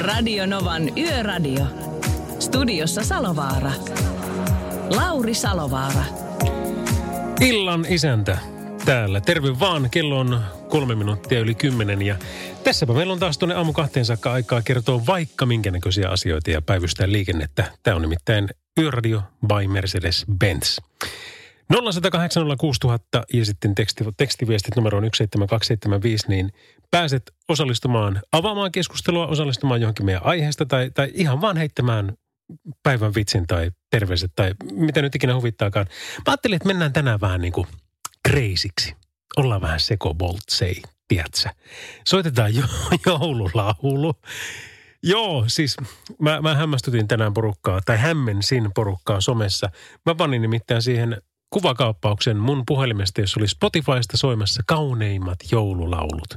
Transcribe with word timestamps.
Radio 0.00 0.46
Novan 0.46 0.98
Yöradio. 0.98 1.66
Studiossa 2.38 3.04
Salovaara. 3.04 3.72
Lauri 4.96 5.34
Salovaara. 5.34 6.04
Illan 7.40 7.86
isäntä 7.88 8.38
täällä. 8.84 9.20
Terve 9.20 9.60
vaan, 9.60 9.90
kello 9.90 10.18
on 10.18 10.40
kolme 10.68 10.94
minuuttia 10.94 11.40
yli 11.40 11.54
kymmenen 11.54 12.02
ja 12.02 12.16
tässäpä 12.64 12.92
meillä 12.92 13.12
on 13.12 13.18
taas 13.18 13.38
tuonne 13.38 13.54
aamu 13.54 13.72
kahteen 13.72 14.04
saakka 14.04 14.32
aikaa 14.32 14.62
kertoa 14.62 15.06
vaikka 15.06 15.46
minkä 15.46 15.70
näköisiä 15.70 16.08
asioita 16.08 16.50
ja 16.50 16.62
päivystää 16.62 17.12
liikennettä. 17.12 17.72
Tämä 17.82 17.96
on 17.96 18.02
nimittäin 18.02 18.48
Yöradio 18.80 19.22
by 19.46 19.66
Mercedes-Benz. 19.66 20.78
0806000 21.72 21.76
ja 23.32 23.44
sitten 23.44 23.74
teksti, 23.74 24.04
tekstiviestit 24.16 24.76
numeroon 24.76 25.04
17275, 25.04 26.28
niin 26.28 26.52
pääset 26.90 27.22
osallistumaan, 27.48 28.22
avaamaan 28.32 28.72
keskustelua, 28.72 29.26
osallistumaan 29.26 29.80
johonkin 29.80 30.06
meidän 30.06 30.24
aiheesta 30.26 30.66
tai, 30.66 30.90
tai 30.94 31.10
ihan 31.14 31.40
vaan 31.40 31.56
heittämään 31.56 32.12
päivän 32.82 33.14
vitsin 33.14 33.46
tai 33.46 33.70
terveiset 33.90 34.32
tai 34.36 34.54
mitä 34.72 35.02
nyt 35.02 35.14
ikinä 35.14 35.34
huvittaakaan. 35.34 35.86
Mä 36.16 36.22
ajattelin, 36.26 36.56
että 36.56 36.66
mennään 36.66 36.92
tänään 36.92 37.20
vähän 37.20 37.40
niin 37.40 37.52
kuin 37.52 37.66
kreisiksi. 38.28 38.96
Ollaan 39.36 39.60
vähän 39.60 39.80
sekoboltsei, 39.80 40.82
tiedätkö? 41.08 41.48
Soitetaan 42.06 42.54
jo, 42.54 42.64
joululaulu. 43.06 44.14
Joo, 45.02 45.44
siis 45.48 45.76
mä, 46.18 46.40
mä 46.40 46.54
hämmästytin 46.54 47.08
tänään 47.08 47.34
porukkaa, 47.34 47.80
tai 47.86 47.98
hämmensin 47.98 48.70
porukkaa 48.74 49.20
somessa. 49.20 49.70
Mä 50.06 50.14
panin 50.14 50.42
nimittäin 50.42 50.82
siihen 50.82 51.22
kuvakaappauksen 51.50 52.36
mun 52.36 52.62
puhelimesta, 52.66 53.20
jossa 53.20 53.40
oli 53.40 53.48
Spotifysta 53.48 54.16
soimassa 54.16 54.62
kauneimmat 54.66 55.38
joululaulut. 55.52 56.34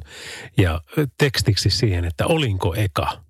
Ja 0.57 0.81
tekstiksi 1.17 1.69
siihen, 1.69 2.05
että 2.05 2.25
olinko 2.25 2.75
eka. 2.75 3.21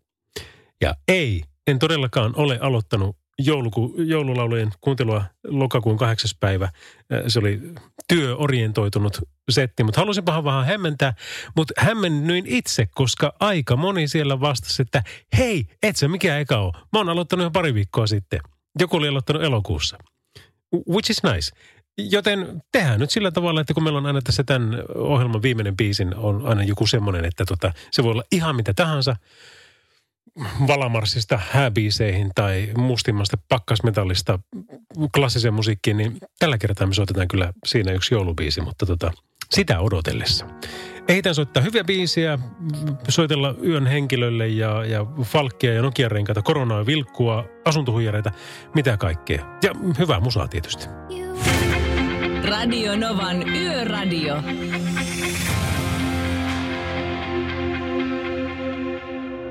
Ja 0.81 0.95
ei, 1.07 1.43
en 1.67 1.79
todellakaan 1.79 2.33
ole 2.35 2.59
aloittanut 2.61 3.17
jouluku, 3.39 3.95
joululaulujen 3.97 4.71
kuuntelua 4.81 5.25
lokakuun 5.47 5.97
kahdeksas 5.97 6.37
päivä. 6.39 6.69
Se 7.27 7.39
oli 7.39 7.61
työorientoitunut 8.07 9.17
setti, 9.49 9.83
mutta 9.83 10.01
halusinpahan 10.01 10.43
vähän 10.43 10.65
hämmentää. 10.65 11.13
Mutta 11.55 11.73
hämmennyin 11.77 12.45
itse, 12.47 12.87
koska 12.95 13.33
aika 13.39 13.75
moni 13.75 14.07
siellä 14.07 14.39
vastasi, 14.39 14.81
että 14.81 15.03
hei, 15.37 15.65
et 15.83 15.95
sä 15.95 16.07
mikä 16.07 16.39
eka 16.39 16.57
ole. 16.57 16.73
Mä 16.73 16.99
oon 16.99 17.09
aloittanut 17.09 17.43
jo 17.43 17.51
pari 17.51 17.73
viikkoa 17.73 18.07
sitten. 18.07 18.39
Joku 18.79 18.97
oli 18.97 19.07
aloittanut 19.07 19.43
elokuussa. 19.43 19.97
Which 20.89 21.11
is 21.11 21.23
nice. 21.23 21.51
Joten 21.97 22.63
tehdään 22.71 22.99
nyt 22.99 23.11
sillä 23.11 23.31
tavalla, 23.31 23.61
että 23.61 23.73
kun 23.73 23.83
meillä 23.83 23.97
on 23.97 24.05
aina 24.05 24.21
tässä 24.21 24.43
tämän 24.43 24.83
ohjelman 24.95 25.41
viimeinen 25.41 25.77
biisin, 25.77 26.15
on 26.15 26.47
aina 26.47 26.63
joku 26.63 26.87
semmoinen, 26.87 27.25
että 27.25 27.45
tota, 27.45 27.73
se 27.91 28.03
voi 28.03 28.11
olla 28.11 28.23
ihan 28.31 28.55
mitä 28.55 28.73
tahansa– 28.73 29.15
Valamarssista 30.67 31.39
hääbiiseihin 31.51 32.31
tai 32.35 32.69
mustimmasta 32.77 33.37
pakkasmetallista 33.49 34.39
klassiseen 35.15 35.53
musiikkiin, 35.53 35.97
niin 35.97 36.17
tällä 36.39 36.57
kertaa 36.57 36.87
me 36.87 36.93
soitetaan 36.93 37.27
kyllä 37.27 37.53
siinä 37.65 37.91
yksi 37.91 38.13
joulubiisi, 38.13 38.61
mutta 38.61 38.85
tota, 38.85 39.11
sitä 39.51 39.79
odotellessa. 39.79 40.45
Ehditään 41.07 41.35
soittaa 41.35 41.63
hyviä 41.63 41.83
biisiä, 41.83 42.39
soitella 43.09 43.55
yön 43.65 43.87
henkilölle 43.87 44.47
ja, 44.47 44.85
ja 44.85 45.05
falkkia 45.21 45.73
ja 45.73 45.81
Nokia-renkaita, 45.81 46.41
koronaa, 46.41 46.85
vilkkua, 46.85 47.45
asuntohuijareita, 47.65 48.31
mitä 48.75 48.97
kaikkea. 48.97 49.59
Ja 49.63 49.71
hyvää 49.99 50.19
musaa 50.19 50.47
tietysti. 50.47 50.87
Radio 52.49 52.95
Novan 52.95 53.49
Yöradio. 53.49 54.35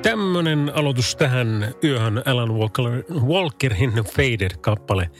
Tämmönen 0.02 0.72
aloitus 0.74 1.16
tähän 1.16 1.74
yöhön 1.84 2.22
Alan 2.26 2.54
Walker, 2.54 2.84
Walkerin 3.26 3.92
Faded-kappale. 3.92 5.10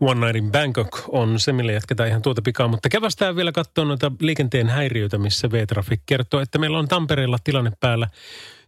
One 0.00 0.26
Night 0.26 0.36
in 0.36 0.52
Bangkok 0.52 1.02
on 1.08 1.40
se, 1.40 1.52
millä 1.52 1.72
jatketaan 1.72 2.08
ihan 2.08 2.22
tuota 2.22 2.42
pikaa. 2.42 2.68
Mutta 2.68 2.88
kävästään 2.88 3.36
vielä 3.36 3.52
katsoa 3.52 3.84
noita 3.84 4.12
liikenteen 4.20 4.68
häiriöitä, 4.68 5.18
missä 5.18 5.50
V-Traffic 5.50 6.00
kertoo, 6.06 6.40
että 6.40 6.58
meillä 6.58 6.78
on 6.78 6.88
Tampereella 6.88 7.38
tilanne 7.44 7.72
päällä 7.80 8.08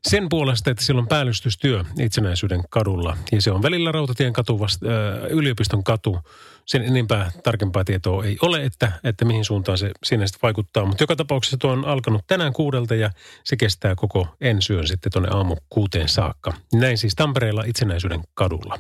sen 0.09 0.29
puolesta, 0.29 0.71
että 0.71 0.85
siellä 0.85 1.01
on 1.01 1.09
päällystystyö 1.09 1.85
itsenäisyyden 2.01 2.63
kadulla. 2.71 3.17
Ja 3.33 3.43
se 3.43 3.51
on 3.51 3.63
välillä 3.63 3.93
Rautatien 3.93 4.33
katu, 4.33 4.61
vasta, 4.61 4.87
äh, 4.87 5.31
yliopiston 5.31 5.85
katu. 5.85 6.19
Sen 6.67 6.83
enempää 6.83 7.31
tarkempaa 7.43 7.85
tietoa 7.85 8.25
ei 8.25 8.37
ole, 8.43 8.65
että, 8.65 8.93
että 9.05 9.25
mihin 9.25 9.45
suuntaan 9.45 9.79
se 9.79 9.91
siinä 10.05 10.27
sitten 10.27 10.43
vaikuttaa. 10.43 10.85
Mutta 10.85 11.03
joka 11.03 11.17
tapauksessa 11.17 11.57
tuo 11.57 11.73
on 11.73 11.85
alkanut 11.85 12.23
tänään 12.27 12.53
kuudelta 12.53 12.95
ja 12.95 13.11
se 13.45 13.57
kestää 13.57 13.95
koko 13.95 14.29
ensyön 14.41 14.87
sitten 14.87 15.13
tuonne 15.13 15.29
aamu 15.33 15.57
kuuteen 15.71 16.09
saakka. 16.09 16.53
Näin 16.73 16.99
siis 16.99 17.15
Tampereella 17.15 17.65
itsenäisyyden 17.67 18.21
kadulla. 18.35 18.79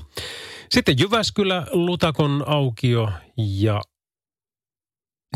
Sitten 0.70 0.98
Jyväskylä, 0.98 1.66
Lutakon 1.72 2.44
aukio 2.46 3.10
ja 3.36 3.80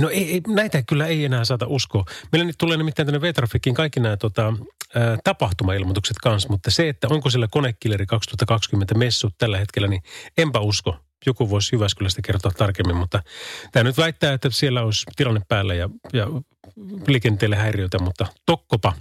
No 0.00 0.08
ei, 0.08 0.32
ei, 0.32 0.40
näitä 0.48 0.82
kyllä 0.82 1.06
ei 1.06 1.24
enää 1.24 1.44
saata 1.44 1.66
uskoa. 1.66 2.04
Meillä 2.32 2.46
nyt 2.46 2.58
tulee 2.58 2.76
nimittäin 2.76 3.06
tänne 3.06 3.20
V-Trafikiin 3.20 3.74
kaikki 3.74 4.00
nämä 4.00 4.16
tota, 4.16 4.46
ä, 4.96 5.18
tapahtumailmoitukset 5.24 6.16
kanssa, 6.22 6.48
mutta 6.48 6.70
se, 6.70 6.88
että 6.88 7.08
onko 7.10 7.30
sillä 7.30 7.48
konekilleri 7.50 8.06
2020 8.06 8.94
messut 8.94 9.34
tällä 9.38 9.58
hetkellä, 9.58 9.88
niin 9.88 10.02
enpä 10.38 10.60
usko. 10.60 10.96
Joku 11.26 11.50
voisi 11.50 11.76
Jyväskylästä 11.76 12.22
kertoa 12.22 12.52
tarkemmin, 12.58 12.96
mutta 12.96 13.22
tämä 13.72 13.84
nyt 13.84 13.98
väittää, 13.98 14.32
että 14.32 14.50
siellä 14.50 14.82
olisi 14.82 15.06
tilanne 15.16 15.40
päällä 15.48 15.74
ja, 15.74 15.90
ja 16.12 16.26
liikenteelle 17.06 17.56
häiriötä, 17.56 17.98
mutta 17.98 18.26
tokkopa. 18.46 18.92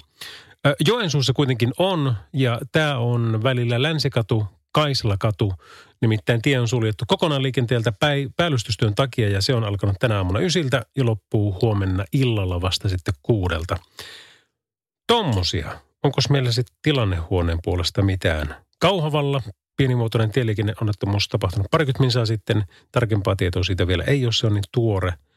Joensuussa 0.88 1.34
kuitenkin 1.34 1.72
on, 1.78 2.16
ja 2.34 2.60
tämä 2.72 2.98
on 2.98 3.44
välillä 3.44 3.82
Länsikatu, 3.82 4.48
Kaisalakatu, 4.72 5.54
Nimittäin 6.02 6.42
tie 6.42 6.60
on 6.60 6.68
suljettu 6.68 7.06
kokonaan 7.08 7.44
liikenteeltä 7.44 7.92
päi, 7.92 8.30
päällystystyön 8.38 8.96
takia 8.96 9.30
ja 9.30 9.42
se 9.42 9.54
on 9.54 9.64
alkanut 9.64 9.96
tänä 10.00 10.18
aamuna 10.18 10.40
ysiltä 10.40 10.86
ja 10.98 11.06
loppuu 11.06 11.58
huomenna 11.62 12.06
illalla 12.14 12.62
vasta 12.62 12.90
sitten 12.90 13.14
kuudelta. 13.24 13.78
Tommosia. 15.08 15.80
Onko 16.04 16.18
meillä 16.30 16.52
sitten 16.52 16.76
tilannehuoneen 16.82 17.60
puolesta 17.64 18.02
mitään? 18.02 18.56
Kauhavalla 18.80 19.42
pienimuotoinen 19.78 20.32
tieliikenneonnettomuus 20.32 21.28
tapahtunut 21.28 21.72
parikymmentä 21.72 22.04
minsaa 22.04 22.26
sitten. 22.26 22.64
Tarkempaa 22.92 23.36
tietoa 23.36 23.64
siitä 23.64 23.88
vielä 23.88 24.04
ei 24.04 24.26
ole, 24.26 24.34
se 24.34 24.48
on 24.48 24.54
niin 24.54 24.64
tuore– 24.72 25.14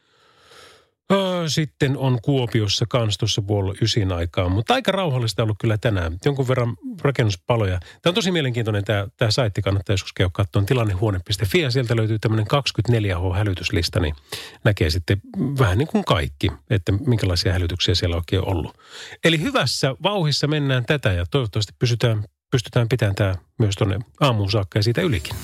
sitten 1.47 1.97
on 1.97 2.19
Kuopiossa 2.21 2.85
kans 2.89 3.17
tuossa 3.17 3.41
puolella 3.41 3.75
ysin 3.81 4.11
aikaa, 4.11 4.49
mutta 4.49 4.73
aika 4.73 4.91
rauhallista 4.91 5.43
ollut 5.43 5.57
kyllä 5.61 5.77
tänään. 5.77 6.17
Jonkun 6.25 6.47
verran 6.47 6.75
rakennuspaloja. 7.01 7.79
Tämä 7.79 8.11
on 8.11 8.15
tosi 8.15 8.31
mielenkiintoinen 8.31 8.83
tämä, 8.83 9.07
tämä 9.17 9.31
saitti, 9.31 9.61
kannattaa 9.61 9.93
joskus 9.93 10.13
käydä 10.13 10.29
katsoa 10.33 10.63
tilannehuone.fi 10.63 11.59
ja 11.59 11.71
sieltä 11.71 11.95
löytyy 11.95 12.19
tämmöinen 12.19 12.45
24H-hälytyslista, 12.45 13.99
niin 13.99 14.15
näkee 14.63 14.89
sitten 14.89 15.21
vähän 15.59 15.77
niin 15.77 15.87
kuin 15.87 16.05
kaikki, 16.05 16.51
että 16.69 16.91
minkälaisia 16.91 17.53
hälytyksiä 17.53 17.95
siellä 17.95 18.15
oikein 18.15 18.41
on 18.41 18.47
ollut. 18.47 18.77
Eli 19.23 19.41
hyvässä 19.41 19.95
vauhissa 20.03 20.47
mennään 20.47 20.85
tätä 20.85 21.11
ja 21.11 21.25
toivottavasti 21.31 21.73
pysytään, 21.79 22.23
pystytään 22.51 22.89
pitämään 22.89 23.15
tämä 23.15 23.35
myös 23.59 23.75
tuonne 23.75 23.99
aamuun 24.19 24.51
saakka 24.51 24.79
ja 24.79 24.83
siitä 24.83 25.01
ylikin. 25.01 25.35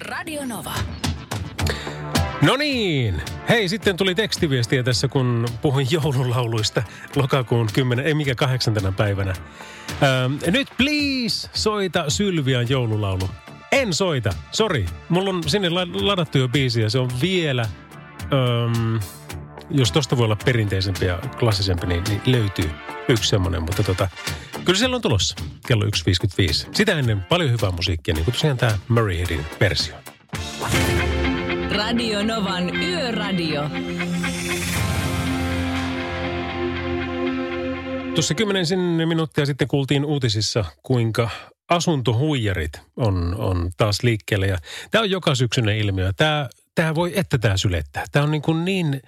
Radio 0.00 0.44
Nova. 0.44 0.74
No 2.42 2.56
niin. 2.56 3.22
Hei, 3.48 3.68
sitten 3.68 3.96
tuli 3.96 4.14
tekstiviestiä 4.14 4.82
tässä, 4.82 5.08
kun 5.08 5.46
puhuin 5.62 5.86
joululauluista 5.90 6.82
lokakuun 7.16 7.68
10, 7.72 8.06
ei 8.06 8.14
mikä 8.14 8.34
kahdeksantena 8.34 8.92
päivänä. 8.92 9.34
Ähm, 10.02 10.52
nyt 10.52 10.68
please 10.76 11.50
soita 11.52 12.10
Sylvian 12.10 12.68
joululaulu. 12.68 13.30
En 13.72 13.94
soita, 13.94 14.30
sorry. 14.52 14.84
Mulla 15.08 15.30
on 15.30 15.42
sinne 15.46 15.68
ladattu 15.92 16.38
jo 16.38 16.48
biisi 16.48 16.80
ja 16.80 16.90
se 16.90 16.98
on 16.98 17.10
vielä, 17.22 17.62
ähm, 18.22 18.96
jos 19.70 19.92
tosta 19.92 20.16
voi 20.16 20.24
olla 20.24 20.36
perinteisempi 20.44 21.04
ja 21.04 21.18
klassisempi, 21.38 21.86
niin, 21.86 22.04
niin 22.08 22.20
löytyy 22.26 22.70
yksi 23.08 23.28
semmoinen. 23.28 23.62
Mutta 23.62 23.82
tota, 23.82 24.08
kyllä 24.64 24.78
siellä 24.78 24.96
on 24.96 25.02
tulossa 25.02 25.36
kello 25.66 25.84
1.55. 25.84 25.90
Sitä 26.72 26.98
ennen 26.98 27.22
paljon 27.22 27.50
hyvää 27.50 27.70
musiikkia, 27.70 28.14
niin 28.14 28.24
kuin 28.24 28.34
tosiaan 28.34 28.56
tämä 28.56 28.78
Murray 28.88 29.18
Headin 29.18 29.46
versio. 29.60 29.94
Radio 31.72 32.22
Novan 32.22 32.76
Yöradio. 32.76 33.62
Tuossa 38.14 38.34
kymmenen 38.34 38.66
minuuttia 39.08 39.46
sitten 39.46 39.68
kuultiin 39.68 40.04
uutisissa, 40.04 40.64
kuinka 40.82 41.30
asuntohuijarit 41.68 42.72
on, 42.96 43.34
on 43.38 43.70
taas 43.76 44.02
liikkeellä 44.02 44.46
tämä 44.90 45.02
on 45.02 45.10
joka 45.10 45.34
syksyinen 45.34 45.78
ilmiö. 45.78 46.12
Tämä, 46.16 46.48
tämä 46.74 46.94
voi, 46.94 47.12
että 47.14 47.38
tämä 47.38 47.56
sylettää. 47.56 48.04
Tämä 48.12 48.22
on 48.24 48.30
niin, 48.30 48.42
kuin 48.42 48.64
niin 48.64 49.02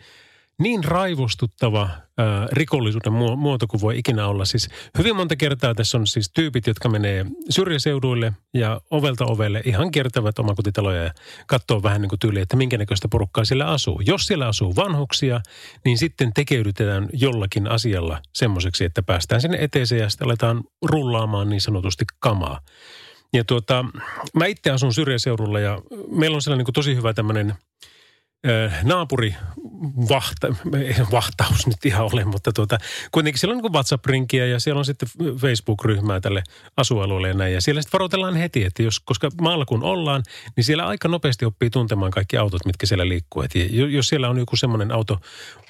niin 0.59 0.85
raivostuttava 0.85 1.89
ää, 2.19 2.49
rikollisuuden 2.53 3.13
muoto 3.13 3.67
kuin 3.67 3.81
voi 3.81 3.99
ikinä 3.99 4.27
olla. 4.27 4.45
Siis 4.45 4.69
hyvin 4.99 5.17
monta 5.17 5.37
kertaa 5.37 5.75
tässä 5.75 5.99
on 5.99 6.07
siis 6.07 6.31
tyypit, 6.35 6.67
jotka 6.67 6.89
menee 6.89 7.27
syrjäseuduille 7.51 8.33
ja 8.55 8.81
ovelta 8.91 9.25
ovelle 9.25 9.63
ihan 9.65 9.91
kiertävät 9.91 10.39
omakotitaloja 10.39 11.05
ja 11.05 11.11
katsoo 11.47 11.83
vähän 11.83 12.03
niin 12.03 12.09
kuin 12.09 12.19
tyyliä, 12.19 12.43
että 12.43 12.57
minkä 12.57 12.79
näköistä 12.79 13.09
porukkaa 13.09 13.45
siellä 13.45 13.67
asuu. 13.67 14.03
Jos 14.07 14.27
siellä 14.27 14.49
asuu 14.49 14.77
vanhuksia, 14.77 15.41
niin 15.85 15.99
sitten 15.99 16.33
tekeydytetään 16.35 17.09
jollakin 17.13 17.71
asialla 17.71 18.23
semmoiseksi, 18.33 18.85
että 18.85 19.03
päästään 19.03 19.41
sinne 19.41 19.59
eteeseen 19.61 20.01
ja 20.01 20.09
sitten 20.09 20.27
aletaan 20.27 20.65
rullaamaan 20.83 21.51
niin 21.51 21.61
sanotusti 21.61 22.05
kamaa. 22.19 22.61
Ja 23.33 23.45
tuota, 23.45 23.85
mä 24.35 24.47
itse 24.47 24.71
asun 24.71 24.95
syrjäseudulla 24.95 25.61
ja 25.61 25.81
meillä 26.11 26.35
on 26.35 26.43
siellä 26.43 26.57
niin 26.57 26.65
kuin 26.65 26.75
tosi 26.75 26.97
hyvä 26.97 27.15
tämmöinen– 27.15 27.55
naapuri 28.83 29.37
vahta, 30.09 30.55
vahtaus 31.13 31.67
nyt 31.67 31.87
ihan 31.87 32.09
ole, 32.13 32.25
mutta 32.25 32.53
tuota, 32.53 32.79
kuitenkin 33.13 33.41
siellä 33.41 33.57
on 33.57 33.63
niin 33.63 33.73
WhatsApp-rinkiä 33.73 34.47
ja 34.47 34.61
siellä 34.61 34.79
on 34.79 34.85
sitten 34.85 35.09
Facebook-ryhmää 35.37 36.21
tälle 36.21 36.43
asualueelle 36.77 37.29
ja 37.29 37.35
näin. 37.35 37.55
Ja 37.55 37.61
siellä 37.61 37.83
sitten 37.83 37.99
varoitellaan 37.99 38.37
heti, 38.37 38.65
että 38.65 38.83
jos, 38.83 39.01
koska 39.01 39.31
maalla 39.41 39.65
kun 39.65 39.83
ollaan, 39.83 40.23
niin 40.57 40.65
siellä 40.65 40.87
aika 40.87 41.09
nopeasti 41.09 41.45
oppii 41.45 41.71
tuntemaan 41.71 42.11
kaikki 42.11 42.37
autot, 42.37 42.67
mitkä 42.67 42.87
siellä 42.87 43.09
liikkuu. 43.09 43.43
Et 43.43 43.51
jos 43.91 44.09
siellä 44.09 44.29
on 44.29 44.39
joku 44.39 44.57
semmoinen 44.57 44.93
auto, 44.93 45.21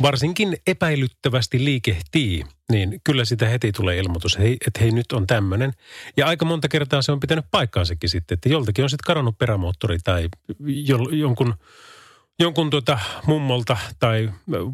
varsinkin 0.03 0.57
epäilyttävästi 0.67 1.65
liikehtii, 1.65 2.45
niin 2.71 3.01
kyllä 3.05 3.25
sitä 3.25 3.49
heti 3.49 3.73
tulee 3.73 3.99
ilmoitus, 3.99 4.39
että 4.67 4.81
hei 4.81 4.91
nyt 4.91 5.13
on 5.13 5.27
tämmöinen. 5.27 5.73
Ja 6.17 6.27
aika 6.27 6.45
monta 6.45 6.69
kertaa 6.69 7.03
se 7.03 7.13
on 7.13 7.21
pitänyt 7.21 7.45
paikkaansakin 7.51 8.11
sitten, 8.11 8.35
että 8.35 8.49
joltakin 8.49 8.85
on 8.85 8.91
sitten 8.91 9.07
karannut 9.07 9.39
perämoottori 9.39 9.99
tai 10.05 10.29
jonkun 11.11 11.55
jonkun 12.39 12.71
tuota 12.71 12.99
mummolta 13.27 13.77
tai 13.99 14.31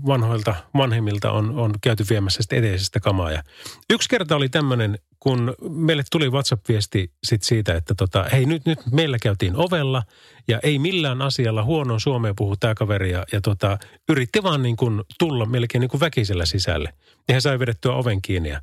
vanhoilta 0.07 0.55
vanhemmilta 0.77 1.33
on, 1.33 1.59
on 1.59 1.75
käyty 1.81 2.05
viemässä 2.11 2.43
sitä 2.43 2.57
eteisestä 2.57 3.01
kamaa. 3.01 3.31
Ja 3.31 3.43
yksi 3.91 4.09
kerta 4.09 4.37
oli 4.37 4.49
tämmöinen, 4.49 4.99
kun 5.21 5.55
meille 5.69 6.03
tuli 6.11 6.31
WhatsApp-viesti 6.31 7.13
sit 7.25 7.43
siitä, 7.43 7.75
että 7.75 7.95
tota, 7.95 8.25
hei 8.33 8.47
nyt, 8.47 8.67
nyt 8.67 8.79
meillä 8.93 9.19
käytiin 9.23 9.57
ovella 9.57 10.03
ja 10.49 10.61
ei 10.63 10.79
millään 10.79 11.23
asialla 11.23 11.65
huono 11.65 11.99
suomea 11.99 12.35
puhu 12.37 12.57
tämä 12.57 12.75
kaveri 12.75 13.11
ja, 13.11 13.25
ja 13.33 13.41
tota, 13.41 13.79
yritti 14.09 14.43
vaan 14.43 14.63
niin 14.63 14.77
kuin 14.77 15.03
tulla 15.19 15.47
melkein 15.47 15.81
niin 15.81 15.91
kuin 15.91 16.01
väkisellä 16.01 16.47
sisälle. 16.47 16.93
Ja 17.29 17.35
hän 17.35 17.43
sai 17.43 17.59
vedettyä 17.59 17.93
oven 17.93 18.23
kiinni 18.23 18.49
ja 18.49 18.61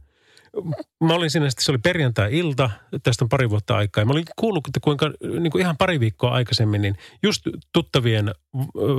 mä 1.04 1.13
olin 1.13 1.30
siinä, 1.30 1.48
se 1.59 1.71
oli 1.71 1.77
perjantai-ilta, 1.77 2.69
tästä 3.04 3.25
on 3.25 3.30
pari 3.30 3.50
vuotta 3.50 3.77
aikaa. 3.77 4.01
Ja 4.01 4.06
mä 4.06 4.12
olin 4.12 4.25
kuullut, 4.36 4.68
että 4.68 4.80
kuinka 4.83 5.12
niin 5.39 5.51
kuin 5.51 5.62
ihan 5.62 5.77
pari 5.77 6.00
viikkoa 6.00 6.31
aikaisemmin, 6.31 6.81
niin 6.81 6.98
just 7.24 7.42
tuttavien 7.74 8.31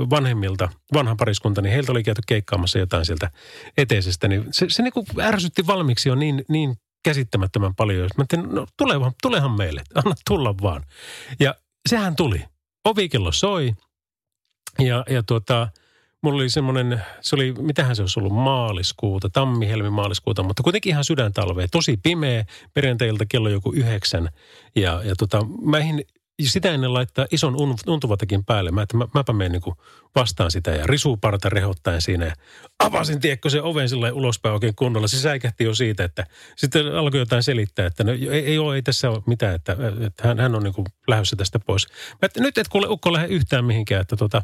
vanhemmilta, 0.09 0.69
vanhan 0.93 1.17
pariskunta, 1.17 1.61
niin 1.61 1.73
heiltä 1.73 1.91
oli 1.91 2.03
käyty 2.03 2.21
keikkaamassa 2.27 2.79
jotain 2.79 3.05
sieltä 3.05 3.31
eteisestä. 3.77 4.27
Niin 4.27 4.45
se, 4.51 4.65
se 4.69 4.83
niin 4.83 4.93
kuin 4.93 5.05
ärsytti 5.19 5.67
valmiiksi 5.67 6.09
jo 6.09 6.15
niin, 6.15 6.45
niin 6.49 6.75
käsittämättömän 7.03 7.75
paljon. 7.75 8.01
Mä 8.01 8.21
ajattelin, 8.21 8.55
no 8.55 8.67
tulehan, 8.77 9.11
tulehan 9.21 9.51
meille, 9.51 9.81
anna 9.95 10.15
tulla 10.27 10.55
vaan. 10.61 10.85
Ja 11.39 11.55
sehän 11.89 12.15
tuli. 12.15 12.43
Ovikello 12.85 13.31
soi 13.31 13.73
ja, 14.79 15.05
ja 15.09 15.23
tuota, 15.23 15.67
mulla 16.21 16.35
oli 16.37 16.49
semmoinen, 16.49 17.01
se 17.21 17.35
oli, 17.35 17.53
mitähän 17.53 17.95
se 17.95 18.01
olisi 18.01 18.19
ollut, 18.19 18.33
maaliskuuta, 18.33 19.29
tammi-helmi 19.29 19.89
maaliskuuta, 19.89 20.43
mutta 20.43 20.63
kuitenkin 20.63 20.91
ihan 20.91 21.05
sydäntalvea. 21.05 21.67
Tosi 21.71 21.97
pimeä, 22.03 22.45
perjantailta 22.73 23.25
kello 23.25 23.49
joku 23.49 23.71
yhdeksän. 23.71 24.29
Ja, 24.75 25.01
ja 25.03 25.15
tota, 25.15 25.45
mä 25.61 25.77
ehdin 25.77 26.05
sitä 26.47 26.71
ennen 26.71 26.93
laittaa 26.93 27.25
ison 27.31 27.55
untuvatakin 27.87 28.45
päälle. 28.45 28.71
Mä, 28.71 28.81
että 28.81 28.97
mä, 28.97 29.07
mäpä 29.13 29.33
menen 29.33 29.51
niin 29.51 29.75
vastaan 30.15 30.51
sitä 30.51 30.71
ja 30.71 30.87
risuparta 30.87 31.49
rehottaen 31.49 32.01
siinä. 32.01 32.25
Ja 32.25 32.33
avasin, 32.79 33.19
tiedätkö, 33.19 33.49
se 33.49 33.61
oven 33.61 33.89
sillä 33.89 34.13
ulospäin 34.13 34.53
oikein 34.53 34.75
kunnolla. 34.75 35.07
Se 35.07 35.17
säikähti 35.17 35.63
jo 35.63 35.75
siitä, 35.75 36.03
että 36.03 36.25
sitten 36.55 36.95
alkoi 36.95 37.19
jotain 37.19 37.43
selittää, 37.43 37.85
että 37.85 38.03
no, 38.03 38.11
ei, 38.11 38.29
ei, 38.29 38.57
ole, 38.57 38.75
ei 38.75 38.81
tässä 38.81 39.09
ole 39.09 39.23
mitään, 39.25 39.55
että, 39.55 39.77
että 40.07 40.27
hän, 40.27 40.39
hän 40.39 40.55
on 40.55 40.63
niin 40.63 40.73
lähdössä 41.07 41.35
tästä 41.35 41.59
pois. 41.59 41.87
Mä, 42.11 42.25
että 42.25 42.41
nyt 42.41 42.57
et 42.57 42.67
kuule 42.67 42.87
ukko 42.87 43.13
lähde 43.13 43.27
yhtään 43.27 43.65
mihinkään, 43.65 44.01
että 44.01 44.15
tota, 44.15 44.41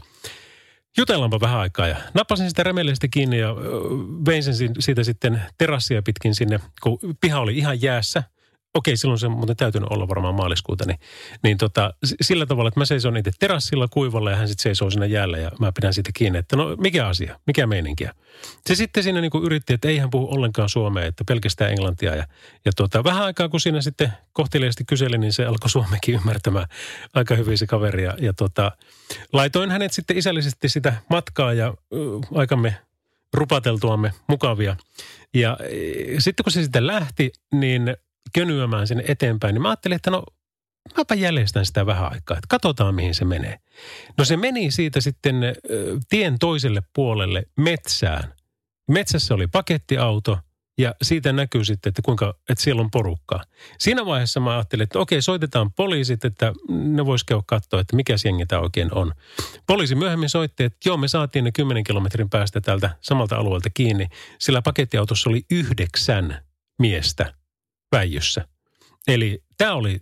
Jutellaanpa 0.98 1.40
vähän 1.40 1.60
aikaa 1.60 1.88
ja 1.88 1.96
nappasin 2.14 2.50
sitä 2.50 2.64
remellisesti 2.64 3.10
kiinni 3.10 3.40
ja 3.40 3.56
vein 4.26 4.44
sen 4.44 4.54
siitä 4.80 5.04
sitten 5.04 5.42
terassia 5.58 6.02
pitkin 6.02 6.36
sinne, 6.36 6.60
kun 6.84 7.00
piha 7.22 7.40
oli 7.40 7.58
ihan 7.58 7.82
jäässä. 7.82 8.24
Okei, 8.76 8.98
silloin 8.98 9.20
se 9.20 9.28
muuten 9.28 9.56
täytynyt 9.56 9.90
olla 9.90 10.08
varmaan 10.08 10.36
maaliskuuta, 10.36 10.86
niin, 10.86 11.00
niin 11.44 11.58
tota, 11.58 11.94
sillä 12.22 12.46
tavalla, 12.46 12.68
että 12.68 12.80
mä 12.80 12.86
seison 12.86 13.18
itse 13.18 13.32
terassilla 13.40 13.88
kuivalla 13.88 14.32
ja 14.32 14.38
hän 14.38 14.48
sitten 14.48 14.64
seisoo 14.64 14.90
siinä 14.90 15.06
jäällä 15.06 15.38
ja 15.38 15.52
mä 15.60 15.72
pidän 15.72 15.94
siitä 15.94 16.12
kiinni, 16.14 16.40
että 16.40 16.56
no 16.56 16.76
mikä 16.80 17.08
asia, 17.08 17.40
mikä 17.48 17.68
meininkiä. 17.68 18.14
Se 18.66 18.76
sitten 18.76 19.04
siinä 19.04 19.22
niin 19.22 19.32
yritti, 19.44 19.74
että 19.74 19.88
ei 19.88 19.98
hän 19.98 20.10
puhu 20.10 20.34
ollenkaan 20.34 20.70
suomea, 20.70 21.06
että 21.06 21.24
pelkästään 21.28 21.72
englantia 21.72 22.16
ja, 22.16 22.28
ja 22.66 22.72
tota, 22.76 23.04
vähän 23.04 23.24
aikaa 23.24 23.50
kun 23.50 23.60
siinä 23.60 23.82
sitten 23.82 24.14
kohteliaasti 24.34 24.84
kyseli, 24.86 25.18
niin 25.18 25.34
se 25.34 25.46
alkoi 25.46 25.70
suomekin 25.70 26.16
ymmärtämään 26.16 26.68
aika 27.14 27.36
hyvin 27.36 27.58
se 27.58 27.68
kaveri 27.68 28.04
ja, 28.04 28.14
ja 28.22 28.34
tota, 28.34 28.72
laitoin 29.34 29.72
hänet 29.72 29.94
sitten 29.94 30.18
isällisesti 30.18 30.70
sitä 30.70 30.94
matkaa 31.10 31.54
ja 31.54 31.68
äh, 31.68 32.38
aikamme 32.38 32.78
rupateltuamme 33.34 34.12
mukavia. 34.28 34.76
Ja 35.34 35.52
äh, 35.52 35.58
sitten 36.20 36.44
kun 36.44 36.52
se 36.52 36.64
sitten 36.64 36.88
lähti, 36.88 37.32
niin 37.52 37.96
könyämään 38.36 38.88
sinne 38.88 39.04
eteenpäin, 39.08 39.54
niin 39.54 39.62
mä 39.62 39.70
ajattelin, 39.70 39.96
että 39.96 40.12
no 40.12 40.24
mäpä 40.98 41.16
jäljestän 41.16 41.66
sitä 41.66 41.86
vähän 41.86 42.12
aikaa, 42.12 42.38
että 42.38 42.48
katsotaan 42.50 42.96
mihin 42.96 43.16
se 43.16 43.26
menee. 43.26 43.60
No 44.18 44.26
se 44.26 44.38
meni 44.38 44.72
siitä 44.72 45.02
sitten 45.02 45.36
tien 46.10 46.40
toiselle 46.40 46.82
puolelle 46.94 47.44
metsään. 47.58 48.34
Metsässä 48.92 49.34
oli 49.34 49.48
pakettiauto 49.48 50.40
ja 50.78 50.96
siitä 51.02 51.34
näkyy 51.34 51.66
sitten, 51.66 51.90
että 51.90 52.02
kuinka, 52.02 52.36
että 52.50 52.64
siellä 52.64 52.82
on 52.82 52.92
porukkaa. 52.92 53.44
Siinä 53.80 54.06
vaiheessa 54.06 54.40
mä 54.40 54.54
ajattelin, 54.54 54.84
että 54.84 55.00
okei, 55.00 55.22
soitetaan 55.22 55.72
poliisit, 55.72 56.26
että 56.26 56.54
ne 56.70 57.06
vois 57.06 57.24
käydä 57.24 57.44
katsoa, 57.46 57.80
että 57.80 57.96
mikä 57.96 58.16
jengi 58.26 58.46
tämä 58.46 58.62
oikein 58.62 58.94
on. 58.94 59.12
Poliisi 59.68 59.96
myöhemmin 59.96 60.30
soitti, 60.30 60.64
että 60.64 60.78
joo, 60.90 60.98
me 60.98 61.08
saatiin 61.08 61.46
ne 61.46 61.52
10 61.52 61.84
kilometrin 61.84 62.30
päästä 62.30 62.62
tältä 62.62 62.90
samalta 63.02 63.36
alueelta 63.36 63.70
kiinni, 63.70 64.08
sillä 64.40 64.62
pakettiautossa 64.62 65.30
oli 65.30 65.46
yhdeksän 65.52 66.44
miestä 66.80 67.34
väijyssä. 67.96 68.48
Eli 69.08 69.44
tämä 69.58 69.74
oli 69.74 70.00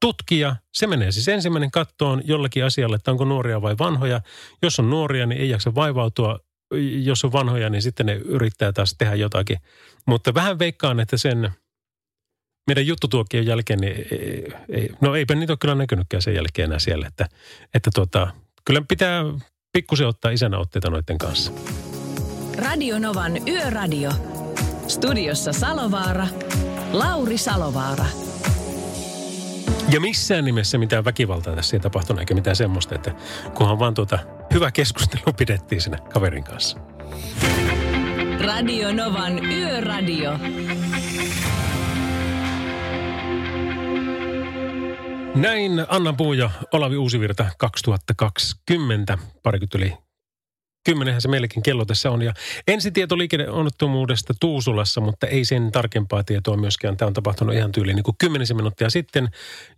tutkija, 0.00 0.56
se 0.74 0.86
menee 0.86 1.12
siis 1.12 1.28
ensimmäinen 1.28 1.70
kattoon 1.70 2.22
jollakin 2.24 2.64
asialle, 2.64 2.96
että 2.96 3.10
onko 3.10 3.24
nuoria 3.24 3.62
vai 3.62 3.78
vanhoja. 3.78 4.20
Jos 4.62 4.78
on 4.78 4.90
nuoria, 4.90 5.26
niin 5.26 5.40
ei 5.40 5.50
jaksa 5.50 5.74
vaivautua. 5.74 6.38
Jos 7.02 7.24
on 7.24 7.32
vanhoja, 7.32 7.70
niin 7.70 7.82
sitten 7.82 8.06
ne 8.06 8.14
yrittää 8.14 8.72
taas 8.72 8.94
tehdä 8.98 9.14
jotakin. 9.14 9.58
Mutta 10.06 10.34
vähän 10.34 10.58
veikkaan, 10.58 11.00
että 11.00 11.16
sen 11.16 11.50
meidän 12.66 12.86
juttutuokkien 12.86 13.46
jälkeen, 13.46 13.78
niin 13.78 13.96
ei, 14.10 14.52
ei, 14.68 14.90
no 15.00 15.14
eipä 15.14 15.34
niitä 15.34 15.52
ole 15.52 15.58
kyllä 15.60 15.74
näkynytkään 15.74 16.22
sen 16.22 16.34
jälkeen 16.34 16.66
enää 16.66 16.78
siellä. 16.78 17.06
Että, 17.06 17.28
että 17.74 17.90
tuota, 17.94 18.28
kyllä 18.64 18.82
pitää 18.88 19.24
pikkusen 19.72 20.06
ottaa 20.06 20.30
isänä 20.30 20.58
otteita 20.58 20.90
noiden 20.90 21.18
kanssa. 21.18 21.52
Radio 22.58 22.98
Novan 22.98 23.48
Yöradio. 23.48 24.10
Studiossa 24.88 25.52
Salovaara 25.52 26.26
Lauri 26.92 27.38
Salovaara. 27.38 28.06
Ja 29.92 30.00
missään 30.00 30.44
nimessä 30.44 30.78
mitään 30.78 31.04
väkivaltaa 31.04 31.56
tässä 31.56 31.76
ei 31.76 31.80
tapahtunut, 31.80 32.20
eikä 32.20 32.34
mitään 32.34 32.56
semmoista, 32.56 32.94
että 32.94 33.14
kunhan 33.54 33.78
vaan 33.78 33.94
tuota 33.94 34.18
hyvä 34.54 34.70
keskustelu 34.70 35.32
pidettiin 35.38 35.80
sinne 35.80 35.98
kaverin 36.12 36.44
kanssa. 36.44 36.78
Radio 38.40 38.92
Novan 38.92 39.44
Yöradio. 39.44 40.38
Näin 45.34 45.86
Anna 45.88 46.12
Puu 46.12 46.32
ja 46.32 46.50
Olavi 46.72 46.96
Uusivirta 46.96 47.46
2020, 47.58 49.18
parikymmentä 49.42 49.78
yli 49.78 50.05
Kymmenenhän 50.86 51.22
se 51.22 51.28
meillekin 51.28 51.62
kello 51.62 51.84
tässä 51.84 52.10
on. 52.10 52.22
Ja 52.22 52.32
ensitieto 52.68 53.18
liikenneonnettomuudesta 53.18 54.34
Tuusulassa, 54.40 55.00
mutta 55.00 55.26
ei 55.26 55.44
sen 55.44 55.72
tarkempaa 55.72 56.24
tietoa 56.24 56.56
myöskään. 56.56 56.96
Tämä 56.96 57.06
on 57.06 57.12
tapahtunut 57.12 57.54
ihan 57.54 57.72
tyyliin 57.72 57.94
niin 57.94 58.04
kuin 58.04 58.16
kymmenisen 58.18 58.56
minuuttia 58.56 58.90
sitten 58.90 59.28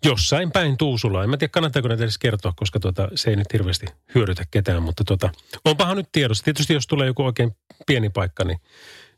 jossain 0.04 0.52
päin 0.52 0.76
Tuusulaa. 0.76 1.24
En 1.24 1.30
mä 1.30 1.36
tiedä, 1.36 1.50
kannattaako 1.50 1.88
näitä 1.88 2.04
edes 2.04 2.18
kertoa, 2.18 2.52
koska 2.56 2.80
tuota, 2.80 3.08
se 3.14 3.30
ei 3.30 3.36
nyt 3.36 3.52
hirveästi 3.52 3.86
hyödytä 4.14 4.44
ketään. 4.50 4.82
Mutta 4.82 5.04
tuota, 5.04 5.30
onpahan 5.64 5.96
nyt 5.96 6.08
tiedossa. 6.12 6.44
Tietysti 6.44 6.74
jos 6.74 6.86
tulee 6.86 7.06
joku 7.06 7.24
oikein 7.24 7.56
pieni 7.86 8.10
paikka, 8.10 8.44
niin, 8.44 8.58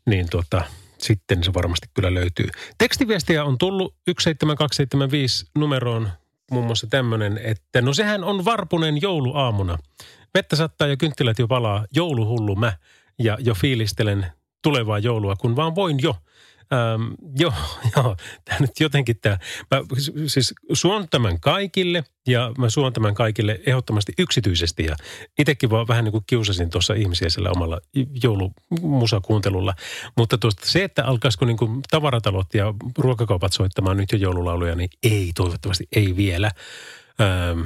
niin 0.05 0.29
tuota, 0.29 0.63
sitten 0.97 1.43
se 1.43 1.53
varmasti 1.53 1.87
kyllä 1.93 2.13
löytyy. 2.13 2.47
Tekstiviestiä 2.77 3.43
on 3.43 3.57
tullut 3.57 3.95
17275 4.05 5.45
numeroon 5.55 6.09
muun 6.51 6.65
muassa 6.65 6.87
tämmöinen, 6.87 7.39
että 7.43 7.81
no 7.81 7.93
sehän 7.93 8.23
on 8.23 8.45
varpunen 8.45 9.01
jouluaamuna. 9.01 9.77
Vettä 10.33 10.55
sattaa 10.55 10.87
ja 10.87 10.97
kynttilät 10.97 11.39
jo 11.39 11.49
valaa, 11.49 11.85
jouluhullu 11.95 12.55
mä 12.55 12.73
ja 13.19 13.37
jo 13.39 13.53
fiilistelen 13.53 14.25
tulevaa 14.63 14.99
joulua, 14.99 15.35
kun 15.35 15.55
vaan 15.55 15.75
voin 15.75 15.97
jo. 16.01 16.15
Ähm, 16.73 17.13
joo, 17.39 17.53
joo, 17.95 18.15
tämä 18.45 18.59
nyt 18.59 18.79
jotenkin 18.79 19.19
tämä, 19.21 19.37
mä 19.71 19.81
siis 20.27 20.53
suon 20.73 21.07
tämän 21.09 21.39
kaikille 21.39 22.03
ja 22.27 22.51
mä 22.57 22.69
suon 22.69 22.93
tämän 22.93 23.13
kaikille 23.13 23.59
ehdottomasti 23.65 24.13
yksityisesti 24.17 24.85
ja 24.85 24.95
itsekin 25.39 25.69
vaan 25.69 25.87
vähän 25.87 26.03
niin 26.03 26.11
kuin 26.11 26.23
kiusasin 26.27 26.69
tuossa 26.69 26.93
ihmisiä 26.93 27.29
sillä 27.29 27.51
omalla 27.51 27.79
joulumusakuuntelulla. 28.23 29.73
Mutta 30.17 30.37
tuosta 30.37 30.65
se, 30.65 30.83
että 30.83 31.05
alkaisiko 31.05 31.45
niin 31.45 31.57
kuin 31.57 31.81
tavaratalot 31.89 32.53
ja 32.53 32.73
ruokakaupat 32.97 33.53
soittamaan 33.53 33.97
nyt 33.97 34.11
jo 34.11 34.17
joululauluja, 34.17 34.75
niin 34.75 34.89
ei, 35.03 35.31
toivottavasti 35.35 35.87
ei 35.95 36.15
vielä. 36.15 36.51
Ähm, 37.21 37.61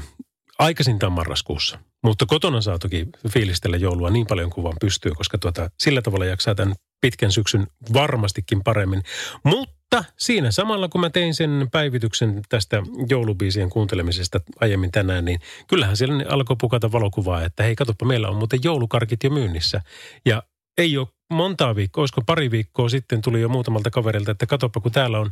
aikaisintaan 0.59 1.11
marraskuussa. 1.11 1.79
Mutta 2.05 2.25
kotona 2.25 2.61
saa 2.61 2.79
toki 2.79 3.07
fiilistellä 3.29 3.77
joulua 3.77 4.09
niin 4.09 4.27
paljon 4.27 4.49
kuin 4.49 4.63
vaan 4.63 4.75
pystyy, 4.81 5.11
koska 5.11 5.37
tuota, 5.37 5.69
sillä 5.79 6.01
tavalla 6.01 6.25
jaksaa 6.25 6.55
tämän 6.55 6.75
pitkän 7.01 7.31
syksyn 7.31 7.67
varmastikin 7.93 8.63
paremmin. 8.63 9.03
Mutta 9.43 10.03
siinä 10.17 10.51
samalla, 10.51 10.87
kun 10.87 11.01
mä 11.01 11.09
tein 11.09 11.33
sen 11.33 11.67
päivityksen 11.71 12.41
tästä 12.49 12.83
joulubiisien 13.09 13.69
kuuntelemisesta 13.69 14.39
aiemmin 14.61 14.91
tänään, 14.91 15.25
niin 15.25 15.39
kyllähän 15.67 15.97
siellä 15.97 16.25
alkoi 16.29 16.55
pukata 16.61 16.91
valokuvaa, 16.91 17.43
että 17.43 17.63
hei, 17.63 17.75
katoppa, 17.75 18.05
meillä 18.05 18.29
on 18.29 18.35
muuten 18.35 18.59
joulukarkit 18.63 19.23
jo 19.23 19.29
myynnissä. 19.29 19.81
Ja 20.25 20.43
ei 20.77 20.97
ole 20.97 21.07
montaa 21.33 21.75
viikkoa, 21.75 22.01
olisiko 22.01 22.21
pari 22.25 22.51
viikkoa 22.51 22.89
sitten 22.89 23.21
tuli 23.21 23.41
jo 23.41 23.49
muutamalta 23.49 23.89
kaverilta, 23.89 24.31
että 24.31 24.45
katoppa, 24.45 24.79
kun 24.79 24.91
täällä 24.91 25.19
on 25.19 25.31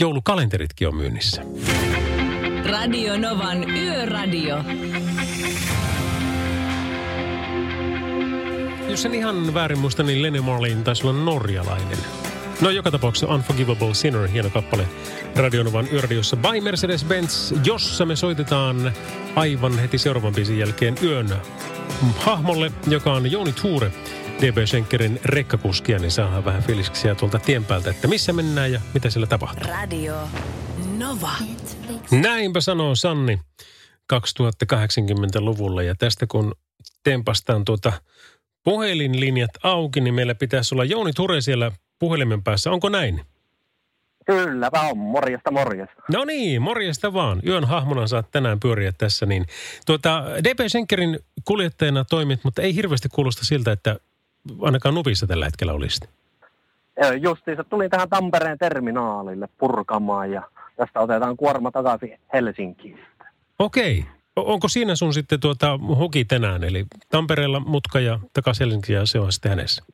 joulukalenteritkin 0.00 0.88
on 0.88 0.96
myynnissä. 0.96 1.42
Radio 2.66 3.18
Novan 3.18 3.70
Yöradio. 3.70 4.56
Jos 8.88 9.06
en 9.06 9.14
ihan 9.14 9.54
väärin 9.54 9.78
muista, 9.78 10.02
niin 10.02 10.22
Lenny 10.22 10.40
Marlin 10.40 10.84
taisi 10.84 11.06
olla 11.06 11.24
norjalainen. 11.24 11.98
No 12.60 12.70
joka 12.70 12.90
tapauksessa 12.90 13.34
Unforgivable 13.34 13.94
Sinner, 13.94 14.28
hieno 14.28 14.50
kappale 14.50 14.88
Radionovan 15.36 15.88
yöradiossa 15.92 16.36
by 16.36 16.60
Mercedes-Benz, 16.60 17.58
jossa 17.64 18.06
me 18.06 18.16
soitetaan 18.16 18.92
aivan 19.36 19.78
heti 19.78 19.98
seuraavan 19.98 20.34
biisin 20.34 20.58
jälkeen 20.58 20.94
yön 21.02 21.36
hahmolle, 22.16 22.72
joka 22.86 23.12
on 23.12 23.32
Jouni 23.32 23.52
Tuure, 23.52 23.92
DB 24.40 24.66
Schenkerin 24.66 25.20
rekkakuskia, 25.24 25.98
niin 25.98 26.10
saadaan 26.10 26.44
vähän 26.44 26.62
fiiliksiä 26.62 27.14
tuolta 27.14 27.38
tien 27.38 27.64
päältä, 27.64 27.90
että 27.90 28.08
missä 28.08 28.32
mennään 28.32 28.72
ja 28.72 28.80
mitä 28.94 29.10
siellä 29.10 29.26
tapahtuu. 29.26 29.68
Radio 29.68 30.14
Nova. 30.98 31.32
Näinpä 32.10 32.60
sanoo 32.60 32.94
Sanni 32.94 33.40
2080-luvulla 34.12 35.82
ja 35.82 35.94
tästä 35.94 36.26
kun 36.26 36.54
tempastaan 37.04 37.64
tuota 37.64 37.92
puhelinlinjat 38.66 39.50
auki, 39.62 40.00
niin 40.00 40.14
meillä 40.14 40.34
pitäisi 40.34 40.74
olla 40.74 40.84
Jouni 40.84 41.12
Ture 41.12 41.40
siellä 41.40 41.70
puhelimen 41.98 42.42
päässä. 42.42 42.70
Onko 42.70 42.88
näin? 42.88 43.20
Kylläpä 44.26 44.80
on. 44.80 44.98
Morjesta, 44.98 45.50
morjesta. 45.50 46.02
No 46.12 46.24
niin, 46.24 46.62
morjesta 46.62 47.12
vaan. 47.12 47.40
Yön 47.46 47.64
hahmona 47.64 48.06
saat 48.06 48.30
tänään 48.30 48.60
pyöriä 48.60 48.92
tässä. 48.98 49.26
Niin. 49.26 49.46
Tuota, 49.86 50.24
DP 50.44 50.58
Schenkerin 50.68 51.18
kuljettajana 51.44 52.04
toimit, 52.04 52.40
mutta 52.44 52.62
ei 52.62 52.74
hirveästi 52.74 53.08
kuulosta 53.08 53.44
siltä, 53.44 53.72
että 53.72 53.96
ainakaan 54.62 54.94
Nuvissa 54.94 55.26
tällä 55.26 55.44
hetkellä 55.44 55.72
olisit. 55.72 56.08
Justiinsa 57.20 57.64
tulin 57.64 57.90
tähän 57.90 58.08
Tampereen 58.08 58.58
terminaalille 58.58 59.48
purkamaan 59.58 60.30
ja 60.30 60.42
tästä 60.76 61.00
otetaan 61.00 61.36
kuorma 61.36 61.70
takaisin 61.70 62.18
Helsinkiin. 62.32 62.98
Okei. 63.58 64.04
Onko 64.36 64.68
siinä 64.68 64.96
sun 64.96 65.14
sitten 65.14 65.40
tuota 65.40 65.78
hoki 65.98 66.24
tänään, 66.24 66.64
eli 66.64 66.86
Tampereella 67.08 67.60
mutka 67.60 68.00
ja 68.00 68.18
takaisin 68.32 68.80
ja 68.88 69.06
se 69.06 69.18
on 69.18 69.32
sitten 69.32 69.50
hänessä? 69.50 69.84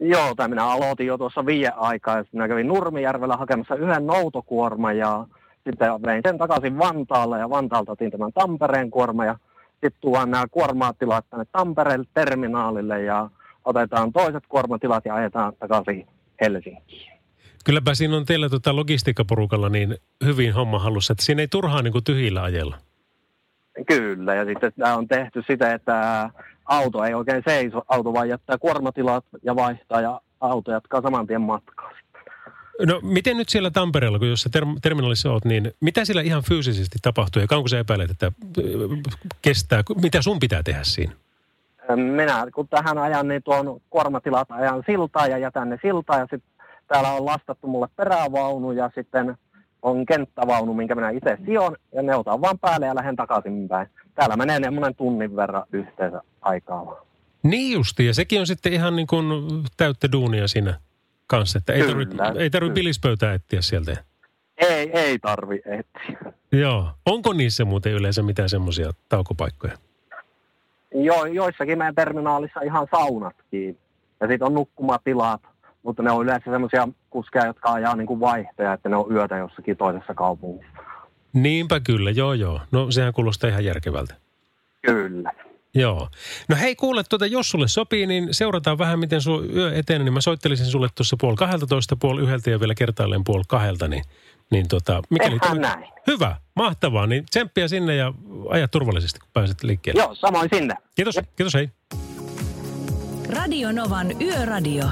Joo, 0.00 0.34
tai 0.34 0.48
minä 0.48 0.64
aloitin 0.64 1.06
jo 1.06 1.18
tuossa 1.18 1.46
viiden 1.46 1.72
aikaa, 1.76 2.16
ja 2.16 2.24
minä 2.32 2.48
kävin 2.48 2.68
Nurmijärvellä 2.68 3.36
hakemassa 3.36 3.74
yhden 3.74 4.06
noutokuorman 4.06 4.96
ja 4.96 5.26
sitten 5.64 5.88
vein 6.06 6.22
sen 6.26 6.38
takaisin 6.38 6.78
Vantaalle 6.78 7.38
ja 7.38 7.50
Vantaalta 7.50 7.92
otin 7.92 8.10
tämän 8.10 8.32
Tampereen 8.32 8.90
kuorma 8.90 9.24
ja 9.24 9.36
sitten 9.72 9.92
tuon 10.00 10.30
nämä 10.30 10.44
kuormaatilat 10.50 11.24
tänne 11.30 11.44
Tampereen 11.52 12.04
terminaalille 12.14 13.02
ja 13.02 13.30
otetaan 13.64 14.12
toiset 14.12 14.44
kuormatilat 14.48 15.04
ja 15.04 15.14
ajetaan 15.14 15.52
takaisin 15.58 16.06
Helsinkiin. 16.40 17.12
Kylläpä 17.64 17.94
siinä 17.94 18.16
on 18.16 18.26
teillä 18.26 18.48
tuota 18.48 18.76
logistiikkaporukalla 18.76 19.68
niin 19.68 19.96
hyvin 20.24 20.54
homma 20.54 20.78
hallussa, 20.78 21.12
että 21.12 21.24
siinä 21.24 21.42
ei 21.42 21.48
turhaan 21.48 21.84
niin 21.84 21.92
kuin 21.92 22.04
tyhjillä 22.04 22.42
ajella. 22.42 22.76
Kyllä, 23.86 24.34
ja 24.34 24.44
sitten 24.44 24.72
tämä 24.78 24.96
on 24.96 25.08
tehty 25.08 25.42
sitä, 25.46 25.74
että 25.74 26.30
auto 26.64 27.04
ei 27.04 27.14
oikein 27.14 27.42
seiso, 27.48 27.82
auto 27.88 28.12
vaan 28.12 28.28
jättää 28.28 28.58
kuormatilat 28.58 29.24
ja 29.42 29.56
vaihtaa 29.56 30.00
ja 30.00 30.20
auto 30.40 30.72
jatkaa 30.72 31.02
saman 31.02 31.26
tien 31.26 31.40
matkaa. 31.40 31.90
No 32.86 33.00
miten 33.02 33.36
nyt 33.36 33.48
siellä 33.48 33.70
Tampereella, 33.70 34.18
kun 34.18 34.28
jos 34.28 34.42
sä 34.42 34.50
term- 34.58 34.78
terminaalissa 34.82 35.32
oot, 35.32 35.44
niin 35.44 35.72
mitä 35.80 36.04
siellä 36.04 36.22
ihan 36.22 36.42
fyysisesti 36.42 36.98
tapahtuu 37.02 37.42
ja 37.42 37.48
kauanko 37.48 37.68
sä 37.68 37.78
epäilet, 37.78 38.10
että 38.10 38.32
kestää, 39.42 39.82
mitä 40.02 40.22
sun 40.22 40.38
pitää 40.38 40.62
tehdä 40.62 40.80
siinä? 40.82 41.12
Minä 41.96 42.46
kun 42.54 42.68
tähän 42.68 42.98
ajan, 42.98 43.28
niin 43.28 43.42
tuon 43.42 43.80
kuormatilat 43.90 44.50
ajan 44.50 44.82
siltaa 44.86 45.26
ja 45.26 45.38
jätän 45.38 45.68
ne 45.68 45.78
siltaa 45.82 46.18
ja 46.18 46.26
sitten 46.30 46.66
täällä 46.88 47.12
on 47.12 47.26
lastattu 47.26 47.66
mulle 47.66 47.88
perävaunu 47.96 48.72
ja 48.72 48.90
sitten 48.94 49.38
on 49.84 50.06
kenttävaunu, 50.06 50.74
minkä 50.74 50.94
minä 50.94 51.10
itse 51.10 51.38
sijon, 51.44 51.76
ja 51.92 52.02
ne 52.02 52.16
otan 52.16 52.40
vaan 52.40 52.58
päälle 52.58 52.86
ja 52.86 52.94
lähden 52.94 53.16
takaisinpäin. 53.16 53.86
Täällä 54.14 54.36
menee 54.36 54.60
semmoinen 54.62 54.94
tunnin 54.94 55.36
verran 55.36 55.62
yhteensä 55.72 56.20
aikaa 56.40 57.04
Niin 57.42 57.72
justi, 57.72 58.06
ja 58.06 58.14
sekin 58.14 58.40
on 58.40 58.46
sitten 58.46 58.72
ihan 58.72 58.96
niin 58.96 59.06
kuin 59.06 59.26
täyttä 59.76 60.12
duunia 60.12 60.48
siinä 60.48 60.80
kanssa, 61.26 61.58
että 61.58 61.72
ei 61.72 61.86
tarvitse 61.86 62.16
ei 62.38 62.50
tarvi 62.50 62.70
bilispöytää 62.70 63.34
etsiä 63.34 63.62
sieltä. 63.62 63.96
Ei, 64.56 64.90
ei 64.98 65.18
tarvi 65.18 65.56
etsiä. 65.56 66.32
Joo. 66.52 66.88
Onko 67.06 67.32
niissä 67.32 67.64
muuten 67.64 67.92
yleensä 67.92 68.22
mitään 68.22 68.48
semmoisia 68.48 68.90
taukopaikkoja? 69.08 69.78
Joo, 70.94 71.26
joissakin 71.26 71.78
meidän 71.78 71.94
terminaalissa 71.94 72.60
ihan 72.60 72.86
saunatkin. 72.90 73.78
Ja 74.20 74.28
sitten 74.28 74.46
on 74.46 74.54
nukkumatilat, 74.54 75.40
mutta 75.84 76.02
ne 76.02 76.10
on 76.10 76.22
yleensä 76.22 76.50
semmoisia 76.50 76.88
kuskeja, 77.10 77.46
jotka 77.46 77.72
ajaa 77.72 77.96
niin 77.96 78.06
kuin 78.06 78.20
vaihtoja, 78.20 78.72
että 78.72 78.88
ne 78.88 78.96
on 78.96 79.12
yötä 79.12 79.36
jossakin 79.36 79.76
toisessa 79.76 80.14
kaupungissa. 80.14 80.78
Niinpä 81.32 81.80
kyllä, 81.80 82.10
joo 82.10 82.32
joo. 82.32 82.60
No 82.70 82.90
sehän 82.90 83.12
kuulostaa 83.12 83.50
ihan 83.50 83.64
järkevältä. 83.64 84.14
Kyllä. 84.86 85.32
Joo. 85.74 86.08
No 86.48 86.56
hei 86.56 86.76
kuule, 86.76 87.02
tuota, 87.08 87.26
jos 87.26 87.50
sulle 87.50 87.68
sopii, 87.68 88.06
niin 88.06 88.28
seurataan 88.30 88.78
vähän, 88.78 88.98
miten 88.98 89.20
sun 89.20 89.50
yö 89.54 89.74
etenee. 89.74 90.04
Niin 90.04 90.12
mä 90.12 90.20
soittelisin 90.20 90.66
sulle 90.66 90.88
tuossa 90.94 91.16
puoli 91.20 91.36
toista, 91.68 91.96
puoli 91.96 92.20
yhdeltä 92.20 92.50
ja 92.50 92.60
vielä 92.60 92.74
kertaalleen 92.74 93.24
puoli 93.24 93.44
kahdelta. 93.48 93.88
Niin, 93.88 94.04
niin 94.50 94.68
tota, 94.68 95.02
mikäli 95.10 95.38
tämä... 95.38 95.54
näin. 95.54 95.84
Hyvä, 96.06 96.36
mahtavaa. 96.56 97.06
Niin 97.06 97.26
tsemppiä 97.26 97.68
sinne 97.68 97.96
ja 97.96 98.12
aja 98.48 98.68
turvallisesti, 98.68 99.20
kun 99.20 99.28
pääset 99.32 99.62
liikkeelle. 99.62 100.02
Joo, 100.02 100.14
samoin 100.14 100.48
sinne. 100.52 100.74
Kiitos, 100.96 101.16
Jep. 101.16 101.26
kiitos 101.36 101.54
hei. 101.54 101.70
Radio 103.36 103.72
Novan 103.72 104.22
Yöradio. 104.22 104.84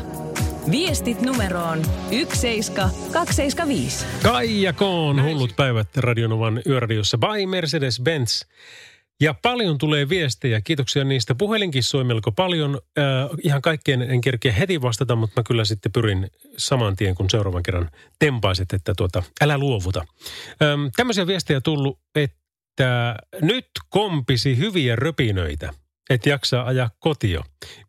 Viestit 0.70 1.20
numeroon 1.20 1.82
17275. 2.10 4.06
Kaija 4.22 4.72
Koon, 4.72 5.24
hullut 5.24 5.56
päivät 5.56 5.96
Radionovan 5.96 6.62
yöradiossa 6.66 7.18
by 7.18 7.46
Mercedes-Benz. 7.46 8.48
Ja 9.20 9.34
paljon 9.34 9.78
tulee 9.78 10.08
viestejä. 10.08 10.60
Kiitoksia 10.60 11.04
niistä. 11.04 11.34
Puhelinkin 11.34 11.82
soi 11.82 12.04
melko 12.04 12.32
paljon. 12.32 12.80
Äh, 12.98 13.04
ihan 13.44 13.62
kaikkeen 13.62 14.02
en 14.02 14.20
kerkeä 14.20 14.52
heti 14.52 14.82
vastata, 14.82 15.16
mutta 15.16 15.40
mä 15.40 15.44
kyllä 15.44 15.64
sitten 15.64 15.92
pyrin 15.92 16.30
saman 16.56 16.96
tien, 16.96 17.14
kun 17.14 17.30
seuraavan 17.30 17.62
kerran 17.62 17.90
tempaiset, 18.18 18.72
että 18.72 18.92
tuota, 18.96 19.22
älä 19.40 19.58
luovuta. 19.58 20.04
Ähm, 20.62 20.86
tämmöisiä 20.96 21.26
viestejä 21.26 21.60
tullut, 21.60 21.98
että 22.14 23.16
nyt 23.40 23.66
kompisi 23.88 24.58
hyviä 24.58 24.96
röpinöitä 24.96 25.74
että 26.10 26.28
jaksaa 26.28 26.66
ajaa 26.66 26.90
kotio. 26.98 27.42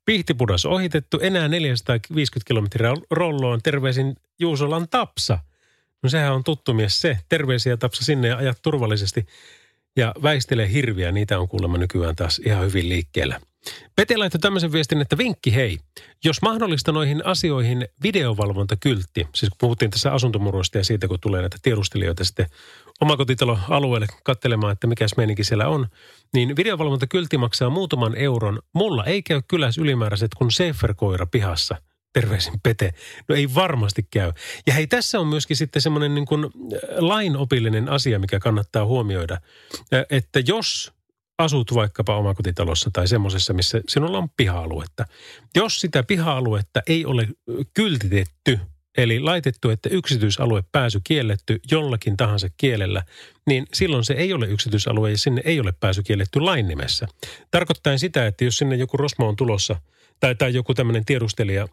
Pihtipudas 0.05 0.65
ohitettu, 0.65 1.19
enää 1.19 1.47
450 1.47 2.47
kilometriä 2.47 2.93
rolloon. 3.11 3.61
Terveisin 3.61 4.15
Juusolan 4.39 4.87
Tapsa. 4.89 5.39
No 6.03 6.09
sehän 6.09 6.33
on 6.33 6.43
tuttu 6.43 6.73
mies 6.73 7.01
se. 7.01 7.17
Terveisiä 7.29 7.77
Tapsa 7.77 8.05
sinne 8.05 8.27
ja 8.27 8.37
ajat 8.37 8.61
turvallisesti. 8.61 9.25
Ja 9.97 10.13
väistelee 10.23 10.71
hirviä, 10.71 11.11
niitä 11.11 11.39
on 11.39 11.47
kuulemma 11.47 11.77
nykyään 11.77 12.15
taas 12.15 12.41
ihan 12.45 12.65
hyvin 12.65 12.89
liikkeellä. 12.89 13.39
Pete 13.95 14.17
laittoi 14.17 14.39
tämmöisen 14.39 14.71
viestin, 14.71 15.01
että 15.01 15.17
vinkki 15.17 15.55
hei. 15.55 15.79
Jos 16.23 16.41
mahdollista 16.41 16.91
noihin 16.91 17.25
asioihin 17.25 17.87
videovalvontakyltti, 18.03 19.27
siis 19.35 19.49
kun 19.49 19.57
puhuttiin 19.59 19.91
tässä 19.91 20.13
asuntomuroista 20.13 20.77
ja 20.77 20.83
siitä, 20.83 21.07
kun 21.07 21.19
tulee 21.19 21.41
näitä 21.41 21.57
tiedustelijoita 21.61 22.23
sitten 22.23 22.45
omakotitalo-alueelle 23.01 24.07
katselemaan, 24.23 24.73
että 24.73 24.87
mikä 24.87 25.05
meininki 25.17 25.43
siellä 25.43 25.67
on, 25.67 25.87
niin 26.33 26.55
videovalvontakyltti 26.55 27.37
maksaa 27.37 27.69
muutaman 27.69 28.15
euron. 28.15 28.59
Mulla 28.73 29.05
ei 29.05 29.23
käy 29.23 29.41
kyläs 29.47 29.77
ylimääräiset 29.77 30.31
kuin 30.37 30.51
Sefer-koira 30.51 31.25
pihassa. 31.31 31.75
Terveisin 32.13 32.53
Pete. 32.63 32.93
No 33.27 33.35
ei 33.35 33.53
varmasti 33.55 34.07
käy. 34.11 34.31
Ja 34.67 34.73
hei, 34.73 34.87
tässä 34.87 35.19
on 35.19 35.27
myöskin 35.27 35.57
sitten 35.57 35.81
semmoinen 35.81 36.15
niin 36.15 36.25
kuin 36.25 36.47
lainopillinen 36.97 37.89
asia, 37.89 38.19
mikä 38.19 38.39
kannattaa 38.39 38.85
huomioida. 38.85 39.37
Että 40.09 40.39
jos 40.47 40.93
asut 41.37 41.73
vaikkapa 41.73 42.17
omakotitalossa 42.17 42.89
tai 42.93 43.07
semmoisessa, 43.07 43.53
missä 43.53 43.81
sinulla 43.87 44.17
on 44.17 44.29
piha-aluetta. 44.37 45.05
Jos 45.55 45.75
sitä 45.75 46.03
piha-aluetta 46.03 46.81
ei 46.87 47.05
ole 47.05 47.27
kyltitetty 47.73 48.59
eli 48.97 49.19
laitettu, 49.19 49.69
että 49.69 49.89
yksityisalue 49.89 50.63
pääsy 50.71 51.01
kielletty 51.03 51.59
jollakin 51.71 52.17
tahansa 52.17 52.47
kielellä, 52.57 53.03
niin 53.47 53.65
silloin 53.73 54.05
se 54.05 54.13
ei 54.13 54.33
ole 54.33 54.47
yksityisalue 54.47 55.11
ja 55.11 55.17
sinne 55.17 55.41
ei 55.45 55.59
ole 55.59 55.73
pääsy 55.79 56.03
kielletty 56.03 56.39
lain 56.39 56.67
nimessä. 56.67 57.07
Tarkoittaa 57.51 57.97
sitä, 57.97 58.27
että 58.27 58.45
jos 58.45 58.57
sinne 58.57 58.75
joku 58.75 58.97
Rosmo 58.97 59.27
on 59.27 59.35
tulossa 59.35 59.75
tai, 60.19 60.35
tai 60.35 60.53
joku 60.53 60.73
tämmöinen 60.73 61.05
tiedustelija 61.05 61.67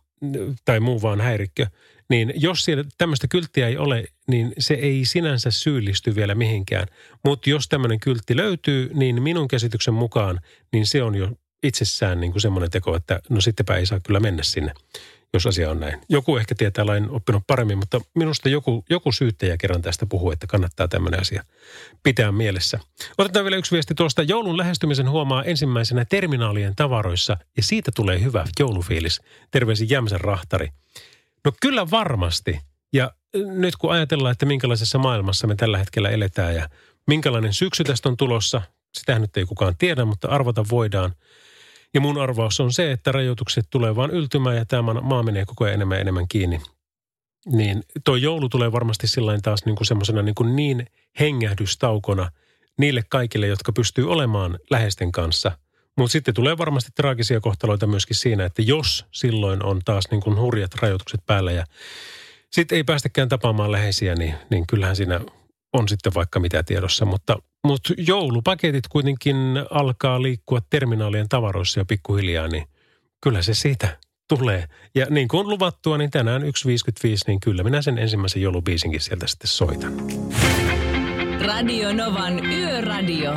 tai 0.64 0.80
muu 0.80 1.02
vaan 1.02 1.20
häirikkö, 1.20 1.66
niin 2.10 2.32
jos 2.36 2.64
siellä 2.64 2.84
tämmöistä 2.98 3.28
kylttiä 3.28 3.68
ei 3.68 3.76
ole, 3.76 4.04
niin 4.28 4.52
se 4.58 4.74
ei 4.74 5.04
sinänsä 5.04 5.50
syyllisty 5.50 6.14
vielä 6.14 6.34
mihinkään. 6.34 6.86
Mutta 7.24 7.50
jos 7.50 7.68
tämmöinen 7.68 8.00
kyltti 8.00 8.36
löytyy, 8.36 8.90
niin 8.94 9.22
minun 9.22 9.48
käsityksen 9.48 9.94
mukaan, 9.94 10.40
niin 10.72 10.86
se 10.86 11.02
on 11.02 11.14
jo 11.14 11.28
itsessään 11.62 12.20
niin 12.20 12.32
kuin 12.32 12.42
semmoinen 12.42 12.70
teko, 12.70 12.96
että 12.96 13.20
no 13.28 13.40
sittenpä 13.40 13.76
ei 13.76 13.86
saa 13.86 14.00
kyllä 14.00 14.20
mennä 14.20 14.42
sinne, 14.42 14.72
jos 15.32 15.46
asia 15.46 15.70
on 15.70 15.80
näin. 15.80 16.00
Joku 16.08 16.36
ehkä 16.36 16.54
tietää 16.54 16.86
lain 16.86 17.10
oppinut 17.10 17.42
paremmin, 17.46 17.78
mutta 17.78 18.00
minusta 18.14 18.48
joku, 18.48 18.84
joku 18.90 19.12
syyttäjä 19.12 19.56
kerran 19.56 19.82
tästä 19.82 20.06
puhuu, 20.06 20.30
että 20.30 20.46
kannattaa 20.46 20.88
tämmöinen 20.88 21.20
asia 21.20 21.44
pitää 22.02 22.32
mielessä. 22.32 22.78
Otetaan 23.18 23.44
vielä 23.44 23.56
yksi 23.56 23.72
viesti 23.72 23.94
tuosta. 23.94 24.22
Joulun 24.22 24.56
lähestymisen 24.56 25.10
huomaa 25.10 25.44
ensimmäisenä 25.44 26.04
terminaalien 26.04 26.76
tavaroissa 26.76 27.36
ja 27.56 27.62
siitä 27.62 27.90
tulee 27.94 28.22
hyvä 28.22 28.44
joulufiilis. 28.58 29.20
Terveisin 29.50 29.90
Jämsän 29.90 30.20
rahtari. 30.20 30.68
No 31.44 31.52
kyllä 31.62 31.90
varmasti. 31.90 32.60
Ja 32.92 33.10
nyt 33.34 33.76
kun 33.76 33.92
ajatellaan, 33.92 34.32
että 34.32 34.46
minkälaisessa 34.46 34.98
maailmassa 34.98 35.46
me 35.46 35.54
tällä 35.54 35.78
hetkellä 35.78 36.08
eletään 36.08 36.54
ja 36.54 36.68
minkälainen 37.06 37.54
syksy 37.54 37.84
tästä 37.84 38.08
on 38.08 38.16
tulossa, 38.16 38.62
sitä 38.98 39.18
nyt 39.18 39.36
ei 39.36 39.44
kukaan 39.44 39.76
tiedä, 39.78 40.04
mutta 40.04 40.28
arvata 40.28 40.64
voidaan. 40.70 41.14
Ja 41.94 42.00
mun 42.00 42.18
arvaus 42.18 42.60
on 42.60 42.72
se, 42.72 42.92
että 42.92 43.12
rajoitukset 43.12 43.66
tulee 43.70 43.96
vaan 43.96 44.10
yltymään 44.10 44.56
ja 44.56 44.64
tämä 44.64 44.94
maa 44.94 45.22
menee 45.22 45.44
koko 45.44 45.64
ajan 45.64 45.74
enemmän 45.74 45.96
ja 45.96 46.00
enemmän 46.00 46.28
kiinni. 46.28 46.60
Niin 47.46 47.82
tuo 48.04 48.16
joulu 48.16 48.48
tulee 48.48 48.72
varmasti 48.72 49.06
sillain 49.06 49.42
taas 49.42 49.64
niin 49.64 49.76
kuin 49.76 49.86
semmoisena 49.86 50.22
niin, 50.22 50.34
kuin 50.34 50.56
niin 50.56 50.86
hengähdystaukona 51.20 52.30
niille 52.78 53.02
kaikille, 53.08 53.46
jotka 53.46 53.72
pystyy 53.72 54.10
olemaan 54.10 54.58
läheisten 54.70 55.12
kanssa. 55.12 55.52
Mutta 56.00 56.12
sitten 56.12 56.34
tulee 56.34 56.58
varmasti 56.58 56.90
traagisia 56.94 57.40
kohtaloita 57.40 57.86
myöskin 57.86 58.16
siinä, 58.16 58.44
että 58.44 58.62
jos 58.62 59.06
silloin 59.10 59.64
on 59.64 59.80
taas 59.84 60.04
niin 60.10 60.20
kuin 60.20 60.36
hurjat 60.36 60.74
rajoitukset 60.74 61.20
päällä 61.26 61.52
ja 61.52 61.64
sitten 62.50 62.76
ei 62.76 62.84
päästäkään 62.84 63.28
tapaamaan 63.28 63.72
läheisiä, 63.72 64.14
niin, 64.14 64.34
niin 64.50 64.66
kyllähän 64.66 64.96
siinä 64.96 65.20
on 65.72 65.88
sitten 65.88 66.14
vaikka 66.14 66.40
mitä 66.40 66.62
tiedossa. 66.62 67.04
Mutta, 67.04 67.36
mutta 67.64 67.94
joulupaketit 67.98 68.88
kuitenkin 68.88 69.36
alkaa 69.70 70.22
liikkua 70.22 70.60
terminaalien 70.70 71.28
tavaroissa 71.28 71.80
ja 71.80 71.84
pikkuhiljaa, 71.84 72.48
niin 72.48 72.64
kyllä 73.22 73.42
se 73.42 73.54
siitä 73.54 73.98
tulee. 74.28 74.64
Ja 74.94 75.06
niin 75.10 75.28
kuin 75.28 75.48
luvattua, 75.48 75.98
niin 75.98 76.10
tänään 76.10 76.42
1.55, 76.42 76.48
niin 77.26 77.40
kyllä 77.40 77.62
minä 77.62 77.82
sen 77.82 77.98
ensimmäisen 77.98 78.42
joulubiisinkin 78.42 79.00
sieltä 79.00 79.26
sitten 79.26 79.48
soitan. 79.48 79.92
Radio 81.46 81.92
Novan 81.92 82.46
Yöradio. 82.46 83.32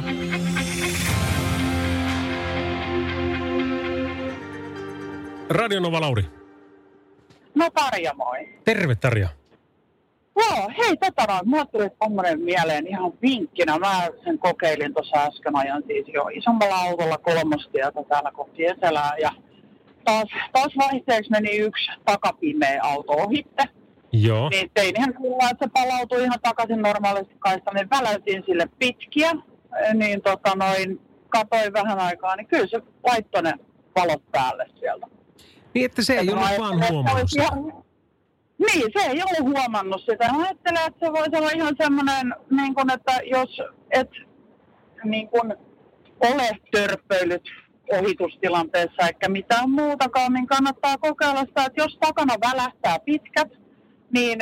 Radio 5.53 5.79
Nova 5.79 6.01
Lauri. 6.01 6.25
No 7.55 7.69
Tarja, 7.69 8.13
moi. 8.13 8.49
Terve 8.65 8.95
Tarja. 8.95 9.29
Joo, 10.35 10.69
hei 10.77 10.97
tota 10.97 11.33
noin, 11.33 11.47
mulle 11.47 11.65
tuli 11.65 11.89
tommonen 11.99 12.39
mieleen 12.41 12.87
ihan 12.87 13.13
vinkkinä. 13.21 13.79
Mä 13.79 14.07
sen 14.23 14.39
kokeilin 14.39 14.93
tuossa 14.93 15.17
äsken 15.17 15.55
ajan 15.55 15.83
siis 15.87 16.05
jo 16.13 16.27
isommalla 16.33 16.75
autolla 16.75 17.17
kolmostietä 17.17 18.03
täällä 18.09 18.31
kohti 18.31 18.65
Etelää 18.65 19.11
ja 19.21 19.31
taas, 20.05 20.27
taas 20.51 20.73
vaihteeksi 20.77 21.31
meni 21.31 21.57
yksi 21.57 21.91
takapimeä 22.05 22.79
auto 22.83 23.13
ohitte. 23.13 23.63
Joo. 24.11 24.49
Niin 24.49 24.71
tein 24.73 24.95
ihan 24.97 25.13
kyllä, 25.13 25.49
että 25.49 25.65
se 25.65 25.71
palautui 25.73 26.23
ihan 26.23 26.39
takaisin 26.43 26.81
normaalisti 26.81 27.35
kaista, 27.39 27.71
niin 27.73 27.89
väläytin 27.89 28.43
sille 28.45 28.69
pitkiä, 28.79 29.31
niin 29.93 30.21
tota 30.21 30.55
noin, 30.55 31.01
katoin 31.29 31.73
vähän 31.73 31.99
aikaa, 31.99 32.35
niin 32.35 32.47
kyllä 32.47 32.67
se 32.67 32.81
laittoi 33.03 33.43
ne 33.43 33.53
valot 33.95 34.31
päälle 34.31 34.65
sieltä. 34.79 35.07
Niin, 35.73 35.85
että 35.85 36.01
se 36.03 36.13
ei 36.13 36.29
ole 36.29 36.39
mä 36.39 36.49
vaan 36.59 36.89
huomannut 36.89 37.29
sitä. 37.29 37.43
ihan- 37.43 37.83
Niin, 38.57 38.83
se 38.97 39.09
ei 39.09 39.21
ollut 39.23 39.57
huomannut 39.57 40.01
sitä. 40.01 40.31
Mä 40.33 40.43
ajattelen, 40.43 40.81
että 40.87 41.05
se 41.05 41.11
voisi 41.13 41.35
olla 41.37 41.49
ihan 41.55 41.75
semmoinen, 41.81 42.35
niin 42.51 42.73
kuin, 42.75 42.91
että 42.93 43.11
jos 43.25 43.49
et 43.91 44.09
niin 45.03 45.27
kuin, 45.29 45.55
ole 46.19 46.49
törppöilyt 46.71 47.41
ohitustilanteessa 47.91 49.07
eikä 49.07 49.29
mitään 49.29 49.69
muutakaan, 49.69 50.33
niin 50.33 50.47
kannattaa 50.47 50.97
kokeilla 50.97 51.39
sitä, 51.45 51.65
että 51.65 51.81
jos 51.83 51.97
takana 51.99 52.35
välähtää 52.51 52.99
pitkät, 53.05 53.47
niin 54.11 54.39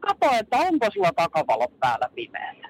katso, 0.00 0.38
että 0.38 0.56
onko 0.58 0.86
sulla 0.94 1.10
takavalot 1.16 1.80
päällä 1.80 2.08
pimeällä. 2.14 2.68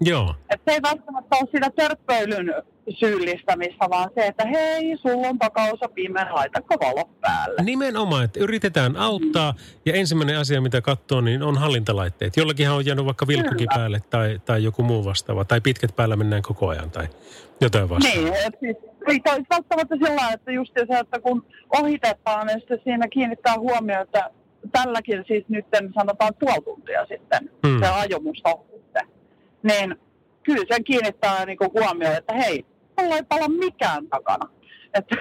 Joo. 0.00 0.34
Että 0.50 0.70
se 0.70 0.74
ei 0.76 0.82
välttämättä 0.82 1.36
ole 1.36 1.48
sitä 1.54 1.70
törppöilyn 1.76 2.54
syyllistämistä, 2.90 3.90
vaan 3.90 4.10
se, 4.14 4.26
että 4.26 4.46
hei, 4.46 4.96
sulla 4.96 5.28
on 5.28 5.38
takaosa 5.38 5.88
pimeä, 5.94 6.26
laitako 6.30 6.74
valot 6.80 7.20
päälle. 7.20 7.62
Nimenomaan, 7.62 8.24
että 8.24 8.40
yritetään 8.40 8.96
auttaa 8.96 9.54
ja 9.86 9.94
ensimmäinen 9.94 10.38
asia, 10.38 10.60
mitä 10.60 10.80
katsoo, 10.80 11.20
niin 11.20 11.42
on 11.42 11.58
hallintalaitteet. 11.58 12.36
Jollakinhan 12.36 12.76
on 12.76 12.86
jäänyt 12.86 13.04
vaikka 13.04 13.26
vilkkukin 13.26 13.68
Kyllä. 13.68 13.78
päälle 13.78 14.00
tai, 14.10 14.40
tai 14.44 14.64
joku 14.64 14.82
muu 14.82 15.04
vastaava. 15.04 15.44
Tai 15.44 15.60
pitkät 15.60 15.96
päällä 15.96 16.16
mennään 16.16 16.42
koko 16.42 16.68
ajan 16.68 16.90
tai 16.90 17.06
jotain 17.60 17.88
vastaavaa. 17.88 18.22
Niin, 18.22 18.34
että 18.46 18.58
siis, 18.60 18.76
ei 19.08 19.20
välttämättä 19.50 19.96
sillä 20.06 20.32
että 20.32 20.52
just 20.52 20.72
se, 20.74 20.98
että 20.98 21.20
kun 21.20 21.46
ohitetaan, 21.72 22.46
niin 22.46 22.60
sitten 22.60 22.80
siinä 22.84 23.08
kiinnittää 23.08 23.58
huomioon, 23.58 24.02
että 24.02 24.30
tälläkin 24.72 25.24
siis 25.26 25.44
nyt 25.48 25.66
sanotaan 25.94 26.32
puoli 26.40 26.62
tuntia 26.64 27.06
sitten 27.06 27.50
Hmm. 27.66 27.78
se 27.78 27.86
ajomus 27.86 28.42
sitten. 28.74 29.06
Niin 29.62 29.96
kyllä 30.42 30.64
se 30.70 30.82
kiinnittää 30.82 31.44
niinku 31.44 31.70
huomioon, 31.74 32.16
että 32.16 32.32
hei, 32.32 32.64
mulla 33.02 33.16
ei 33.16 33.22
pala 33.22 33.48
mikään 33.48 34.08
takana. 34.08 34.50
Että, 34.94 35.16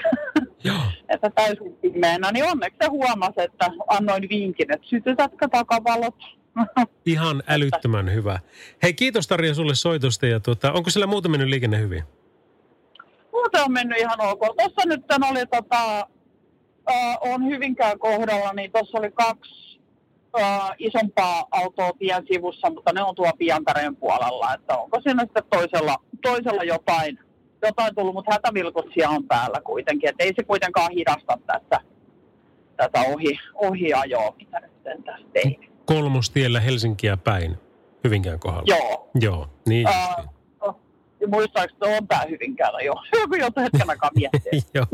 että 1.14 1.30
täysin 1.36 1.78
pimeänä, 1.82 2.32
niin 2.32 2.46
onneksi 2.46 2.78
se 2.82 2.88
huomasi, 2.90 3.42
että 3.42 3.72
annoin 3.88 4.30
vinkin, 4.30 4.74
että 4.74 4.88
sytytätkö 4.88 5.48
takavalot. 5.48 6.16
Ihan 7.06 7.44
älyttömän 7.48 8.14
hyvä. 8.14 8.40
Hei, 8.84 8.94
kiitos 8.94 9.28
Tarja 9.28 9.54
sulle 9.54 9.76
soitosta 9.76 10.28
ja 10.28 10.40
tuota, 10.40 10.72
onko 10.72 10.90
siellä 10.90 11.08
muuta 11.08 11.30
mennyt 11.30 11.50
liikenne 11.50 11.80
hyvin? 11.80 12.04
Muuten 13.32 13.64
on 13.64 13.72
mennyt 13.72 13.98
ihan 14.00 14.22
ok. 14.22 14.40
Tuossa 14.40 14.82
nyt 14.86 15.08
tän 15.08 15.24
oli 15.24 15.46
tota, 15.46 16.08
äh, 16.92 17.18
on 17.22 17.46
Hyvinkään 17.46 18.00
kohdalla, 18.00 18.54
niin 18.54 18.72
tuossa 18.72 18.98
oli 18.98 19.12
kaksi 19.12 19.80
äh, 20.40 20.70
isompaa 20.80 21.48
autoa 21.52 21.92
tien 22.00 22.24
sivussa, 22.32 22.70
mutta 22.70 22.94
ne 22.94 23.04
on 23.04 23.16
tuo 23.16 23.32
Piantareen 23.38 23.96
puolella. 23.96 24.54
Että 24.54 24.78
onko 24.78 25.02
siinä 25.02 25.24
sitten 25.24 25.44
toisella, 25.50 25.96
toisella 26.22 26.64
jotain, 26.64 27.20
jotain 27.68 27.96
tullut, 27.96 28.14
mutta 28.14 28.32
hätävilkutsia 28.32 29.10
on 29.10 29.24
päällä 29.28 29.62
kuitenkin. 29.64 30.10
Että 30.10 30.24
ei 30.24 30.34
se 30.36 30.44
kuitenkaan 30.44 30.92
hidasta 30.92 31.38
tässä, 31.48 31.80
tätä 32.78 33.02
ohi, 33.02 33.40
ohiajoa, 33.56 34.34
mitä 34.38 34.60
nyt 34.60 34.72
sen 34.84 35.04
tässä 35.04 35.28
tein. 35.34 35.72
Kolmostiellä 35.86 36.60
Helsinkiä 36.60 37.18
päin 37.18 37.58
Hyvinkään 38.04 38.40
kohdalla. 38.40 38.66
Joo. 38.68 39.10
Joo, 39.22 39.48
niin 39.68 39.88
oh, 39.88 40.26
ja 41.22 41.28
muistaakseni 41.28 41.98
on 41.98 42.08
tää 42.08 42.26
Hyvinkäällä 42.30 42.80
jo. 42.82 42.94
Joku 43.22 43.36
joutui 43.36 43.64
hetken 43.64 43.90
aikaa 43.90 44.10
miettimään. 44.16 44.64
Joo. 44.74 44.86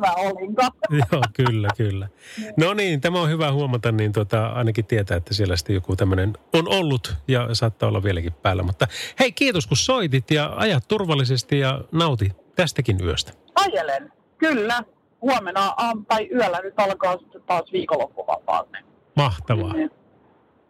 Mä 0.00 0.12
olinkaan. 0.12 0.72
Joo, 1.12 1.22
kyllä, 1.32 1.68
kyllä. 1.76 2.08
No 2.56 2.74
niin, 2.74 3.00
tämä 3.00 3.20
on 3.20 3.28
hyvä 3.28 3.52
huomata, 3.52 3.92
niin 3.92 4.12
tota, 4.12 4.46
ainakin 4.46 4.86
tietää, 4.86 5.16
että 5.16 5.34
siellä 5.34 5.56
sitten 5.56 5.74
joku 5.74 5.96
tämmöinen 5.96 6.32
on 6.52 6.68
ollut 6.68 7.14
ja 7.28 7.54
saattaa 7.54 7.88
olla 7.88 8.02
vieläkin 8.02 8.32
päällä. 8.32 8.62
Mutta 8.62 8.86
hei, 9.20 9.32
kiitos 9.32 9.66
kun 9.66 9.76
soitit 9.76 10.30
ja 10.30 10.52
ajat 10.56 10.88
turvallisesti 10.88 11.58
ja 11.58 11.80
nauti 11.92 12.32
tästäkin 12.56 12.96
yöstä. 13.04 13.32
Ajelen, 13.54 14.12
kyllä. 14.38 14.82
Huomenna 15.22 15.74
aam, 15.76 16.06
tai 16.06 16.28
yöllä 16.34 16.60
nyt 16.62 16.74
alkaa 16.76 17.18
sitten 17.18 17.42
taas 17.42 17.72
viikonloppuvapaat. 17.72 18.68
Mahtavaa. 19.14 19.72
niin 19.72 19.90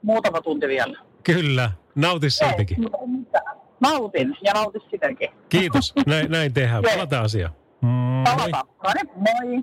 muutama 0.02 0.40
tunti 0.40 0.68
vielä. 0.68 0.98
Kyllä, 1.22 1.70
nauti 1.94 2.30
siitäkin. 2.30 2.82
Ei 2.82 3.06
mitään. 3.06 3.56
Nautin 3.80 4.36
ja 4.42 4.52
nautis 4.52 4.82
sitäkin. 4.90 5.28
Kiitos, 5.48 5.94
näin, 6.06 6.30
näin 6.30 6.54
tehdään. 6.54 6.82
Palataan 6.82 7.24
asiaan. 7.24 7.52
Moi. 7.80 8.24
Palataan. 8.24 8.66
No 8.84 8.90
niin, 8.94 9.60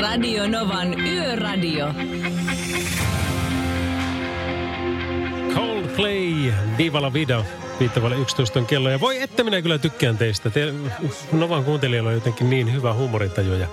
Radio 0.00 0.48
Novan 0.48 1.00
Yöradio. 1.00 1.94
Coldplay, 5.54 6.52
Viva 6.78 7.02
la 7.02 7.12
Vida, 7.12 7.44
viittavalle 7.80 8.16
11 8.16 8.58
on 8.58 8.66
kello. 8.66 8.90
Ja 8.90 9.00
voi 9.00 9.22
että 9.22 9.44
minä 9.44 9.62
kyllä 9.62 9.78
tykkään 9.78 10.18
teistä. 10.18 10.50
Te, 10.50 10.74
Novan 11.32 11.64
kuuntelijalla 11.64 12.08
on 12.10 12.14
jotenkin 12.14 12.50
niin 12.50 12.72
hyvä 12.72 12.94
huumorintaju 12.94 13.52
ja, 13.52 13.66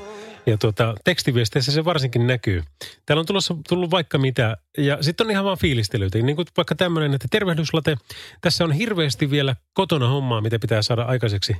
ja 0.47 0.57
tuota, 0.57 0.95
tekstiviesteissä 1.03 1.71
se 1.71 1.85
varsinkin 1.85 2.27
näkyy. 2.27 2.63
Täällä 3.05 3.19
on 3.19 3.25
tulossa, 3.25 3.55
tullut 3.69 3.91
vaikka 3.91 4.17
mitä 4.17 4.57
ja 4.77 4.97
sitten 5.01 5.27
on 5.27 5.31
ihan 5.31 5.45
vaan 5.45 5.57
fiilistelyitä. 5.57 6.17
Niin 6.17 6.35
kuin 6.35 6.47
vaikka 6.57 6.75
tämmöinen, 6.75 7.13
että 7.13 7.27
tervehdyslate, 7.31 7.97
tässä 8.41 8.63
on 8.63 8.71
hirveästi 8.71 9.31
vielä 9.31 9.55
kotona 9.73 10.07
hommaa, 10.07 10.41
mitä 10.41 10.59
pitää 10.59 10.81
saada 10.81 11.01
aikaiseksi 11.01 11.55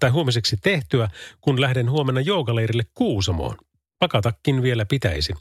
tai 0.00 0.10
huomiseksi 0.10 0.56
tehtyä, 0.62 1.08
kun 1.40 1.60
lähden 1.60 1.90
huomenna 1.90 2.20
joogaleirille 2.20 2.82
Kuusamoon. 2.94 3.56
Pakatakin 3.98 4.62
vielä 4.62 4.84
pitäisi. 4.84 5.32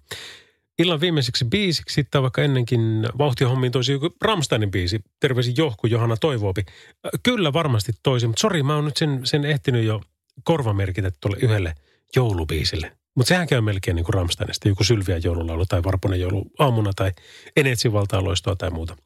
illan 0.80 1.02
viimeiseksi 1.02 1.46
biisiksi 1.46 2.04
tai 2.12 2.22
vaikka 2.22 2.42
ennenkin 2.42 3.08
vauhtihommiin 3.18 3.72
toisi 3.72 3.92
joku 3.92 4.16
Ramsteinin 4.22 4.72
biisi. 4.72 5.02
Terveisin 5.20 5.54
Johku 5.58 5.88
Johanna 5.88 6.18
Toivoopi. 6.18 6.64
Äh, 6.68 7.12
Kyllä 7.24 7.54
varmasti 7.54 7.92
toisi, 8.04 8.28
mutta 8.28 8.42
sori, 8.42 8.64
mä 8.64 8.76
oon 8.76 8.86
nyt 8.86 8.98
sen, 8.98 9.22
sen 9.24 9.46
ehtinyt 9.46 9.86
jo 9.86 10.02
korvamerkitä 10.44 11.12
tuolle 11.22 11.38
yhdelle 11.42 11.76
joulubiisille. 12.15 12.91
Mutta 13.15 13.28
sehän 13.28 13.47
käy 13.47 13.62
melkein 13.62 13.95
niin 13.95 14.06
kuin 14.06 14.13
Ramsteinista, 14.13 14.67
joku 14.67 14.84
Sylviä 14.84 15.17
joululaulu 15.17 15.65
tai 15.65 15.84
Varponen 15.84 16.19
joulu 16.19 16.52
aamuna 16.60 16.91
tai 16.95 17.12
Enetsin 17.56 17.93
valtaa 17.93 18.24
loistoa 18.24 18.56
tai 18.56 18.69
muuta. 18.69 18.97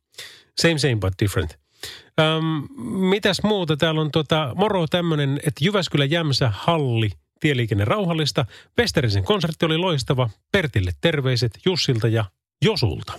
Same, 0.61 0.77
same, 0.77 0.95
but 0.95 1.13
different. 1.19 1.59
Öm, 2.19 2.67
mitäs 3.09 3.43
muuta? 3.43 3.77
Täällä 3.77 4.01
on 4.01 4.11
tota, 4.11 4.51
moro 4.55 4.87
tämmöinen, 4.87 5.37
että 5.37 5.65
Jyväskylä 5.65 6.05
Jämsä 6.05 6.51
Halli, 6.53 7.09
tieliikenne 7.39 7.85
rauhallista. 7.85 8.45
Westerisen 8.79 9.23
konsertti 9.23 9.65
oli 9.65 9.77
loistava. 9.77 10.29
Pertille 10.51 10.91
terveiset 11.01 11.59
Jussilta 11.65 12.07
ja 12.07 12.25
Josulta. 12.65 13.13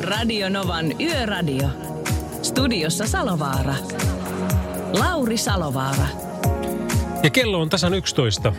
Radio 0.00 0.48
Novan 0.48 1.00
Yöradio. 1.00 1.68
Studiossa 2.42 3.06
Salovaara. 3.06 3.74
Lauri 4.92 5.36
Salovaara. 5.36 6.06
Ja 7.22 7.30
kello 7.30 7.60
on 7.60 7.68
tasan 7.68 7.94
11 7.94 8.52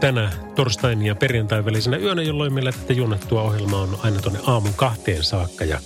tänä 0.00 0.32
torstain 0.54 1.06
ja 1.06 1.14
perjantain 1.14 1.64
välisenä 1.64 1.96
yönä, 1.96 2.22
jolloin 2.22 2.52
meillä 2.52 2.72
tätä 2.72 2.92
junnettua 2.92 3.42
ohjelmaa 3.42 3.80
on 3.80 3.98
aina 4.02 4.20
tuonne 4.20 4.40
aamun 4.46 4.74
kahteen 4.74 5.24
saakka. 5.24 5.64
Ja 5.64 5.80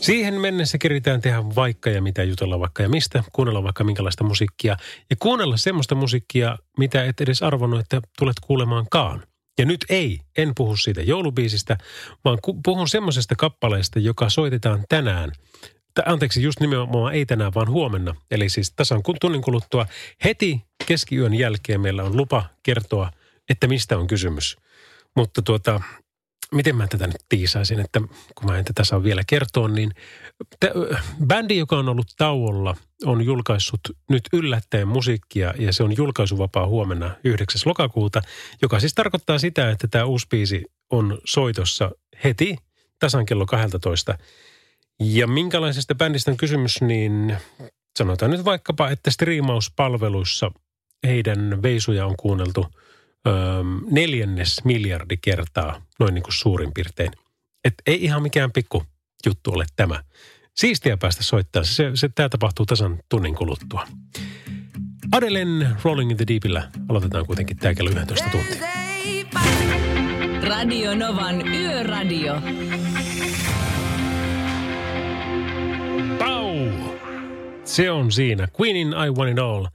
siihen 0.00 0.40
mennessä 0.40 0.78
keritään 0.78 1.20
tehdä 1.20 1.42
vaikka 1.56 1.90
ja 1.90 2.02
mitä 2.02 2.22
jutella 2.22 2.60
vaikka 2.60 2.82
ja 2.82 2.88
mistä, 2.88 3.24
kuunnella 3.32 3.62
vaikka 3.62 3.84
minkälaista 3.84 4.24
musiikkia. 4.24 4.76
Ja 5.10 5.16
kuunnella 5.18 5.56
semmoista 5.56 5.94
musiikkia, 5.94 6.58
mitä 6.78 7.04
et 7.04 7.20
edes 7.20 7.42
arvonnut, 7.42 7.80
että 7.80 8.00
tulet 8.18 8.36
kuulemaankaan. 8.40 9.22
Ja 9.58 9.64
nyt 9.64 9.84
ei, 9.88 10.20
en 10.38 10.52
puhu 10.56 10.76
siitä 10.76 11.02
joulubiisistä, 11.02 11.78
vaan 12.24 12.38
puhun 12.64 12.88
semmoisesta 12.88 13.34
kappaleesta, 13.36 13.98
joka 13.98 14.30
soitetaan 14.30 14.84
tänään. 14.88 15.32
Anteeksi, 16.06 16.42
just 16.42 16.60
nimenomaan 16.60 17.14
ei 17.14 17.26
tänään, 17.26 17.54
vaan 17.54 17.70
huomenna. 17.70 18.14
Eli 18.30 18.48
siis 18.48 18.72
tasan 18.72 19.02
tunnin 19.20 19.42
kuluttua 19.42 19.86
heti 20.24 20.62
keskiyön 20.86 21.34
jälkeen 21.34 21.80
meillä 21.80 22.04
on 22.04 22.16
lupa 22.16 22.44
kertoa, 22.62 23.10
että 23.50 23.66
mistä 23.66 23.98
on 23.98 24.06
kysymys. 24.06 24.56
Mutta 25.16 25.42
tuota, 25.42 25.80
miten 26.52 26.76
mä 26.76 26.86
tätä 26.86 27.06
nyt 27.06 27.24
tiisaisin, 27.28 27.80
että 27.80 28.00
kun 28.34 28.50
mä 28.50 28.58
en 28.58 28.64
tätä 28.64 28.84
saa 28.84 29.02
vielä 29.02 29.22
kertoa, 29.26 29.68
niin 29.68 29.90
t- 30.60 30.96
bändi, 31.26 31.58
joka 31.58 31.78
on 31.78 31.88
ollut 31.88 32.06
tauolla, 32.16 32.76
on 33.04 33.24
julkaissut 33.24 33.80
nyt 34.10 34.22
yllättäen 34.32 34.88
musiikkia 34.88 35.54
ja 35.58 35.72
se 35.72 35.82
on 35.82 35.96
julkaisuvapaa 35.96 36.66
huomenna 36.66 37.16
9. 37.24 37.60
lokakuuta, 37.64 38.22
joka 38.62 38.80
siis 38.80 38.94
tarkoittaa 38.94 39.38
sitä, 39.38 39.70
että 39.70 39.88
tämä 39.88 40.04
uusi 40.04 40.26
biisi 40.30 40.64
on 40.90 41.18
soitossa 41.24 41.90
heti 42.24 42.56
tasan 42.98 43.26
kello 43.26 43.46
12. 43.46 44.18
Ja 45.00 45.26
minkälaisesta 45.26 45.94
bändistä 45.94 46.30
on 46.30 46.36
kysymys, 46.36 46.80
niin 46.80 47.36
sanotaan 47.98 48.30
nyt 48.30 48.44
vaikkapa, 48.44 48.90
että 48.90 49.10
striimauspalveluissa 49.10 50.50
heidän 51.06 51.62
veisuja 51.62 52.06
on 52.06 52.14
kuunneltu 52.16 52.66
öö, 53.26 53.34
neljännes 53.90 54.64
miljardi 54.64 55.16
kertaa, 55.16 55.82
noin 55.98 56.14
niin 56.14 56.22
kuin 56.22 56.34
suurin 56.34 56.72
piirtein. 56.74 57.10
Et 57.64 57.74
ei 57.86 58.04
ihan 58.04 58.22
mikään 58.22 58.52
pikku 58.52 58.84
juttu 59.26 59.52
ole 59.52 59.64
tämä. 59.76 60.02
Siistiä 60.54 60.96
päästä 60.96 61.24
soittaa. 61.24 61.64
Se, 61.64 61.90
se, 61.94 62.08
tämä 62.14 62.28
tapahtuu 62.28 62.66
tasan 62.66 62.98
tunnin 63.08 63.34
kuluttua. 63.34 63.86
Adelen 65.12 65.76
Rolling 65.84 66.10
in 66.10 66.16
the 66.16 66.26
Deepillä 66.28 66.70
aloitetaan 66.88 67.26
kuitenkin 67.26 67.56
tämä 67.56 67.74
kello 67.74 67.90
11 67.90 68.28
tuntia. 68.30 68.56
Radio 70.48 70.94
Novan 70.94 71.48
Yöradio. 71.48 72.34
Pau! 76.18 76.56
Se 77.64 77.90
on 77.90 78.12
siinä. 78.12 78.48
Queenin 78.60 78.88
I 78.88 79.10
Want 79.10 79.30
It 79.30 79.38
All. 79.38 79.66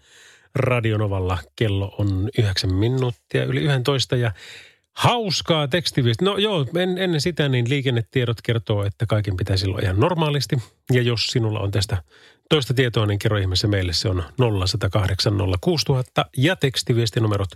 Radionovalla 0.56 1.38
kello 1.56 1.96
on 1.98 2.30
9 2.38 2.74
minuuttia 2.74 3.44
yli 3.44 3.62
11 3.62 4.16
ja 4.16 4.32
hauskaa 4.94 5.68
tekstiviestiä. 5.68 6.26
No 6.26 6.38
joo, 6.38 6.66
en, 6.78 6.98
ennen 6.98 7.22
sitä 7.22 7.50
niin 7.50 7.70
liikennetiedot 7.70 8.42
kertoo, 8.42 8.86
että 8.86 9.06
kaiken 9.06 9.38
pitäisi 9.38 9.68
olla 9.68 9.80
ihan 9.84 10.00
normaalisti. 10.00 10.58
Ja 10.92 11.02
jos 11.02 11.26
sinulla 11.26 11.60
on 11.60 11.72
tästä 11.72 12.04
toista 12.50 12.74
tietoa, 12.74 13.06
niin 13.06 13.20
kerro 13.20 13.38
ihmeessä 13.38 13.68
meille. 13.68 13.94
Se 13.94 14.10
on 14.10 14.24
0108 14.68 15.34
06000 15.62 16.26
ja 16.38 16.56
tekstiviestinumerot 16.56 17.50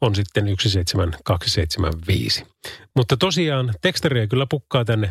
on 0.00 0.14
sitten 0.14 0.44
17275. 0.44 2.46
Mutta 2.96 3.16
tosiaan 3.16 3.74
tekstaria 3.80 4.26
kyllä 4.26 4.46
pukkaa 4.50 4.84
tänne 4.84 5.10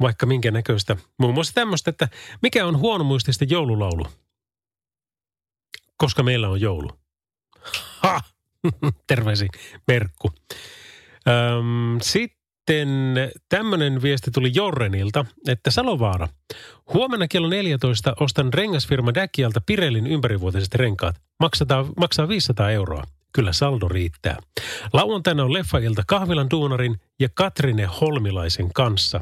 vaikka 0.00 0.26
minkä 0.26 0.50
näköistä. 0.50 0.96
Muun 1.18 1.34
muassa 1.34 1.54
tämmöistä, 1.54 1.90
että 1.90 2.08
mikä 2.42 2.66
on 2.66 2.78
huonomuistista 2.78 3.44
joululaulu? 3.48 4.06
Koska 5.96 6.22
meillä 6.22 6.48
on 6.48 6.60
joulu. 6.60 6.90
Ha! 8.02 8.20
Terveisi 9.06 9.48
Merkku. 9.86 10.32
Öm, 11.28 11.98
sitten 12.02 13.16
tämmöinen 13.48 14.02
viesti 14.02 14.30
tuli 14.30 14.50
Jorrenilta, 14.54 15.24
että 15.48 15.70
Salovaara. 15.70 16.28
Huomenna 16.94 17.28
kello 17.28 17.48
14 17.48 18.14
ostan 18.20 18.52
rengasfirma 18.52 19.14
Däkialta 19.14 19.60
Pirellin 19.66 20.06
ympärivuotiset 20.06 20.74
renkaat. 20.74 21.16
Maksataan, 21.40 21.86
maksaa 21.96 22.28
500 22.28 22.70
euroa. 22.70 23.02
Kyllä 23.32 23.52
saldo 23.52 23.88
riittää. 23.88 24.36
Lauantaina 24.92 25.44
on 25.44 25.52
leffailta 25.52 26.02
Kahvilan 26.06 26.50
duunarin 26.50 27.00
ja 27.20 27.28
Katrine 27.34 27.84
Holmilaisen 28.00 28.72
kanssa. 28.72 29.20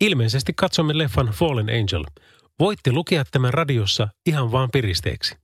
Ilmeisesti 0.00 0.52
katsomme 0.56 0.98
leffan 0.98 1.26
Fallen 1.26 1.68
Angel. 1.68 2.04
Voitte 2.58 2.92
lukea 2.92 3.24
tämän 3.30 3.54
radiossa 3.54 4.08
ihan 4.26 4.52
vaan 4.52 4.68
piristeeksi. 4.72 5.41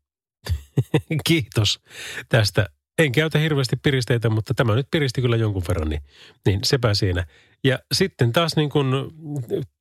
Kiitos 1.29 1.81
tästä. 2.29 2.69
En 2.99 3.13
käytä 3.13 3.39
hirveästi 3.39 3.77
piristeitä, 3.77 4.31
mutta 4.31 4.55
tämä 4.55 4.75
nyt 4.75 4.87
piristi 4.91 5.23
kyllä 5.23 5.37
jonkun 5.37 5.63
verran, 5.69 5.89
niin, 5.89 6.03
niin 6.47 6.61
sepä 6.65 6.95
siinä. 6.95 7.27
Ja 7.65 7.79
sitten 7.93 8.33
taas 8.33 8.57
niin 8.57 8.71
kuin 8.71 8.87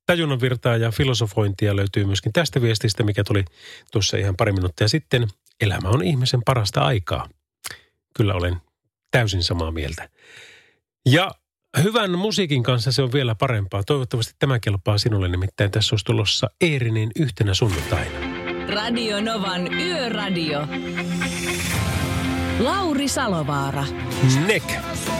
tajunnan 0.06 0.40
virtaa 0.40 0.76
ja 0.76 0.90
filosofointia 0.90 1.76
löytyy 1.76 2.04
myöskin 2.04 2.32
tästä 2.32 2.62
viestistä, 2.62 3.02
mikä 3.02 3.24
tuli 3.24 3.44
tuossa 3.92 4.16
ihan 4.16 4.36
pari 4.36 4.52
minuuttia 4.52 4.88
sitten. 4.88 5.28
Elämä 5.60 5.88
on 5.88 6.02
ihmisen 6.02 6.40
parasta 6.44 6.80
aikaa. 6.80 7.28
Kyllä 8.16 8.34
olen 8.34 8.56
täysin 9.10 9.42
samaa 9.42 9.70
mieltä. 9.70 10.08
Ja 11.06 11.30
hyvän 11.82 12.18
musiikin 12.18 12.62
kanssa 12.62 12.92
se 12.92 13.02
on 13.02 13.12
vielä 13.12 13.34
parempaa. 13.34 13.82
Toivottavasti 13.82 14.34
tämä 14.38 14.58
kelpaa 14.58 14.98
sinulle, 14.98 15.28
nimittäin 15.28 15.70
tässä 15.70 15.94
olisi 15.94 16.04
tulossa 16.04 16.50
Eerinin 16.60 17.10
yhtenä 17.16 17.54
sunnuntaina. 17.54 18.27
Radio 18.68 19.20
Novan 19.20 19.74
Yöradio. 19.74 20.66
Lauri 22.58 23.08
Salovaara. 23.08 23.84
Neck 24.46 24.70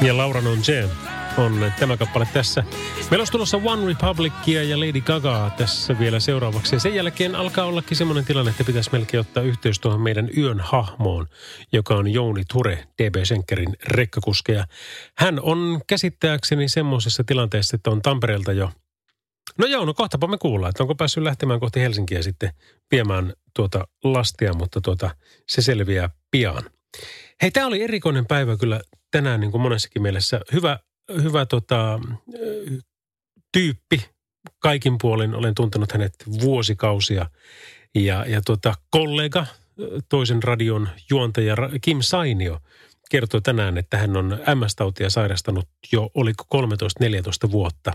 ja 0.03 0.17
Laura 0.17 0.41
Non 0.41 0.59
Jam 0.59 0.91
on 1.39 1.73
tämä 1.81 1.97
kappale 1.97 2.29
tässä. 2.33 2.65
Meillä 3.11 3.21
olisi 3.21 3.33
tulossa 3.33 3.61
One 3.65 3.87
Republicia 3.87 4.63
ja 4.63 4.81
Lady 4.81 5.01
Gagaa 5.01 5.51
tässä 5.51 5.99
vielä 5.99 6.21
seuraavaksi. 6.21 6.77
Ja 6.77 6.81
sen 6.81 6.95
jälkeen 6.95 7.35
alkaa 7.35 7.65
ollakin 7.65 7.97
semmoinen 7.97 8.25
tilanne, 8.25 8.51
että 8.51 8.65
pitäisi 8.65 8.93
melkein 8.93 9.21
ottaa 9.21 9.43
yhteys 9.43 9.79
tuohon 9.81 10.01
meidän 10.01 10.29
yön 10.37 10.61
hahmoon, 10.61 11.27
joka 11.73 11.95
on 11.95 12.09
Jouni 12.09 12.43
Ture, 12.53 12.85
DB 13.03 13.15
Senkerin 13.25 13.77
rekkakuskeja. 13.87 14.65
Hän 15.19 15.41
on 15.43 15.81
käsittääkseni 15.87 16.69
semmoisessa 16.69 17.25
tilanteessa, 17.25 17.77
että 17.77 17.91
on 17.91 18.03
Tampereelta 18.03 18.53
jo 18.53 18.71
No 19.59 19.67
joo, 19.67 19.85
no 19.85 19.95
kohtapa 19.95 20.27
me 20.27 20.39
kuullaan, 20.39 20.71
että 20.71 20.83
onko 20.83 20.95
päässyt 20.95 21.23
lähtemään 21.23 21.61
kohti 21.61 21.81
Helsinkiä 21.81 22.23
sitten 22.23 22.51
viemään 22.91 23.33
tuota 23.55 23.89
lastia, 24.05 24.53
mutta 24.53 24.81
tuota, 24.81 25.11
se 25.49 25.63
selviää 25.63 26.11
pian. 26.31 26.71
Hei, 27.43 27.51
tämä 27.51 27.67
oli 27.67 27.83
erikoinen 27.83 28.27
päivä 28.27 28.57
kyllä 28.57 28.81
tänään 29.11 29.41
niin 29.41 29.51
kuin 29.51 29.61
monessakin 29.61 30.03
mielessä. 30.03 30.41
Hyvä, 30.53 30.79
hyvä 31.23 31.47
tota, 31.47 32.01
tyyppi 33.53 34.05
kaikin 34.59 34.97
puolin. 35.01 35.35
Olen 35.35 35.55
tuntenut 35.55 35.93
hänet 35.93 36.15
vuosikausia. 36.41 37.31
Ja, 37.95 38.25
ja 38.27 38.43
tota, 38.43 38.75
kollega, 38.91 39.47
toisen 40.09 40.43
radion 40.43 40.89
juontaja 41.11 41.57
Kim 41.81 41.99
Sainio 42.01 42.59
kertoi 43.11 43.43
tänään, 43.43 43.79
että 43.79 43.99
hän 43.99 44.17
on 44.17 44.39
MS-tautia 44.55 45.11
sairastanut 45.11 45.69
jo, 45.93 46.11
oliko 46.15 46.45
13-14 47.47 47.51
vuotta. 47.51 47.93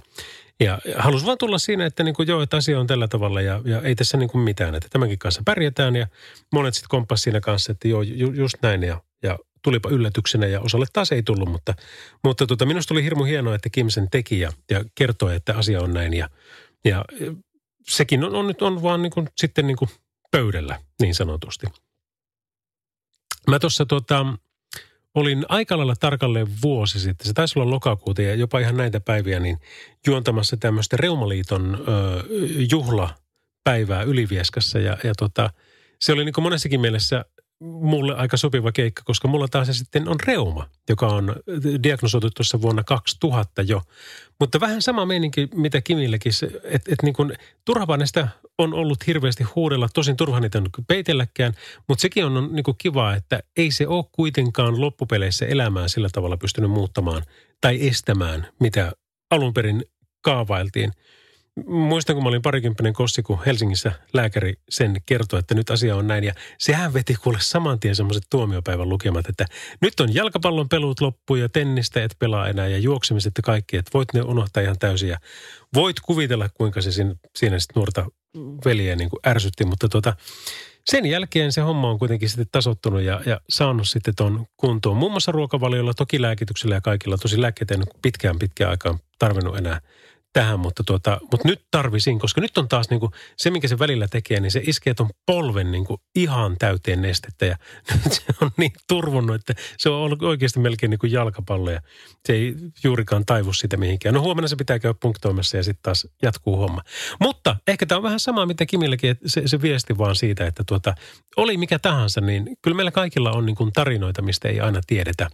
Ja 0.59 0.79
halusin 0.95 1.25
vaan 1.25 1.37
tulla 1.37 1.57
siinä, 1.57 1.85
että 1.85 2.03
niin 2.03 2.15
kuin 2.15 2.27
joo, 2.27 2.41
että 2.41 2.57
asia 2.57 2.79
on 2.79 2.87
tällä 2.87 3.07
tavalla 3.07 3.41
ja, 3.41 3.61
ja 3.65 3.81
ei 3.81 3.95
tässä 3.95 4.17
niin 4.17 4.29
kuin 4.29 4.41
mitään, 4.41 4.75
että 4.75 4.89
tämänkin 4.91 5.19
kanssa 5.19 5.41
pärjätään 5.45 5.95
ja 5.95 6.07
monet 6.53 6.73
sitten 6.73 6.89
komppas 6.89 7.21
siinä 7.21 7.41
kanssa, 7.41 7.71
että 7.71 7.87
joo, 7.87 8.01
ju, 8.01 8.31
just 8.31 8.55
näin 8.61 8.83
ja, 8.83 9.01
ja 9.23 9.39
tulipa 9.63 9.89
yllätyksenä 9.89 10.47
ja 10.47 10.61
osalle 10.61 10.85
taas 10.93 11.11
ei 11.11 11.23
tullut, 11.23 11.49
mutta, 11.49 11.73
mutta 12.23 12.47
tota, 12.47 12.65
minusta 12.65 12.93
oli 12.93 13.03
hirmu 13.03 13.23
hienoa, 13.23 13.55
että 13.55 13.69
Kim 13.69 13.89
sen 13.89 14.07
teki 14.11 14.39
ja, 14.39 14.53
ja 14.71 14.85
kertoi, 14.95 15.35
että 15.35 15.57
asia 15.57 15.81
on 15.81 15.93
näin 15.93 16.13
ja, 16.13 16.29
ja 16.85 17.05
sekin 17.87 18.23
on, 18.23 18.35
on 18.35 18.47
nyt 18.47 18.61
on 18.61 18.83
vaan 18.83 19.01
niin 19.01 19.11
kuin, 19.11 19.29
sitten 19.37 19.67
niin 19.67 19.77
kuin 19.77 19.89
pöydällä 20.31 20.79
niin 21.01 21.15
sanotusti. 21.15 21.67
Mä 23.49 23.59
tuossa 23.59 23.85
tota, 23.85 24.25
olin 25.15 25.45
aika 25.49 25.77
lailla 25.77 25.95
tarkalleen 25.99 26.47
vuosi 26.61 26.99
sitten, 26.99 27.27
se 27.27 27.33
taisi 27.33 27.59
olla 27.59 27.71
lokakuuta 27.71 28.21
ja 28.21 28.35
jopa 28.35 28.59
ihan 28.59 28.77
näitä 28.77 28.99
päiviä, 28.99 29.39
niin 29.39 29.57
juontamassa 30.07 30.57
tämmöistä 30.57 30.97
Reumaliiton 30.97 31.83
ö, 31.87 32.23
juhlapäivää 32.71 34.03
Ylivieskassa. 34.03 34.79
Ja, 34.79 34.97
ja 35.03 35.13
tota, 35.17 35.49
se 35.99 36.13
oli 36.13 36.25
niin 36.25 36.33
monessakin 36.41 36.81
mielessä 36.81 37.25
mulle 37.61 38.15
aika 38.15 38.37
sopiva 38.37 38.71
keikka, 38.71 39.01
koska 39.05 39.27
mulla 39.27 39.47
taas 39.47 39.67
sitten 39.71 40.07
on 40.07 40.15
reuma, 40.27 40.69
joka 40.89 41.07
on 41.07 41.35
diagnosoitu 41.83 42.29
tuossa 42.29 42.61
vuonna 42.61 42.83
2000 42.83 43.61
jo. 43.61 43.81
Mutta 44.39 44.59
vähän 44.59 44.81
sama 44.81 45.05
meininki, 45.05 45.49
mitä 45.55 45.81
Kimillekin, 45.81 46.31
että 46.63 46.93
et 46.93 47.03
niin 47.03 47.13
kuin 47.13 47.33
on 48.57 48.73
ollut 48.73 49.07
hirveästi 49.07 49.43
huudella, 49.43 49.89
tosin 49.93 50.17
turha 50.17 50.39
niitä 50.39 50.57
on 50.57 50.69
peitelläkään, 50.87 51.53
mutta 51.87 52.01
sekin 52.01 52.25
on, 52.25 52.49
niin 52.51 52.63
kuin 52.63 52.77
kiva, 52.77 53.13
että 53.13 53.43
ei 53.57 53.71
se 53.71 53.87
ole 53.87 54.05
kuitenkaan 54.11 54.81
loppupeleissä 54.81 55.45
elämää 55.45 55.87
sillä 55.87 56.09
tavalla 56.11 56.37
pystynyt 56.37 56.71
muuttamaan 56.71 57.23
tai 57.61 57.87
estämään, 57.87 58.47
mitä 58.59 58.91
alun 59.31 59.53
perin 59.53 59.85
kaavailtiin– 60.21 60.91
muistan, 61.65 62.15
kun 62.15 62.23
mä 62.23 62.29
olin 62.29 62.41
parikymppinen 62.41 62.93
kossi, 62.93 63.23
kun 63.23 63.43
Helsingissä 63.45 63.91
lääkäri 64.13 64.53
sen 64.69 65.01
kertoi, 65.05 65.39
että 65.39 65.55
nyt 65.55 65.69
asia 65.69 65.95
on 65.95 66.07
näin. 66.07 66.23
Ja 66.23 66.33
sehän 66.57 66.93
veti 66.93 67.15
kuule 67.15 67.37
saman 67.41 67.79
tien 67.79 67.95
semmoiset 67.95 68.23
tuomiopäivän 68.29 68.89
lukemat, 68.89 69.29
että 69.29 69.45
nyt 69.81 69.99
on 69.99 70.13
jalkapallon 70.13 70.69
pelut 70.69 71.01
loppu 71.01 71.35
ja 71.35 71.49
tennistä 71.49 72.03
et 72.03 72.15
pelaa 72.19 72.49
enää 72.49 72.67
ja 72.67 72.77
juoksemiset 72.77 73.33
ja 73.37 73.43
kaikki, 73.43 73.77
että 73.77 73.91
voit 73.93 74.13
ne 74.13 74.21
unohtaa 74.21 74.63
ihan 74.63 74.79
täysin. 74.79 75.09
Ja 75.09 75.19
voit 75.73 75.99
kuvitella, 75.99 76.49
kuinka 76.49 76.81
se 76.81 76.91
siinä, 76.91 77.15
siinä 77.35 77.59
sitten 77.59 77.75
nuorta 77.75 78.05
veljeä 78.65 78.95
niin 78.95 79.09
ärsytti, 79.27 79.65
mutta 79.65 79.89
tota, 79.89 80.15
sen 80.85 81.05
jälkeen 81.05 81.51
se 81.51 81.61
homma 81.61 81.89
on 81.89 81.99
kuitenkin 81.99 82.29
sitten 82.29 82.47
tasottunut 82.51 83.01
ja, 83.01 83.21
ja 83.25 83.41
saanut 83.49 83.89
sitten 83.89 84.15
tuon 84.15 84.45
kuntoon. 84.57 84.97
Muun 84.97 85.11
muassa 85.11 85.31
ruokavaliolla, 85.31 85.93
toki 85.93 86.21
lääkityksellä 86.21 86.75
ja 86.75 86.81
kaikilla. 86.81 87.17
Tosi 87.17 87.41
lääkkeitä 87.41 87.73
en 87.73 87.83
pitkään 88.01 88.39
pitkään 88.39 88.71
aikaan 88.71 88.99
tarvinnut 89.19 89.57
enää– 89.57 89.81
tähän, 90.33 90.59
mutta, 90.59 90.83
tuota, 90.83 91.19
mutta 91.31 91.47
nyt 91.47 91.61
tarvisin, 91.71 92.19
koska 92.19 92.41
nyt 92.41 92.57
on 92.57 92.67
taas 92.67 92.89
niin 92.89 92.99
kuin, 92.99 93.11
se, 93.37 93.51
minkä 93.51 93.67
se 93.67 93.79
välillä 93.79 94.07
tekee, 94.07 94.39
niin 94.39 94.51
se 94.51 94.61
iskee 94.67 94.93
tuon 94.93 95.09
polven 95.25 95.71
niin 95.71 95.85
kuin 95.85 96.01
ihan 96.15 96.55
täyteen 96.59 97.01
nestettä 97.01 97.45
ja 97.45 97.57
nyt 98.03 98.13
se 98.13 98.23
on 98.41 98.51
niin 98.57 98.71
turvonnut, 98.87 99.35
että 99.35 99.53
se 99.77 99.89
on 99.89 99.95
ollut 99.95 100.23
oikeasti 100.23 100.59
melkein 100.59 100.89
niin 100.89 100.99
kuin 100.99 101.11
jalkapallo 101.11 101.71
ja 101.71 101.81
se 102.25 102.33
ei 102.33 102.55
juurikaan 102.83 103.25
taivu 103.25 103.53
sitä 103.53 103.77
mihinkään. 103.77 104.15
No 104.15 104.21
huomenna 104.21 104.47
se 104.47 104.55
pitää 104.55 104.79
käydä 104.79 104.97
punktoimassa 105.01 105.57
ja 105.57 105.63
sitten 105.63 105.83
taas 105.83 106.07
jatkuu 106.21 106.57
homma. 106.57 106.81
Mutta 107.19 107.55
ehkä 107.67 107.85
tämä 107.85 107.97
on 107.97 108.03
vähän 108.03 108.19
sama, 108.19 108.45
mitä 108.45 108.65
Kimillekin, 108.65 109.09
että 109.11 109.29
se, 109.29 109.41
se 109.45 109.61
viesti 109.61 109.97
vaan 109.97 110.15
siitä, 110.15 110.47
että 110.47 110.63
tuota, 110.67 110.95
oli 111.37 111.57
mikä 111.57 111.79
tahansa, 111.79 112.21
niin 112.21 112.57
kyllä 112.61 112.75
meillä 112.75 112.91
kaikilla 112.91 113.31
on 113.31 113.45
niin 113.45 113.55
kuin 113.55 113.73
tarinoita, 113.73 114.21
mistä 114.21 114.47
ei 114.47 114.59
aina 114.59 114.81
tiedetä. 114.87 115.29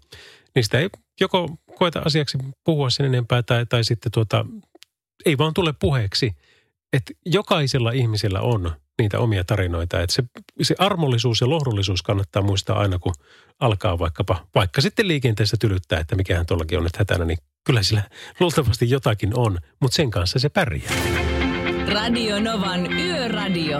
Niistä 0.55 0.79
ei 0.79 0.89
joko 1.21 1.49
koeta 1.75 2.01
asiaksi 2.05 2.37
puhua 2.65 2.89
sen 2.89 3.05
enempää 3.05 3.43
tai, 3.43 3.65
tai 3.65 3.83
sitten 3.83 4.11
tuota, 4.11 4.45
ei 5.25 5.37
vaan 5.37 5.53
tule 5.53 5.73
puheeksi, 5.73 6.31
että 6.93 7.13
jokaisella 7.25 7.91
ihmisellä 7.91 8.41
on 8.41 8.71
niitä 8.99 9.19
omia 9.19 9.43
tarinoita. 9.43 10.01
Että 10.01 10.13
se, 10.13 10.23
se 10.61 10.75
armollisuus 10.79 11.41
ja 11.41 11.49
lohdullisuus 11.49 12.01
kannattaa 12.01 12.41
muistaa 12.41 12.79
aina, 12.79 12.99
kun 12.99 13.13
alkaa 13.59 13.99
vaikkapa, 13.99 14.47
vaikka 14.55 14.81
sitten 14.81 15.07
liikenteessä 15.07 15.57
tylyttää, 15.59 15.99
että 15.99 16.15
mikähän 16.15 16.45
tuollakin 16.45 16.77
on 16.77 16.83
nyt 16.83 16.97
hätänä, 16.97 17.25
niin 17.25 17.37
kyllä 17.63 17.83
sillä 17.83 18.03
luultavasti 18.39 18.89
jotakin 18.89 19.37
on, 19.37 19.57
mutta 19.79 19.95
sen 19.95 20.11
kanssa 20.11 20.39
se 20.39 20.49
pärjää. 20.49 20.93
Radio 21.93 22.39
Novan 22.39 22.93
Yöradio. 22.93 23.79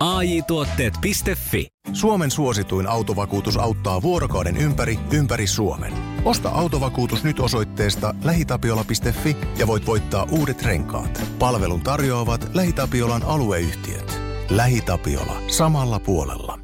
AJ-tuotteet.fi. 0.00 1.66
Suomen 1.92 2.30
suosituin 2.30 2.86
autovakuutus 2.86 3.56
auttaa 3.56 4.02
vuorokauden 4.02 4.56
ympäri, 4.56 4.98
ympäri 5.12 5.46
Suomen. 5.46 5.92
Osta 6.24 6.48
autovakuutus 6.48 7.24
nyt 7.24 7.40
osoitteesta 7.40 8.14
lähitapiola.fi 8.24 9.36
ja 9.58 9.66
voit 9.66 9.86
voittaa 9.86 10.26
uudet 10.30 10.62
renkaat. 10.62 11.24
Palvelun 11.38 11.80
tarjoavat 11.80 12.50
LähiTapiolan 12.54 13.22
alueyhtiöt. 13.22 14.20
LähiTapiola. 14.50 15.42
Samalla 15.46 16.00
puolella. 16.00 16.58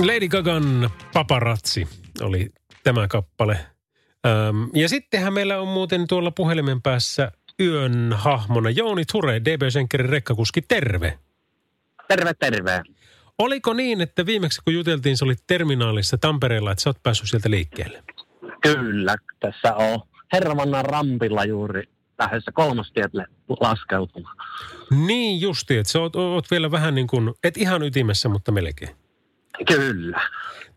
Lady 0.00 0.28
Gagan 0.28 0.90
paparatsi 1.12 1.88
oli 2.20 2.48
tämä 2.84 3.08
kappale. 3.08 3.66
Öm, 4.26 4.70
ja 4.74 4.88
sittenhän 4.88 5.32
meillä 5.32 5.60
on 5.60 5.68
muuten 5.68 6.06
tuolla 6.08 6.30
puhelimen 6.30 6.82
päässä 6.82 7.32
yön 7.60 8.14
hahmona 8.16 8.70
Jouni 8.70 9.04
Ture, 9.12 9.40
DB 9.40 9.62
Schenkerin 9.70 10.08
rekkakuski, 10.08 10.62
terve. 10.62 11.18
Terve, 12.08 12.34
terve. 12.34 12.82
Oliko 13.38 13.72
niin, 13.72 14.00
että 14.00 14.26
viimeksi 14.26 14.60
kun 14.64 14.74
juteltiin, 14.74 15.16
se 15.16 15.24
oli 15.24 15.34
terminaalissa 15.46 16.18
Tampereella, 16.18 16.72
että 16.72 16.82
sä 16.82 16.90
oot 16.90 17.02
päässyt 17.02 17.28
sieltä 17.30 17.50
liikkeelle? 17.50 18.04
Kyllä, 18.62 19.16
tässä 19.40 19.74
on 19.74 20.00
Hermannan 20.32 20.84
rampilla 20.84 21.44
juuri 21.44 21.82
lähdössä 22.18 22.52
kolmostielle 22.52 23.26
laskeutumaan. 23.60 24.36
Niin 25.06 25.40
justi, 25.40 25.76
että 25.76 25.92
sä 25.92 26.00
oot, 26.00 26.16
oot 26.16 26.50
vielä 26.50 26.70
vähän 26.70 26.94
niin 26.94 27.06
kuin, 27.06 27.34
et 27.44 27.56
ihan 27.56 27.82
ytimessä, 27.82 28.28
mutta 28.28 28.52
melkein. 28.52 28.96
Kyllä. 29.66 30.20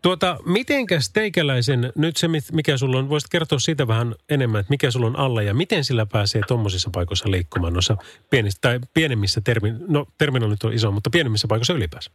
Tuota, 0.02 0.38
mitenkäs 0.46 1.10
teikäläisen, 1.10 1.92
nyt 1.96 2.16
se 2.16 2.28
mikä 2.52 2.76
sulla 2.76 2.98
on, 2.98 3.08
voisit 3.08 3.30
kertoa 3.30 3.58
siitä 3.58 3.86
vähän 3.86 4.14
enemmän, 4.28 4.60
että 4.60 4.70
mikä 4.70 4.90
sulla 4.90 5.06
on 5.06 5.18
alla 5.18 5.42
ja 5.42 5.54
miten 5.54 5.84
sillä 5.84 6.06
pääsee 6.06 6.42
tuommoisissa 6.48 6.90
paikoissa 6.92 7.30
liikkumaan 7.30 7.72
noissa 7.72 7.96
pienissä, 8.30 8.58
tai 8.60 8.80
pienemmissä, 8.94 9.40
termi, 9.44 9.74
no 9.88 10.06
terminaalit 10.18 10.64
on 10.64 10.72
iso, 10.72 10.90
mutta 10.90 11.10
pienemmissä 11.10 11.48
paikoissa 11.48 11.72
ylipäänsä? 11.72 12.10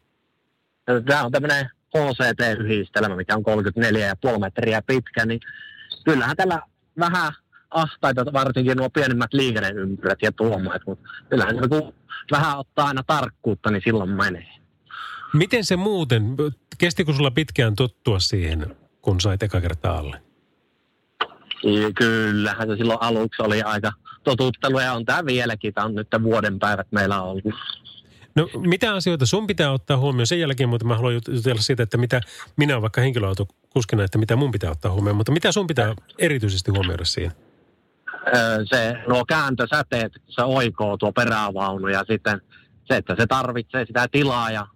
Tämä 1.06 1.24
on 1.24 1.32
tämmöinen 1.32 1.70
HCT-yhdistelmä, 1.98 3.16
mikä 3.16 3.36
on 3.36 3.44
34,5 4.34 4.40
metriä 4.40 4.82
pitkä, 4.82 5.26
niin 5.26 5.40
kyllähän 6.06 6.38
tällä 6.38 6.62
vähän 7.00 7.34
ahtaita, 7.70 8.34
varsinkin 8.34 8.78
nuo 8.78 8.90
pienemmät 8.90 9.34
liikenneympyrät 9.34 10.20
ja 10.22 10.32
tuommoet, 10.32 10.82
mutta 10.88 11.10
kyllähän 11.30 11.56
se 11.62 11.68
kun 11.68 11.94
vähän 12.32 12.60
ottaa 12.60 12.88
aina 12.88 13.04
tarkkuutta, 13.08 13.72
niin 13.72 13.82
silloin 13.86 14.10
menee. 14.10 14.48
Miten 15.34 15.66
se 15.66 15.76
muuten, 15.76 16.36
kestikö 16.78 17.14
sulla 17.14 17.32
pitkään 17.32 17.76
tottua 17.76 18.20
siihen, 18.20 18.76
kun 19.02 19.22
sait 19.22 19.44
eka 19.44 19.62
kertaa 19.62 19.98
alle? 19.98 20.22
Kyllähän 21.96 22.68
se 22.68 22.76
silloin 22.76 23.02
aluksi 23.02 23.42
oli 23.42 23.62
aika 23.62 23.92
totuttelu 24.24 24.80
ja 24.80 24.94
on 24.94 25.06
tämä 25.06 25.26
vieläkin. 25.26 25.74
Tämä 25.74 25.86
on 25.86 25.96
nyt 25.96 26.08
vuoden 26.24 26.60
päivät 26.60 26.88
meillä 26.92 27.22
ollut. 27.22 27.44
No 28.36 28.50
mitä 28.54 28.94
asioita 28.94 29.26
sun 29.26 29.48
pitää 29.48 29.72
ottaa 29.72 29.98
huomioon? 29.98 30.28
Sen 30.28 30.40
jälkeen 30.40 30.70
mutta 30.70 30.86
mä 30.86 30.96
haluan 30.96 31.14
jutella 31.14 31.62
siitä, 31.62 31.84
että 31.84 31.98
mitä 31.98 32.22
minä 32.58 32.74
olen 32.74 32.82
vaikka 32.82 33.02
henkilöautokuskina, 33.02 34.04
että 34.04 34.18
mitä 34.18 34.36
mun 34.36 34.52
pitää 34.52 34.72
ottaa 34.72 34.92
huomioon. 34.92 35.18
Mutta 35.18 35.32
mitä 35.32 35.52
sun 35.52 35.68
pitää 35.68 35.96
erityisesti 36.20 36.72
huomioida 36.72 37.06
siinä? 37.06 37.32
Se, 38.70 38.98
nuo 39.08 39.26
kääntösäteet, 39.26 40.12
se 40.28 40.42
oikoo 40.42 40.98
tuo 40.98 41.12
perävaunu 41.12 41.88
ja 41.88 42.04
sitten 42.10 42.42
se, 42.88 42.98
että 42.98 43.16
se 43.20 43.28
tarvitsee 43.28 43.86
sitä 43.86 44.08
tilaa 44.12 44.52
ja 44.52 44.68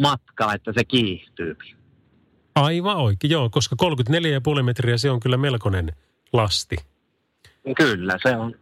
matkaa, 0.00 0.54
että 0.54 0.72
se 0.74 0.84
kiihtyy. 0.84 1.56
Aivan 2.54 2.96
oikein, 2.96 3.30
joo, 3.30 3.50
koska 3.50 3.76
34,5 4.56 4.62
metriä 4.62 4.98
se 4.98 5.10
on 5.10 5.20
kyllä 5.20 5.36
melkoinen 5.36 5.92
lasti. 6.32 6.76
Kyllä, 7.76 8.18
se 8.22 8.36
on. 8.36 8.54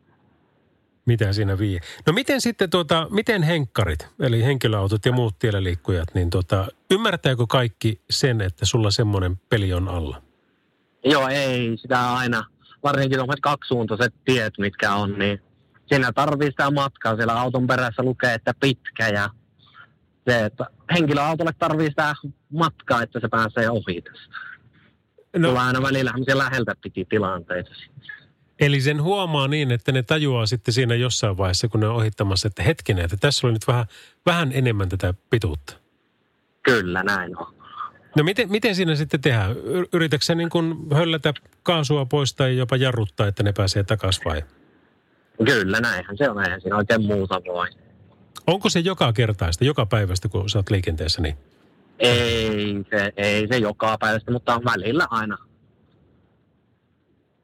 Mitä 1.07 1.33
siinä 1.33 1.59
vie? 1.59 1.81
No 2.07 2.13
miten 2.13 2.41
sitten 2.41 2.71
tuota, 2.71 3.07
miten 3.11 3.43
henkkarit, 3.43 4.09
eli 4.21 4.45
henkilöautot 4.45 5.07
ja 5.07 5.13
muut 5.13 5.39
tiellä 5.39 5.63
liikkujat, 5.63 6.09
niin 6.15 6.31
tuota, 6.31 6.67
ymmärtääkö 6.91 7.47
kaikki 7.49 8.01
sen, 8.11 8.41
että 8.41 8.67
sulla 8.67 8.91
semmoinen 8.91 9.37
peli 9.49 9.73
on 9.73 9.89
alla? 9.89 10.23
Joo, 11.05 11.29
ei 11.29 11.77
sitä 11.77 12.13
aina, 12.13 12.45
varsinkin 12.83 13.19
tuommoiset 13.19 13.43
kaksisuuntaiset 13.43 14.15
tiet, 14.25 14.55
mitkä 14.59 14.95
on, 14.95 15.19
niin 15.19 15.43
siinä 15.87 16.13
tarvii 16.13 16.51
sitä 16.51 16.71
matkaa. 16.71 17.17
Siellä 17.17 17.41
auton 17.41 17.67
perässä 17.67 18.03
lukee, 18.03 18.35
että 18.35 18.55
pitkä 18.61 19.09
ja 19.09 19.31
se, 20.29 20.45
että 20.45 20.67
henkilöautolle 20.95 21.53
tarvii 21.59 21.89
sitä 21.89 22.15
matkaa, 22.53 23.03
että 23.03 23.21
se 23.21 23.29
pääsee 23.29 23.71
ohi 23.71 24.03
tästä. 24.03 24.35
No. 25.37 25.49
Tulee 25.49 25.63
aina 25.63 25.83
välillä 25.83 26.13
läheltä 26.35 26.75
piti 26.83 27.05
tilanteita. 27.05 27.71
Eli 28.61 28.81
sen 28.81 29.03
huomaa 29.03 29.49
niin, 29.49 29.73
että 29.73 29.93
ne 29.93 30.03
tajuaa 30.03 30.47
sitten 30.47 30.75
siinä 30.75 30.95
jossain 30.95 31.37
vaiheessa, 31.37 31.69
kun 31.69 31.81
ne 31.81 31.89
on 31.89 31.95
ohittamassa, 31.95 32.49
että 32.49 32.63
hetkinen, 32.63 33.05
että 33.05 33.17
tässä 33.17 33.47
oli 33.47 33.53
nyt 33.53 33.67
vähän, 33.67 33.87
vähän 34.27 34.51
enemmän 34.53 34.89
tätä 34.89 35.15
pituutta. 35.31 35.77
Kyllä, 36.63 37.03
näin 37.03 37.39
on. 37.39 37.55
No 38.17 38.25
miten, 38.25 38.51
miten 38.51 38.75
siinä 38.75 38.95
sitten 38.95 39.21
tehdään? 39.21 39.57
Yritätkö 39.93 40.25
sä 40.25 40.35
niin 40.35 40.51
kuin 40.51 40.77
höllätä 40.95 41.35
kaasua 41.63 42.07
pois 42.07 42.35
tai 42.35 42.57
jopa 42.57 42.77
jarruttaa, 42.77 43.27
että 43.27 43.43
ne 43.43 43.53
pääsee 43.53 43.85
takaisin 43.85 44.25
vai? 44.25 44.43
Kyllä, 45.45 45.81
näinhän 45.81 46.17
se 46.17 46.31
on, 46.31 46.45
eihän 46.45 46.61
siinä 46.61 46.77
oikein 46.77 47.03
muuta 47.03 47.41
voi. 47.47 47.69
Onko 48.49 48.69
se 48.69 48.81
joka 48.81 49.13
kertaista, 49.13 49.65
joka 49.65 49.87
päivästä, 49.87 50.29
kun 50.29 50.51
sä 50.51 50.59
oot 50.59 50.71
liikenteessä, 50.71 51.23
niin 51.23 51.37
Ei 51.99 52.85
se, 52.91 53.13
ei 53.17 53.49
se 53.49 53.59
joka 53.59 53.99
päivästä, 53.99 54.31
mutta 54.31 54.55
on 54.55 54.65
välillä 54.65 55.07
aina. 55.11 55.39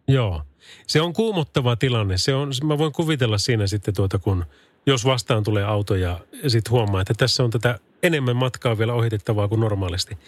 Joo. 0.09 0.43
Se 0.87 1.01
on 1.01 1.13
kuumottava 1.13 1.77
tilanne. 1.77 2.19
Se 2.19 2.35
on, 2.35 2.53
mä 2.65 2.79
voin 2.79 2.93
kuvitella 2.93 3.39
siinä 3.39 3.67
sitten 3.67 3.95
tuota, 3.95 4.19
kun 4.19 4.45
jos 4.87 5.05
vastaan 5.05 5.45
tulee 5.45 5.65
auto 5.65 5.95
ja 5.95 6.21
sitten 6.47 6.71
huomaa, 6.71 7.01
että 7.01 7.15
tässä 7.15 7.45
on 7.45 7.51
tätä 7.51 7.79
enemmän 8.03 8.37
matkaa 8.37 8.79
vielä 8.79 8.95
ohitettavaa 8.95 9.49
kuin 9.49 9.61
normaalisti. 9.61 10.19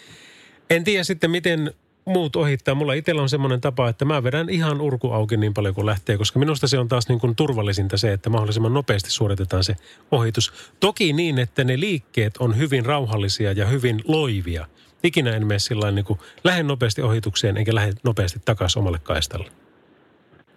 En 0.69 0.83
tiedä 0.83 1.03
sitten, 1.03 1.31
miten 1.31 1.73
muut 2.07 2.35
ohittaa. 2.35 2.75
Mulla 2.75 2.93
itsellä 2.93 3.21
on 3.21 3.29
semmoinen 3.29 3.61
tapa, 3.61 3.89
että 3.89 4.05
mä 4.05 4.23
vedän 4.23 4.49
ihan 4.49 4.81
urku 4.81 5.11
auki 5.11 5.37
niin 5.37 5.53
paljon 5.53 5.75
kuin 5.75 5.85
lähtee, 5.85 6.17
koska 6.17 6.39
minusta 6.39 6.67
se 6.67 6.79
on 6.79 6.87
taas 6.87 7.09
niin 7.09 7.19
kuin 7.19 7.35
turvallisinta 7.35 7.97
se, 7.97 8.13
että 8.13 8.29
mahdollisimman 8.29 8.73
nopeasti 8.73 9.11
suoritetaan 9.11 9.63
se 9.63 9.75
ohitus. 10.11 10.53
Toki 10.79 11.13
niin, 11.13 11.39
että 11.39 11.63
ne 11.63 11.79
liikkeet 11.79 12.37
on 12.37 12.57
hyvin 12.57 12.85
rauhallisia 12.85 13.51
ja 13.51 13.65
hyvin 13.65 14.01
loivia. 14.07 14.67
Ikinä 15.03 15.35
en 15.35 15.47
mene 15.47 15.59
sillä 15.59 15.91
niin 15.91 16.05
kuin 16.05 16.19
lähden 16.43 16.67
nopeasti 16.67 17.01
ohitukseen 17.01 17.57
enkä 17.57 17.75
lähde 17.75 17.93
nopeasti 18.03 18.39
takaisin 18.45 18.79
omalle 18.79 18.99
kaistalle. 18.99 19.49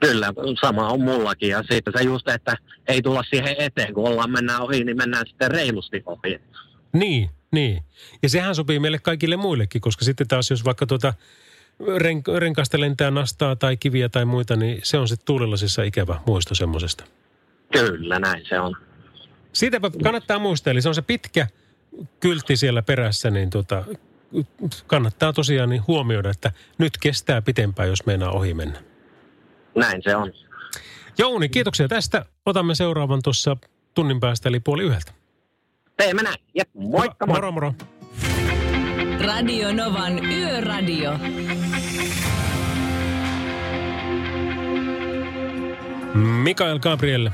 Kyllä, 0.00 0.32
sama 0.60 0.88
on 0.88 1.00
mullakin. 1.00 1.48
Ja 1.48 1.62
siitä 1.70 1.90
se 1.96 2.04
just, 2.04 2.28
että 2.28 2.56
ei 2.88 3.02
tulla 3.02 3.22
siihen 3.30 3.56
eteen, 3.58 3.94
kun 3.94 4.08
ollaan 4.08 4.30
mennään 4.30 4.62
ohi, 4.62 4.84
niin 4.84 4.96
mennään 4.96 5.26
sitten 5.26 5.50
reilusti 5.50 6.02
ohi. 6.06 6.40
Niin, 6.92 7.30
niin. 7.50 7.82
Ja 8.22 8.28
sehän 8.28 8.54
sopii 8.54 8.78
meille 8.78 8.98
kaikille 8.98 9.36
muillekin, 9.36 9.80
koska 9.80 10.04
sitten 10.04 10.28
taas 10.28 10.50
jos 10.50 10.64
vaikka 10.64 10.86
tuota 10.86 11.14
ren- 11.80 12.38
renkaasta 12.38 12.80
lentää 12.80 13.10
nastaa 13.10 13.56
tai 13.56 13.76
kiviä 13.76 14.08
tai 14.08 14.24
muita, 14.24 14.56
niin 14.56 14.80
se 14.82 14.98
on 14.98 15.08
sitten 15.08 15.26
tuulilasissa 15.26 15.82
ikävä 15.82 16.20
muisto 16.26 16.54
semmoisesta. 16.54 17.04
Kyllä, 17.72 18.18
näin 18.18 18.46
se 18.48 18.60
on. 18.60 18.76
Siitäpä 19.52 19.90
kannattaa 20.02 20.38
muistaa, 20.38 20.70
eli 20.70 20.82
se 20.82 20.88
on 20.88 20.94
se 20.94 21.02
pitkä 21.02 21.46
kyltti 22.20 22.56
siellä 22.56 22.82
perässä, 22.82 23.30
niin 23.30 23.50
tota, 23.50 23.84
kannattaa 24.86 25.32
tosiaan 25.32 25.68
niin 25.68 25.82
huomioida, 25.86 26.30
että 26.30 26.52
nyt 26.78 26.98
kestää 27.00 27.42
pitempään, 27.42 27.88
jos 27.88 28.06
meinaa 28.06 28.30
ohi 28.30 28.54
mennä. 28.54 28.82
Näin 29.74 30.02
se 30.02 30.16
on. 30.16 30.32
Jouni, 31.18 31.48
kiitoksia 31.48 31.88
tästä. 31.88 32.24
Otamme 32.46 32.74
seuraavan 32.74 33.20
tuossa 33.22 33.56
tunnin 33.94 34.20
päästä, 34.20 34.48
eli 34.48 34.60
puoli 34.60 34.82
yhdeltä. 34.82 35.12
Teemme 36.00 36.22
näin. 36.22 36.36
Jep, 36.54 36.68
moikka 36.74 37.26
moi. 37.26 37.36
Moro, 37.36 37.52
moro. 37.52 37.74
Radio 39.20 39.72
Novan 39.72 40.32
Yöradio. 40.32 41.12
Mikael 46.14 46.78
Gabriel 46.78 47.30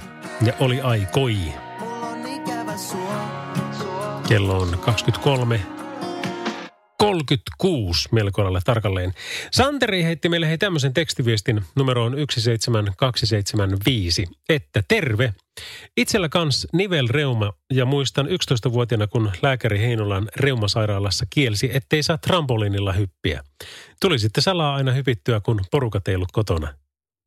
ja 0.47 0.53
oli 0.61 0.81
aikoi. 0.81 1.37
Kello 4.29 4.59
on 4.59 4.79
23. 4.79 5.61
36 6.99 8.09
melko 8.13 8.45
lailla 8.45 8.61
tarkalleen. 8.65 9.13
Santeri 9.51 10.03
heitti 10.03 10.29
meille 10.29 10.49
hei 10.49 10.59
tämmöisen 10.59 10.95
tekstiviestin 10.95 11.63
numeroon 11.77 12.15
17275, 12.15 14.27
että 14.49 14.83
terve. 14.89 15.35
Itsellä 15.97 16.29
kans 16.29 16.67
nivelreuma 16.73 17.53
ja 17.73 17.85
muistan 17.85 18.27
11-vuotiaana, 18.27 19.07
kun 19.07 19.33
lääkäri 19.43 19.79
Heinolan 19.79 20.29
reumasairaalassa 20.37 21.27
kielsi, 21.31 21.71
ettei 21.73 22.03
saa 22.03 22.19
trampoliinilla 22.19 22.93
hyppiä. 22.93 23.43
Tuli 24.01 24.19
sitten 24.19 24.43
salaa 24.43 24.75
aina 24.75 24.93
hypittyä, 24.93 25.41
kun 25.41 25.61
porukat 25.71 26.09
ei 26.09 26.15
ollut 26.15 26.33
kotona. 26.33 26.75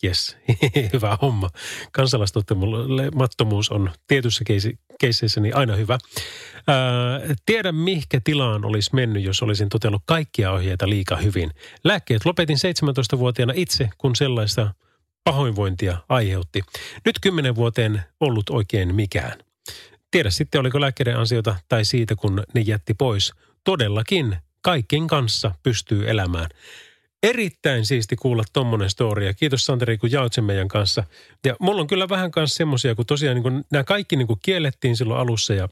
Jes, 0.03 0.37
hyvä 0.93 1.17
homma. 1.21 1.49
Kansalaistottamattomuus 1.91 3.69
on 3.69 3.91
tietyissä 4.07 4.43
keisi, 4.43 4.79
keisseissä 4.99 5.41
niin 5.41 5.55
aina 5.55 5.75
hyvä. 5.75 5.97
Ää, 6.67 6.77
tiedän, 7.45 7.75
mihinkä 7.75 8.21
tilaan 8.23 8.65
olisi 8.65 8.89
mennyt, 8.93 9.23
jos 9.23 9.43
olisin 9.43 9.69
totellut 9.69 10.01
kaikkia 10.05 10.51
ohjeita 10.51 10.89
liika 10.89 11.15
hyvin. 11.15 11.51
Lääkkeet 11.83 12.25
lopetin 12.25 12.57
17-vuotiaana 12.57 13.53
itse, 13.55 13.89
kun 13.97 14.15
sellaista 14.15 14.73
pahoinvointia 15.23 15.97
aiheutti. 16.09 16.61
Nyt 17.05 17.15
10 17.21 17.55
vuoteen 17.55 18.01
ollut 18.19 18.49
oikein 18.49 18.95
mikään. 18.95 19.39
Tiedä 20.11 20.29
sitten, 20.29 20.61
oliko 20.61 20.81
lääkkeiden 20.81 21.17
ansiota 21.17 21.55
tai 21.69 21.85
siitä, 21.85 22.15
kun 22.15 22.43
ne 22.53 22.61
jätti 22.61 22.93
pois. 22.93 23.33
Todellakin 23.63 24.37
kaikkien 24.61 25.07
kanssa 25.07 25.51
pystyy 25.63 26.09
elämään. 26.09 26.49
Erittäin 27.23 27.85
siisti 27.85 28.15
kuulla 28.15 28.43
tommonen 28.53 28.89
story 28.89 29.25
ja 29.25 29.33
kiitos 29.33 29.65
Santeri, 29.65 29.97
kun 29.97 30.11
jaot 30.11 30.33
sen 30.33 30.43
meidän 30.43 30.67
kanssa. 30.67 31.03
Ja 31.45 31.55
mulla 31.59 31.81
on 31.81 31.87
kyllä 31.87 32.09
vähän 32.09 32.31
kanssa 32.31 32.57
semmosia, 32.57 32.95
kun 32.95 33.05
tosiaan 33.05 33.35
niin 33.35 33.43
kun 33.43 33.65
nämä 33.71 33.83
kaikki 33.83 34.15
niin 34.15 34.27
kun 34.27 34.39
kiellettiin 34.41 34.97
silloin 34.97 35.19
alussa 35.19 35.53
ja, 35.53 35.69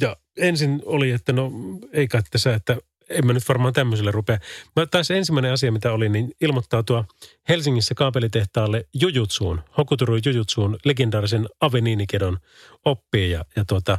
ja 0.00 0.16
ensin 0.36 0.82
oli, 0.84 1.10
että 1.10 1.32
no 1.32 1.52
ei 1.92 2.08
kai 2.08 2.22
tässä, 2.30 2.54
että 2.54 2.76
en 3.08 3.26
mä 3.26 3.32
nyt 3.32 3.48
varmaan 3.48 3.72
tämmöiselle 3.72 4.10
rupea. 4.10 4.38
Mä 4.76 4.86
taas 4.86 5.10
ensimmäinen 5.10 5.52
asia, 5.52 5.72
mitä 5.72 5.92
oli, 5.92 6.08
niin 6.08 6.30
ilmoittautua 6.40 7.04
Helsingissä 7.48 7.94
kaapelitehtaalle 7.94 8.84
Jujutsuun, 8.94 9.60
Hokuturu 9.78 10.16
Jujutsuun, 10.24 10.78
legendaarisen 10.84 11.46
Aveniinikedon 11.60 12.38
oppiin. 12.84 13.30
Ja, 13.30 13.44
ja 13.56 13.64
tuota, 13.64 13.98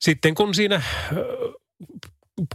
sitten 0.00 0.34
kun 0.34 0.54
siinä 0.54 0.74
äh, 0.76 0.82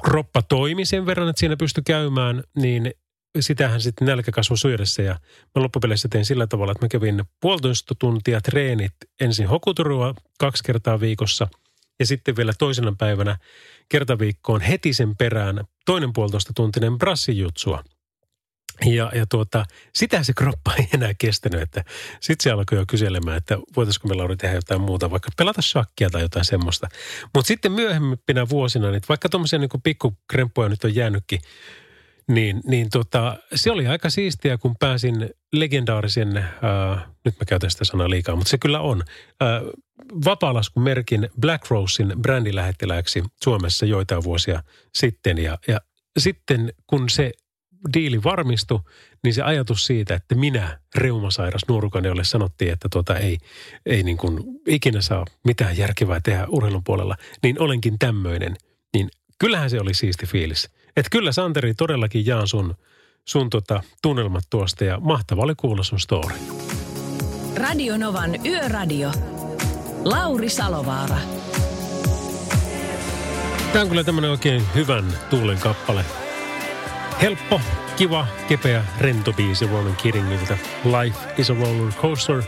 kroppa 0.06 0.42
toimi 0.42 0.86
sen 0.86 1.06
verran, 1.06 1.30
että 1.30 1.40
siinä 1.40 1.58
pystyi 1.58 1.84
käymään, 1.84 2.44
niin 2.56 2.94
sitähän 3.44 3.82
sitten 3.82 4.08
nälkä 4.08 4.32
kasvoi 4.32 4.58
syödessä 4.58 5.02
ja 5.02 5.14
mä 5.56 5.64
loppupeleissä 5.64 6.08
tein 6.08 6.26
sillä 6.26 6.48
tavalla, 6.48 6.72
että 6.72 6.86
mä 6.86 6.90
kävin 6.90 7.24
puolitoista 7.40 7.96
tuntia 7.96 8.42
treenit 8.42 8.94
ensin 9.22 9.48
hokuturua 9.48 10.14
kaksi 10.40 10.64
kertaa 10.64 11.00
viikossa 11.00 11.48
ja 12.00 12.06
sitten 12.06 12.36
vielä 12.36 12.54
toisena 12.60 12.96
päivänä 12.98 13.38
kertaviikkoon 13.90 14.62
heti 14.62 14.94
sen 14.94 15.18
perään 15.18 15.64
toinen 15.86 16.14
puolitoista 16.14 16.54
tuntinen 16.56 16.98
brassijutsua. 16.98 17.84
Ja, 18.86 19.12
ja 19.16 19.26
tuota, 19.26 19.66
sitä 19.96 20.24
se 20.24 20.34
kroppa 20.34 20.74
ei 20.76 20.88
enää 20.94 21.14
kestänyt, 21.18 21.62
että 21.62 21.84
sitten 22.20 22.44
se 22.44 22.52
alkoi 22.52 22.78
jo 22.78 22.86
kyselemään, 22.88 23.38
että 23.38 23.58
voitaisiko 23.76 24.08
me 24.08 24.16
Lauri 24.16 24.38
tehdä 24.38 24.56
jotain 24.56 24.82
muuta, 24.82 25.12
vaikka 25.12 25.30
pelata 25.38 25.62
shakkia 25.62 26.10
tai 26.10 26.22
jotain 26.22 26.46
semmoista. 26.46 26.88
Mutta 27.36 27.48
sitten 27.48 27.72
myöhempinä 27.72 28.50
vuosina, 28.50 28.92
niin 28.92 29.02
vaikka 29.10 29.30
tuommoisia 29.30 29.60
niin 29.60 29.70
pikkukremppuja 29.84 30.70
nyt 30.70 30.84
on 30.84 30.96
jäänytkin, 30.96 31.40
niin, 32.30 32.62
niin 32.68 32.90
tota, 32.90 33.38
se 33.56 33.72
oli 33.72 33.88
aika 33.88 34.10
siistiä, 34.10 34.58
kun 34.58 34.76
pääsin 34.80 35.30
legendaarisen, 35.54 36.38
äh, 36.38 37.06
nyt 37.26 37.36
mä 37.40 37.46
käytän 37.48 37.72
sitä 37.72 37.86
sanaa 37.86 38.10
liikaa, 38.10 38.36
mutta 38.36 38.50
se 38.50 38.58
kyllä 38.58 38.80
on, 38.80 39.04
äh, 39.42 39.62
merkin 40.76 41.30
Black 41.40 41.70
Rosein 41.70 42.14
brändilähettiläksi 42.22 43.24
Suomessa 43.44 43.86
joitain 43.86 44.24
vuosia 44.24 44.64
sitten. 44.96 45.38
Ja, 45.38 45.58
ja 45.68 45.82
sitten 46.18 46.74
kun 46.88 47.10
se 47.10 47.32
diili 47.94 48.24
varmistui, 48.24 48.80
niin 49.24 49.34
se 49.34 49.42
ajatus 49.42 49.86
siitä, 49.86 50.16
että 50.16 50.36
minä, 50.36 50.80
reumasairas 50.96 51.62
nuorukainen, 51.68 52.10
jolle 52.10 52.24
sanottiin, 52.24 52.74
että 52.74 52.88
tuota 52.92 53.18
ei, 53.18 53.38
ei 53.86 54.04
niin 54.04 54.18
kuin 54.18 54.44
ikinä 54.68 55.02
saa 55.02 55.26
mitään 55.46 55.78
järkevää 55.78 56.20
tehdä 56.20 56.46
urheilun 56.48 56.84
puolella, 56.84 57.16
niin 57.44 57.62
olenkin 57.62 58.00
tämmöinen. 58.00 58.56
Niin 58.94 59.10
kyllähän 59.40 59.70
se 59.70 59.80
oli 59.80 59.94
siisti 59.94 60.26
fiilis. 60.26 60.70
Että 61.00 61.10
kyllä 61.10 61.32
Santeri 61.32 61.74
todellakin 61.74 62.26
jaan 62.26 62.48
sun, 62.48 62.76
sun 63.26 63.50
tota, 63.50 63.84
tunnelmat 64.02 64.44
tuosta 64.50 64.84
ja 64.84 65.00
mahtava 65.00 65.42
oli 65.42 65.56
kuulla 65.56 65.84
sun 65.84 66.00
story. 66.00 66.36
Radio 67.56 67.98
Novan 67.98 68.46
Yöradio. 68.46 69.12
Lauri 70.04 70.50
Salovaara. 70.50 71.18
Tämä 73.74 73.82
on 73.84 73.90
kyllä 73.90 74.04
tämmöinen 74.04 74.32
oikein 74.32 74.64
hyvän 74.76 75.06
tuulen 75.30 75.58
kappale. 75.58 76.06
Helppo, 77.22 77.62
kiva, 77.96 78.28
kepeä, 78.48 78.86
rento 79.00 79.34
biisi 79.34 79.68
Ronan 79.68 79.96
Kiddingiltä. 79.96 80.58
Life 80.86 81.20
is 81.38 81.50
a 81.50 81.54
roller 81.54 81.94
coaster. 81.94 82.44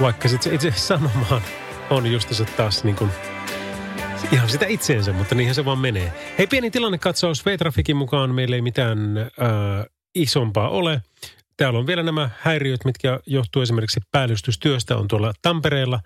Vaikka 0.00 0.28
sitten 0.28 0.54
itse 0.54 0.72
sanomaan 0.76 1.42
on 1.90 2.12
justiinsa 2.12 2.44
taas 2.44 2.84
niin 2.84 2.96
kuin 2.96 3.10
ihan 4.32 4.48
sitä 4.48 4.66
itseensä, 4.66 5.12
mutta 5.12 5.34
niinhän 5.34 5.54
se 5.54 5.64
vaan 5.64 5.78
menee. 5.78 6.12
Hei, 6.38 6.46
pieni 6.46 6.70
tilannekatsaus. 6.70 7.46
V-Trafikin 7.46 7.96
mukaan 7.96 8.34
meillä 8.34 8.56
ei 8.56 8.62
mitään 8.62 9.18
äh, 9.18 9.26
isompaa 10.14 10.68
ole. 10.68 11.02
Täällä 11.58 11.78
on 11.78 11.86
vielä 11.86 12.02
nämä 12.02 12.30
häiriöt, 12.38 12.84
mitkä 12.84 13.20
johtuu 13.26 13.62
esimerkiksi 13.62 14.00
päällystystyöstä, 14.12 14.96
on 14.96 15.08
tuolla 15.08 15.32
Tampereella 15.42 16.00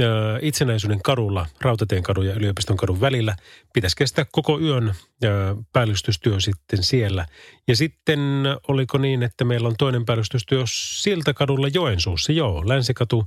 ö, 0.00 0.04
itsenäisyyden 0.42 1.02
kadulla, 1.02 1.46
Rautatien 1.60 2.02
kadun 2.02 2.26
ja 2.26 2.34
yliopiston 2.34 2.76
kadun 2.76 3.00
välillä. 3.00 3.36
Pitäisi 3.74 3.96
kestää 3.96 4.26
koko 4.32 4.60
yön 4.60 4.94
ö, 5.24 5.28
päällystystyö 5.72 6.40
sitten 6.40 6.82
siellä. 6.82 7.26
Ja 7.68 7.76
sitten 7.76 8.20
oliko 8.68 8.98
niin, 8.98 9.22
että 9.22 9.44
meillä 9.44 9.68
on 9.68 9.74
toinen 9.78 10.04
päällystystyö 10.04 10.64
siltä 10.66 11.34
kadulla 11.34 11.68
Joensuussa, 11.68 12.32
joo, 12.32 12.62
Länsikatu 12.68 13.26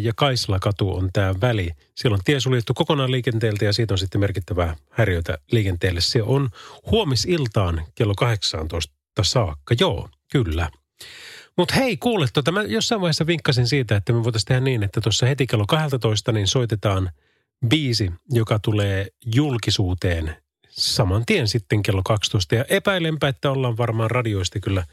ja 0.00 0.12
Kaislakatu 0.16 0.96
on 0.96 1.10
tämä 1.12 1.34
väli. 1.40 1.70
Siellä 1.94 2.14
on 2.14 2.20
tie 2.24 2.40
suljettu 2.40 2.74
kokonaan 2.74 3.10
liikenteeltä 3.10 3.64
ja 3.64 3.72
siitä 3.72 3.94
on 3.94 3.98
sitten 3.98 4.20
merkittävää 4.20 4.76
häiriötä 4.90 5.38
liikenteelle. 5.52 6.00
Se 6.00 6.22
on 6.22 6.48
huomisiltaan 6.90 7.82
kello 7.94 8.14
18 8.14 8.94
saakka. 9.22 9.74
Joo, 9.80 10.08
kyllä. 10.32 10.70
Mutta 11.58 11.74
hei, 11.74 11.96
kuule, 11.96 12.26
tota, 12.32 12.52
mä 12.52 12.62
jossain 12.62 13.00
vaiheessa 13.00 13.26
vinkkasin 13.26 13.66
siitä, 13.66 13.96
että 13.96 14.12
me 14.12 14.24
voitaisiin 14.24 14.46
tehdä 14.46 14.60
niin, 14.60 14.82
että 14.82 15.00
tuossa 15.00 15.26
heti 15.26 15.46
kello 15.46 15.64
12 15.66 16.32
niin 16.32 16.46
soitetaan 16.46 17.10
biisi, 17.68 18.12
joka 18.30 18.58
tulee 18.58 19.06
julkisuuteen 19.34 20.36
saman 20.68 21.26
tien 21.26 21.48
sitten 21.48 21.82
kello 21.82 22.02
12. 22.04 22.54
Ja 22.54 22.64
epäilenpä, 22.68 23.28
että 23.28 23.50
ollaan 23.50 23.76
varmaan 23.76 24.10
radioista 24.10 24.60
kyllä 24.60 24.84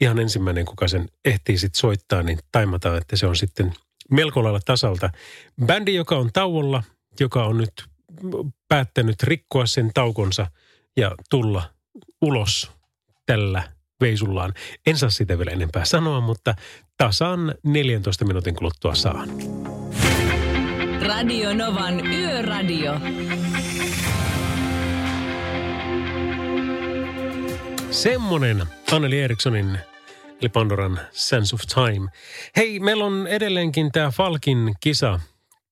ihan 0.00 0.18
ensimmäinen, 0.18 0.64
kuka 0.64 0.88
sen 0.88 1.08
ehtii 1.24 1.58
sitten 1.58 1.80
soittaa, 1.80 2.22
niin 2.22 2.38
taimataan, 2.52 2.98
että 2.98 3.16
se 3.16 3.26
on 3.26 3.36
sitten 3.36 3.72
melko 4.10 4.44
lailla 4.44 4.60
tasalta. 4.64 5.10
Bändi, 5.66 5.94
joka 5.94 6.16
on 6.16 6.30
tauolla, 6.32 6.82
joka 7.20 7.44
on 7.44 7.58
nyt 7.58 7.72
päättänyt 8.68 9.22
rikkoa 9.22 9.66
sen 9.66 9.90
taukonsa 9.94 10.46
ja 10.96 11.12
tulla 11.30 11.62
ulos 12.22 12.70
tällä 13.26 13.62
veisullaan. 14.00 14.54
En 14.86 14.98
saa 14.98 15.10
sitä 15.10 15.38
vielä 15.38 15.50
enempää 15.50 15.84
sanoa, 15.84 16.20
mutta 16.20 16.54
tasan 16.98 17.54
14 17.62 18.24
minuutin 18.24 18.54
kuluttua 18.54 18.94
saan. 18.94 19.28
Radio 21.06 21.54
Novan 21.54 22.06
Yöradio. 22.06 22.92
Semmonen 27.90 28.62
Anneli 28.92 29.20
Erikssonin 29.20 29.78
eli 30.40 30.48
Pandoran 30.48 31.00
Sense 31.10 31.54
of 31.54 31.60
Time. 31.74 32.08
Hei, 32.56 32.80
meillä 32.80 33.04
on 33.04 33.26
edelleenkin 33.26 33.92
tämä 33.92 34.10
Falkin 34.10 34.74
kisa 34.80 35.20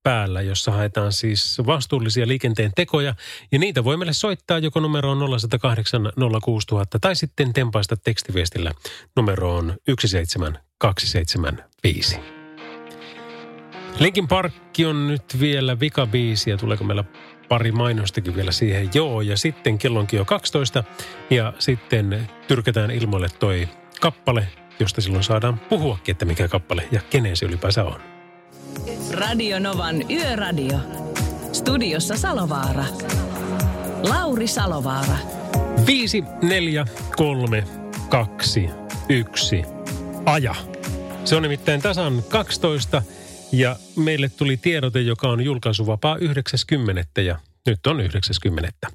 päällä, 0.03 0.43
jossa 0.43 0.73
haetaan 0.73 1.13
siis 1.13 1.59
vastuullisia 1.67 2.29
liikenteen 2.29 2.73
tekoja. 2.77 3.15
Ja 3.53 3.59
niitä 3.59 3.85
voi 3.85 3.97
meille 3.97 4.13
soittaa 4.13 4.59
joko 4.59 4.81
numeroon 4.81 5.39
0108 5.39 6.13
06000 6.45 6.99
tai 6.99 7.17
sitten 7.17 7.53
tempaista 7.53 7.97
tekstiviestillä 7.97 8.73
numeroon 9.17 9.77
17275. 9.87 12.21
Linkin 13.99 14.29
Parkki 14.29 14.87
on 14.87 15.09
nyt 15.09 15.41
vielä 15.41 15.81
vikabiisi 15.81 16.51
ja 16.51 16.57
tuleeko 16.57 16.85
meillä 16.85 17.05
pari 17.49 17.73
mainostakin 17.73 18.37
vielä 18.37 18.53
siihen. 18.53 18.91
Joo, 18.95 19.21
ja 19.21 19.37
sitten 19.37 19.79
kellonkin 19.79 20.17
jo 20.17 20.25
12 20.25 20.85
ja 21.31 21.53
sitten 21.59 22.29
tyrkätään 22.49 22.91
ilmoille 22.91 23.29
toi 23.39 23.69
kappale, 24.01 24.49
josta 24.81 25.01
silloin 25.01 25.25
saadaan 25.25 25.59
puhuakin, 25.59 26.13
että 26.13 26.25
mikä 26.25 26.49
kappale 26.49 26.89
ja 26.93 27.01
kenen 27.11 27.37
se 27.37 27.47
ylipäänsä 27.47 27.85
on. 27.85 28.01
Radio 29.11 29.59
Novan 29.59 30.11
Yöradio. 30.11 30.79
Studiossa 31.53 32.17
Salovaara. 32.17 32.85
Lauri 34.09 34.47
Salovaara. 34.47 35.17
5, 35.87 36.25
4, 36.43 36.85
3, 37.17 37.65
2, 38.09 38.71
1. 39.09 39.63
Aja. 40.27 40.55
Se 41.25 41.37
on 41.37 41.43
nimittäin 41.43 41.83
tasan 41.83 42.23
12 42.29 43.03
ja 43.53 43.77
meille 43.97 44.29
tuli 44.29 44.57
tiedote, 44.57 45.01
joka 45.01 45.29
on 45.29 45.45
julkaisuvapaa 45.45 46.17
90. 46.17 47.21
ja 47.21 47.39
nyt 47.67 47.87
on 47.87 48.01
90. 48.01 48.87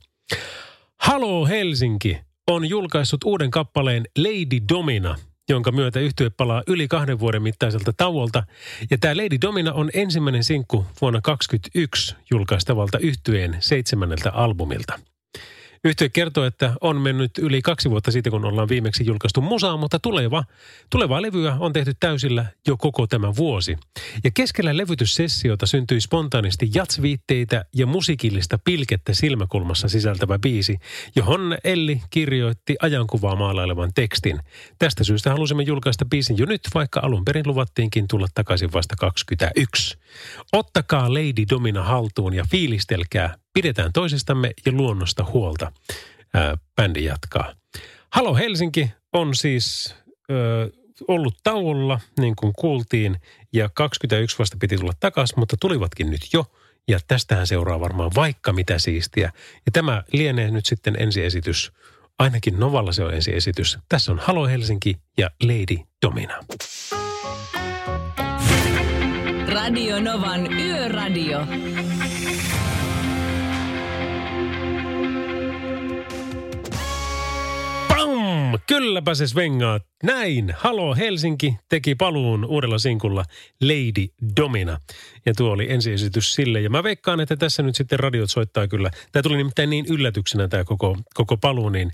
Halo 0.97 1.45
Helsinki 1.45 2.17
on 2.49 2.69
julkaissut 2.69 3.23
uuden 3.23 3.51
kappaleen 3.51 4.05
Lady 4.17 4.67
Domina, 4.69 5.15
jonka 5.49 5.71
myötä 5.71 5.99
yhtye 5.99 6.29
palaa 6.29 6.63
yli 6.67 6.87
kahden 6.87 7.19
vuoden 7.19 7.41
mittaiselta 7.41 7.93
tauolta. 7.97 8.43
Ja 8.91 8.97
tämä 8.97 9.17
Lady 9.17 9.37
Domina 9.41 9.73
on 9.73 9.89
ensimmäinen 9.93 10.43
sinkku 10.43 10.85
vuonna 11.01 11.21
2021 11.21 12.15
julkaistavalta 12.31 12.99
yhtyeen 12.99 13.57
seitsemänneltä 13.59 14.31
albumilta. 14.31 14.99
Yhtiö 15.83 16.09
kertoo, 16.09 16.45
että 16.45 16.73
on 16.81 17.01
mennyt 17.01 17.37
yli 17.37 17.61
kaksi 17.61 17.89
vuotta 17.89 18.11
siitä, 18.11 18.29
kun 18.29 18.45
ollaan 18.45 18.69
viimeksi 18.69 19.05
julkaistu 19.05 19.41
musaa, 19.41 19.77
mutta 19.77 19.99
tuleva, 19.99 20.43
tulevaa 20.89 21.21
levyä 21.21 21.57
on 21.59 21.73
tehty 21.73 21.93
täysillä 21.99 22.45
jo 22.67 22.77
koko 22.77 23.07
tämä 23.07 23.35
vuosi. 23.35 23.77
Ja 24.23 24.31
keskellä 24.33 24.77
levytyssessiota 24.77 25.65
syntyi 25.65 26.01
spontaanisti 26.01 26.69
jatsviitteitä 26.75 27.65
ja 27.75 27.85
musiikillista 27.85 28.59
pilkettä 28.63 29.13
silmäkulmassa 29.13 29.87
sisältävä 29.87 30.39
biisi, 30.39 30.77
johon 31.15 31.57
Elli 31.63 32.01
kirjoitti 32.09 32.75
ajankuvaa 32.81 33.35
maalailevan 33.35 33.91
tekstin. 33.95 34.39
Tästä 34.79 35.03
syystä 35.03 35.29
halusimme 35.29 35.63
julkaista 35.63 36.05
biisin 36.05 36.37
jo 36.37 36.45
nyt, 36.45 36.61
vaikka 36.73 36.99
alun 37.03 37.25
perin 37.25 37.47
luvattiinkin 37.47 38.07
tulla 38.07 38.27
takaisin 38.35 38.73
vasta 38.73 38.95
21. 38.95 39.97
Ottakaa 40.53 41.13
Lady 41.13 41.45
Domina 41.49 41.83
haltuun 41.83 42.33
ja 42.33 42.45
fiilistelkää 42.51 43.35
Pidetään 43.53 43.93
toisistamme 43.93 44.51
ja 44.65 44.71
luonnosta 44.71 45.23
huolta. 45.23 45.71
Ää, 46.33 46.57
bändi 46.75 47.03
jatkaa. 47.03 47.53
Halo 48.13 48.35
Helsinki 48.35 48.91
on 49.13 49.35
siis 49.35 49.95
ö, 50.31 50.69
ollut 51.07 51.35
tauolla, 51.43 51.99
niin 52.19 52.35
kuin 52.35 52.53
kuultiin, 52.53 53.15
ja 53.53 53.69
21 53.73 54.39
vasta 54.39 54.57
piti 54.59 54.77
tulla 54.77 54.93
takaisin, 54.99 55.39
mutta 55.39 55.57
tulivatkin 55.61 56.09
nyt 56.09 56.21
jo. 56.33 56.45
Ja 56.87 56.99
tästähän 57.07 57.47
seuraa 57.47 57.79
varmaan 57.79 58.11
vaikka 58.15 58.53
mitä 58.53 58.79
siistiä. 58.79 59.31
Ja 59.65 59.71
tämä 59.71 60.03
lienee 60.13 60.51
nyt 60.51 60.65
sitten 60.65 60.95
ensiesitys. 60.99 61.71
Ainakin 62.19 62.59
Novalla 62.59 62.91
se 62.91 63.03
on 63.03 63.13
ensiesitys. 63.13 63.77
Tässä 63.89 64.11
on 64.11 64.19
Halo 64.19 64.47
Helsinki 64.47 64.95
ja 65.17 65.29
Lady 65.43 65.77
Domina. 66.05 66.43
Radio 69.49 69.99
Novan 69.99 70.53
Yöradio. 70.53 71.39
Kylläpä 78.69 79.15
se 79.15 79.27
svengaa. 79.27 79.79
Näin. 80.03 80.53
Halo 80.57 80.95
Helsinki 80.95 81.55
teki 81.69 81.95
paluun 81.95 82.45
uudella 82.45 82.77
sinkulla 82.77 83.25
Lady 83.61 84.07
Domina. 84.37 84.79
Ja 85.25 85.33
tuo 85.33 85.51
oli 85.51 85.71
ensiesitys 85.71 86.35
sille. 86.35 86.61
Ja 86.61 86.69
mä 86.69 86.83
veikkaan, 86.83 87.19
että 87.19 87.35
tässä 87.35 87.63
nyt 87.63 87.75
sitten 87.75 87.99
radiot 87.99 88.29
soittaa 88.29 88.67
kyllä. 88.67 88.91
Tämä 89.11 89.23
tuli 89.23 89.37
nimittäin 89.37 89.69
niin 89.69 89.85
yllätyksenä 89.89 90.47
tämä 90.47 90.63
koko, 90.63 90.97
koko 91.13 91.37
paluu, 91.37 91.69
niin 91.69 91.91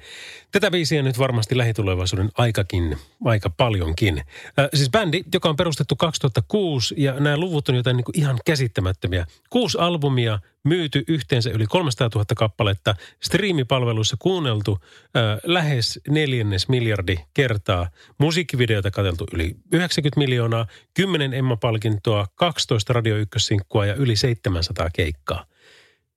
tätä 0.51 0.71
viisiä 0.71 1.03
nyt 1.03 1.19
varmasti 1.19 1.57
lähitulevaisuuden 1.57 2.29
aikakin, 2.37 2.97
aika 3.25 3.49
paljonkin. 3.49 4.17
Äh, 4.59 4.67
siis 4.73 4.89
bändi, 4.89 5.23
joka 5.33 5.49
on 5.49 5.55
perustettu 5.55 5.95
2006 5.95 6.95
ja 6.97 7.13
nämä 7.13 7.37
luvut 7.37 7.69
on 7.69 7.75
jotain 7.75 7.97
niin 7.97 8.05
kuin 8.05 8.19
ihan 8.19 8.39
käsittämättömiä. 8.45 9.25
Kuusi 9.49 9.77
albumia, 9.77 10.39
myyty 10.65 11.03
yhteensä 11.07 11.49
yli 11.49 11.65
300 11.65 12.09
000 12.15 12.25
kappaletta, 12.35 12.95
striimipalveluissa 13.23 14.17
kuunneltu 14.19 14.79
äh, 14.81 15.39
lähes 15.43 15.99
neljännes 16.09 16.69
miljardi 16.69 17.17
kertaa, 17.33 17.89
musiikkivideota 18.17 18.91
katseltu 18.91 19.25
yli 19.33 19.55
90 19.71 20.19
miljoonaa, 20.19 20.67
10 20.93 21.33
Emma-palkintoa, 21.33 22.27
12 22.35 22.93
Radio 22.93 23.15
1 23.15 23.57
ja 23.87 23.93
yli 23.95 24.15
700 24.15 24.89
keikkaa. 24.93 25.45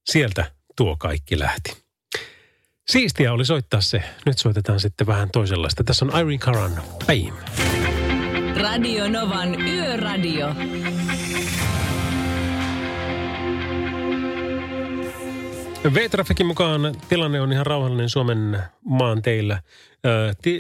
Sieltä 0.07 0.53
tuo 0.77 0.97
kaikki 0.97 1.39
lähti. 1.39 1.77
Siistiä 2.89 3.33
oli 3.33 3.45
soittaa 3.45 3.81
se. 3.81 4.03
Nyt 4.27 4.39
soitetaan 4.39 4.81
sitten 4.81 5.07
vähän 5.07 5.31
toisenlaista. 5.31 5.85
Tässä 5.85 6.05
on 6.05 6.21
Irene 6.21 6.39
Karan, 6.39 6.83
Fame. 7.07 7.33
Radio 8.61 9.09
Novan 9.09 9.61
Yöradio. 9.61 10.55
V-Trafikin 15.85 16.47
mukaan 16.47 16.95
tilanne 17.09 17.41
on 17.41 17.53
ihan 17.53 17.67
rauhallinen 17.67 18.09
Suomen 18.09 18.63
maan 18.85 19.23
teillä. 19.23 19.63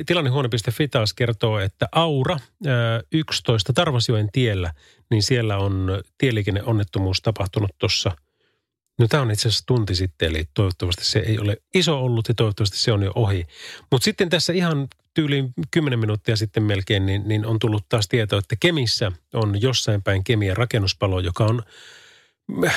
Tilannehuone.fi 0.06 0.88
taas 0.88 1.14
kertoo, 1.14 1.58
että 1.58 1.88
Aura 1.92 2.36
11 3.12 3.72
Tarvasjoen 3.72 4.28
tiellä, 4.32 4.72
niin 5.10 5.22
siellä 5.22 5.58
on 5.58 6.02
tieliikenneonnettomuus 6.18 7.20
tapahtunut 7.20 7.70
tuossa. 7.78 8.12
No 8.98 9.08
tämä 9.08 9.22
on 9.22 9.30
itse 9.30 9.48
asiassa 9.48 9.66
tunti 9.66 9.94
sitten, 9.94 10.28
eli 10.30 10.44
toivottavasti 10.54 11.04
se 11.04 11.18
ei 11.18 11.38
ole 11.38 11.56
iso 11.74 12.04
ollut 12.04 12.28
ja 12.28 12.34
toivottavasti 12.34 12.78
se 12.78 12.92
on 12.92 13.02
jo 13.02 13.12
ohi. 13.14 13.46
Mutta 13.90 14.04
sitten 14.04 14.28
tässä 14.28 14.52
ihan 14.52 14.88
tyyliin 15.14 15.52
10 15.70 15.98
minuuttia 15.98 16.36
sitten 16.36 16.62
melkein, 16.62 17.06
niin, 17.06 17.22
niin 17.28 17.46
on 17.46 17.58
tullut 17.58 17.88
taas 17.88 18.08
tieto, 18.08 18.38
että 18.38 18.56
Kemissä 18.60 19.12
on 19.34 19.62
jossain 19.62 20.02
päin 20.02 20.24
Kemiä 20.24 20.54
rakennuspalo, 20.54 21.20
joka 21.20 21.44
on 21.44 21.62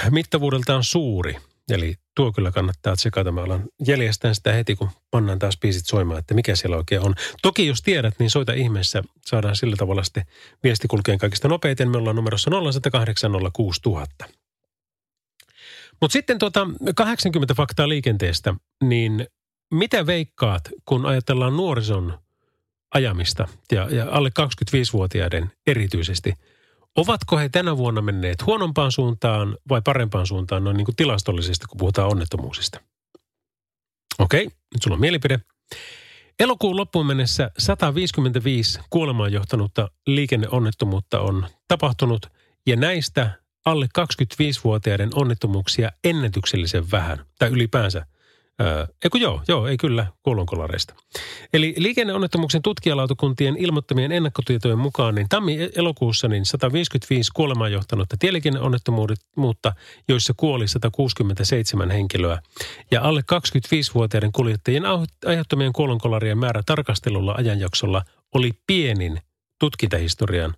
mittavuudeltaan 0.10 0.84
suuri– 0.84 1.36
Eli 1.72 1.96
tuo 2.16 2.32
kyllä 2.32 2.52
kannattaa 2.52 2.96
tsekata. 2.96 3.32
Me 3.32 3.42
ollaan 3.42 3.64
jäljestään 3.88 4.36
sitä 4.36 4.54
heti, 4.54 4.76
kun 4.76 4.90
pannaan 5.12 5.40
taas 5.40 5.58
biisit 5.58 5.86
soimaan, 5.86 6.20
että 6.20 6.34
mikä 6.34 6.56
siellä 6.56 6.78
oikein 6.78 7.02
on. 7.02 7.16
Toki 7.42 7.68
jos 7.68 7.82
tiedät, 7.82 8.14
niin 8.20 8.30
soita 8.30 8.54
ihmeessä. 8.54 9.04
Saadaan 9.26 9.56
sillä 9.56 9.76
tavalla 9.76 10.04
sitten 10.04 10.26
viesti 10.64 10.88
kulkeen 10.88 11.18
kaikista 11.18 11.48
nopeiten. 11.48 11.90
Me 11.90 11.98
ollaan 11.98 12.16
numerossa 12.16 12.52
0108 12.52 13.32
06000. 13.54 14.26
Mutta 16.02 16.14
sitten 16.14 16.40
tuota 16.40 16.68
80 16.96 17.54
faktaa 17.54 17.90
liikenteestä, 17.90 18.56
niin 18.84 19.28
mitä 19.74 20.06
veikkaat, 20.06 20.70
kun 20.86 21.06
ajatellaan 21.06 21.58
nuorison 21.58 22.20
ajamista 22.94 23.48
ja, 23.72 23.88
ja 23.92 24.08
alle 24.12 24.30
25-vuotiaiden 24.30 25.52
erityisesti, 25.68 26.34
Ovatko 26.98 27.38
he 27.38 27.50
tänä 27.50 27.78
vuonna 27.78 28.02
menneet 28.02 28.46
huonompaan 28.46 28.92
suuntaan 28.92 29.58
vai 29.70 29.82
parempaan 29.82 30.28
suuntaan 30.28 30.64
noin 30.64 30.78
niin 30.78 30.86
kuin 30.86 30.96
tilastollisesti, 30.96 31.66
kun 31.70 31.78
puhutaan 31.78 32.12
onnettomuusista? 32.12 32.80
Okei, 34.20 34.46
nyt 34.46 34.82
sulla 34.84 34.96
on 34.96 35.02
mielipide. 35.02 35.40
Elokuun 36.40 36.78
loppuun 36.78 37.06
mennessä 37.06 37.52
155 37.58 38.80
kuolemaan 38.90 39.34
johtanutta 39.34 39.92
liikenneonnettomuutta 40.08 41.20
on 41.20 41.48
tapahtunut 41.68 42.26
ja 42.68 42.76
näistä 42.76 43.32
alle 43.66 43.88
25-vuotiaiden 44.00 45.10
onnettomuuksia 45.16 45.92
ennätyksellisen 46.04 46.92
vähän, 46.92 47.26
tai 47.40 47.50
ylipäänsä 47.50 48.06
Eiku 49.04 49.18
joo, 49.18 49.42
joo, 49.48 49.68
ei 49.68 49.78
kyllä, 49.78 50.08
kuolonkolareista. 50.24 50.94
Eli 51.54 51.74
liikenneonnettomuuksen 51.78 52.62
tutkijalautakuntien 52.62 53.58
ilmoittamien 53.58 54.12
ennakkotietojen 54.12 54.80
mukaan, 54.80 55.16
niin 55.16 55.30
tammi-elokuussa 55.30 56.28
niin 56.28 56.46
155 56.46 57.32
kuolemaan 57.34 57.72
johtanutta 57.72 58.16
tieliikenneonnettomuutta, 58.20 59.76
joissa 60.08 60.34
kuoli 60.38 60.68
167 60.68 61.92
henkilöä. 61.92 62.42
Ja 62.92 63.02
alle 63.02 63.22
25-vuotiaiden 63.22 64.32
kuljettajien 64.32 64.84
aiheuttamien 65.26 65.74
kuolonkolarien 65.74 66.38
määrä 66.38 66.62
tarkastelulla 66.66 67.36
ajanjaksolla 67.38 68.04
oli 68.36 68.52
pienin 68.68 69.22
tutkintahistorian 69.60 70.54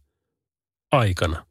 aikana. 0.91 1.45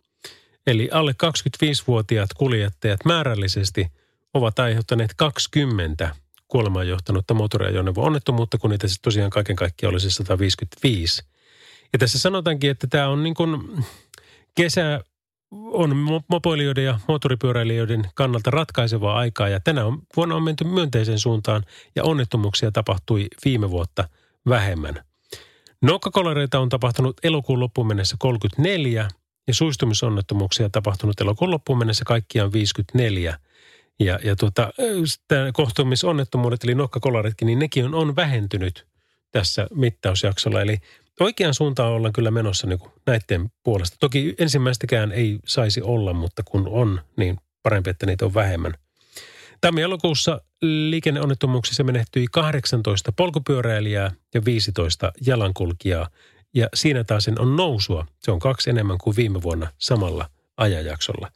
Eli 0.67 0.89
alle 0.93 1.13
25-vuotiaat 1.13 2.31
kuljettajat 2.35 3.05
määrällisesti 3.05 3.87
ovat 4.35 4.59
aiheuttaneet 4.59 5.15
20 5.17 6.22
kuolemaan 6.53 6.89
johtanutta 6.89 7.35
moottoriajoneuvo-onnettomuutta, 7.35 8.59
kun 8.59 8.71
niitä 8.71 8.89
siis 8.89 9.01
tosiaan 9.01 9.31
kaiken 9.31 9.57
kaikkiaan 9.57 9.95
olisi 9.95 10.11
155. 10.11 11.23
Ja 11.93 11.99
tässä 11.99 12.19
sanotaankin, 12.19 12.71
että 12.71 12.87
tämä 12.87 13.09
on 13.09 13.23
niin 13.23 13.35
kuin 13.35 13.85
kesä 14.55 15.01
on 15.51 15.97
mopoilijoiden 16.29 16.85
ja 16.85 17.01
moottoripyöräilijöiden 17.09 18.09
kannalta 18.15 18.51
ratkaisevaa 18.51 19.19
aikaa 19.19 19.49
ja 19.49 19.61
tänä 19.61 19.85
on, 19.85 19.99
vuonna 20.17 20.35
on 20.35 20.43
menty 20.43 20.65
myönteiseen 20.65 21.19
suuntaan 21.19 21.65
ja 21.97 22.05
onnettomuuksia 22.05 22.73
tapahtui 22.73 23.27
viime 23.45 23.71
vuotta 23.71 24.09
vähemmän. 24.49 25.05
Nokkakolareita 25.83 26.59
on 26.59 26.69
tapahtunut 26.69 27.17
elokuun 27.23 27.61
loppuun 27.61 27.87
mennessä 27.87 28.17
34 28.19 29.09
ja 29.47 29.55
suistumisonnettomuuksia 29.55 30.71
tapahtunut 30.71 31.21
elokuun 31.21 31.51
loppuun 31.51 31.79
mennessä 31.79 32.05
kaikkiaan 32.05 32.53
54– 32.53 33.39
ja, 34.01 34.19
ja 34.25 34.37
tuota, 34.37 34.73
kohtumisonnettomuudet, 35.53 36.65
eli 36.65 36.75
nokkakolaritkin, 36.75 37.47
niin 37.47 37.59
nekin 37.59 37.85
on, 37.85 37.95
on 37.95 38.17
vähentynyt 38.17 38.87
tässä 39.33 39.67
mittausjaksolla. 39.75 40.61
Eli 40.61 40.79
oikean 41.21 41.55
suuntaan 41.55 41.93
ollaan 41.93 42.13
kyllä 42.13 42.31
menossa 42.31 42.67
niin 42.67 42.79
näiden 43.07 43.51
puolesta. 43.63 43.97
Toki 44.01 44.35
ensimmäistäkään 44.39 45.13
ei 45.13 45.39
saisi 45.47 45.83
olla, 45.83 46.13
mutta 46.13 46.43
kun 46.43 46.69
on, 46.69 47.01
niin 47.17 47.37
parempi, 47.63 47.91
että 47.91 48.07
niitä 48.07 48.25
on 48.25 48.35
vähemmän. 48.35 48.75
Tammi-elokuussa 49.61 50.41
liikenneonnettomuuksissa 50.63 51.85
menehtyi 51.85 52.27
18 52.33 53.13
polkupyöräilijää 53.13 54.13
ja 54.35 54.45
15 54.45 55.13
jalankulkijaa. 55.27 56.09
Ja 56.55 56.69
siinä 56.75 57.05
taas 57.05 57.29
on 57.39 57.57
nousua. 57.57 58.07
Se 58.19 58.31
on 58.31 58.39
kaksi 58.39 58.71
enemmän 58.71 58.99
kuin 58.99 59.17
viime 59.17 59.43
vuonna 59.43 59.69
samalla 59.79 60.31
ajanjaksolla. 60.57 61.31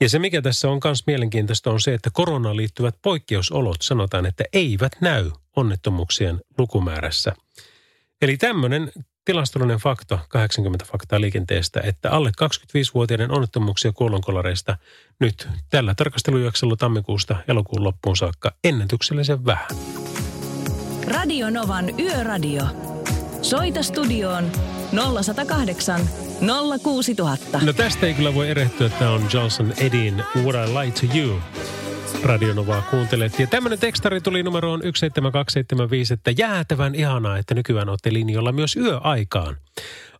Ja 0.00 0.08
se, 0.08 0.18
mikä 0.18 0.42
tässä 0.42 0.70
on 0.70 0.80
myös 0.84 1.06
mielenkiintoista, 1.06 1.70
on 1.70 1.80
se, 1.80 1.94
että 1.94 2.10
koronaan 2.12 2.56
liittyvät 2.56 2.94
poikkeusolot 3.02 3.82
sanotaan, 3.82 4.26
että 4.26 4.44
eivät 4.52 4.92
näy 5.00 5.30
onnettomuuksien 5.56 6.40
lukumäärässä. 6.58 7.32
Eli 8.22 8.36
tämmöinen 8.36 8.92
tilastollinen 9.24 9.78
fakta, 9.78 10.18
80 10.28 10.84
faktaa 10.92 11.20
liikenteestä, 11.20 11.80
että 11.84 12.10
alle 12.10 12.30
25-vuotiaiden 12.30 13.30
onnettomuuksia 13.30 13.92
kuolonkolareista 13.92 14.76
nyt 15.20 15.48
tällä 15.70 15.94
tarkastelujaksolla 15.94 16.76
tammikuusta 16.76 17.36
elokuun 17.48 17.84
loppuun 17.84 18.16
saakka 18.16 18.52
ennätyksellisen 18.64 19.44
vähän. 19.44 19.68
Radio 21.06 21.50
Novan 21.50 22.00
Yöradio. 22.00 22.62
Soita 23.42 23.82
studioon 23.82 24.50
0108 25.22 26.29
06000. 26.40 27.64
No 27.64 27.72
tästä 27.72 28.06
ei 28.06 28.14
kyllä 28.14 28.34
voi 28.34 28.48
erehtyä, 28.48 28.86
että 28.86 29.10
on 29.10 29.22
Johnson 29.32 29.72
Edin 29.76 30.24
What 30.36 30.68
I 30.68 30.74
Lie 30.74 30.90
to 30.90 31.18
You. 31.18 31.40
Radionovaa 32.22 32.82
kuuntelet. 32.82 33.38
Ja 33.38 33.46
tämmöinen 33.46 33.78
tekstari 33.78 34.20
tuli 34.20 34.42
numeroon 34.42 34.80
17275, 34.82 36.14
että 36.14 36.30
jäätävän 36.30 36.94
ihanaa, 36.94 37.38
että 37.38 37.54
nykyään 37.54 37.88
olette 37.88 38.12
linjoilla 38.12 38.52
myös 38.52 38.76
yöaikaan. 38.76 39.56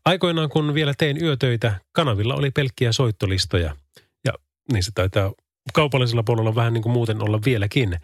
Aikoinaan, 0.05 0.49
kun 0.49 0.75
vielä 0.75 0.95
tein 0.99 1.25
yötöitä, 1.25 1.81
kanavilla 1.93 2.35
oli 2.35 2.51
pelkkiä 2.51 2.93
soittolistoja. 2.93 3.77
Ja 4.25 4.33
niin 4.73 4.83
se 4.83 4.91
taitaa 4.95 5.33
kaupallisella 5.73 6.23
puolella 6.23 6.55
vähän 6.55 6.73
niin 6.73 6.83
kuin 6.83 6.93
muuten 6.93 7.23
olla 7.23 7.41
vieläkin. 7.45 7.97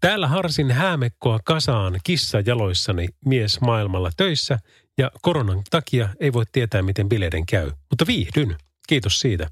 Täällä 0.00 0.28
harsin 0.28 0.70
häämekkoa 0.70 1.40
kasaan 1.44 2.00
kissa 2.04 2.40
jaloissani 2.46 3.08
mies 3.26 3.60
maailmalla 3.60 4.10
töissä 4.16 4.58
ja 4.98 5.10
koronan 5.22 5.62
takia 5.70 6.08
ei 6.20 6.32
voi 6.32 6.44
tietää, 6.52 6.82
miten 6.82 7.08
bileiden 7.08 7.46
käy. 7.46 7.70
Mutta 7.90 8.06
viihdyn. 8.06 8.56
Kiitos 8.88 9.20
siitä. 9.20 9.50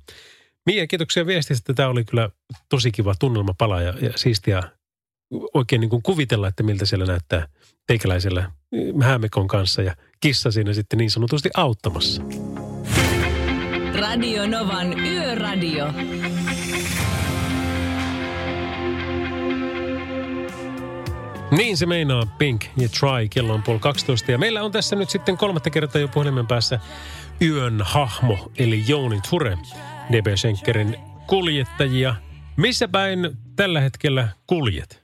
Mia, 0.66 0.86
kiitoksia 0.86 1.26
viestistä. 1.26 1.74
Tämä 1.74 1.88
oli 1.88 2.04
kyllä 2.04 2.30
tosi 2.68 2.92
kiva 2.92 3.14
tunnelmapala 3.18 3.82
ja, 3.82 3.94
ja 4.00 4.12
siistiä 4.16 4.62
oikein 5.54 5.80
niin 5.80 5.90
kuin 5.90 6.02
kuvitella, 6.02 6.48
että 6.48 6.62
miltä 6.62 6.86
siellä 6.86 7.06
näyttää 7.06 7.48
teikäläisellä 7.86 8.50
häämekon 9.02 9.48
kanssa 9.48 9.82
ja 9.82 9.96
kissa 10.20 10.50
siinä 10.50 10.72
sitten 10.72 10.98
niin 10.98 11.10
sanotusti 11.10 11.50
auttamassa. 11.54 12.22
Radio 14.00 14.46
Novan 14.46 14.98
Yöradio. 14.98 15.86
Niin 21.56 21.76
se 21.76 21.86
meinaa 21.86 22.22
Pink 22.38 22.64
ja 22.64 22.88
Try. 22.88 23.28
Kello 23.30 23.54
on 23.54 23.62
puoli 23.62 23.80
12 23.80 24.32
ja 24.32 24.38
meillä 24.38 24.62
on 24.62 24.72
tässä 24.72 24.96
nyt 24.96 25.10
sitten 25.10 25.36
kolmatta 25.36 25.70
kertaa 25.70 26.00
jo 26.00 26.08
puhelimen 26.08 26.46
päässä 26.46 26.80
yön 27.42 27.80
hahmo, 27.82 28.52
eli 28.58 28.84
Jouni 28.88 29.20
Ture, 29.30 29.58
DB 30.12 30.26
Schenkerin 30.36 30.96
kuljettajia. 31.26 32.14
Missä 32.56 32.88
päin 32.88 33.30
tällä 33.56 33.80
hetkellä 33.80 34.28
kuljet? 34.46 35.02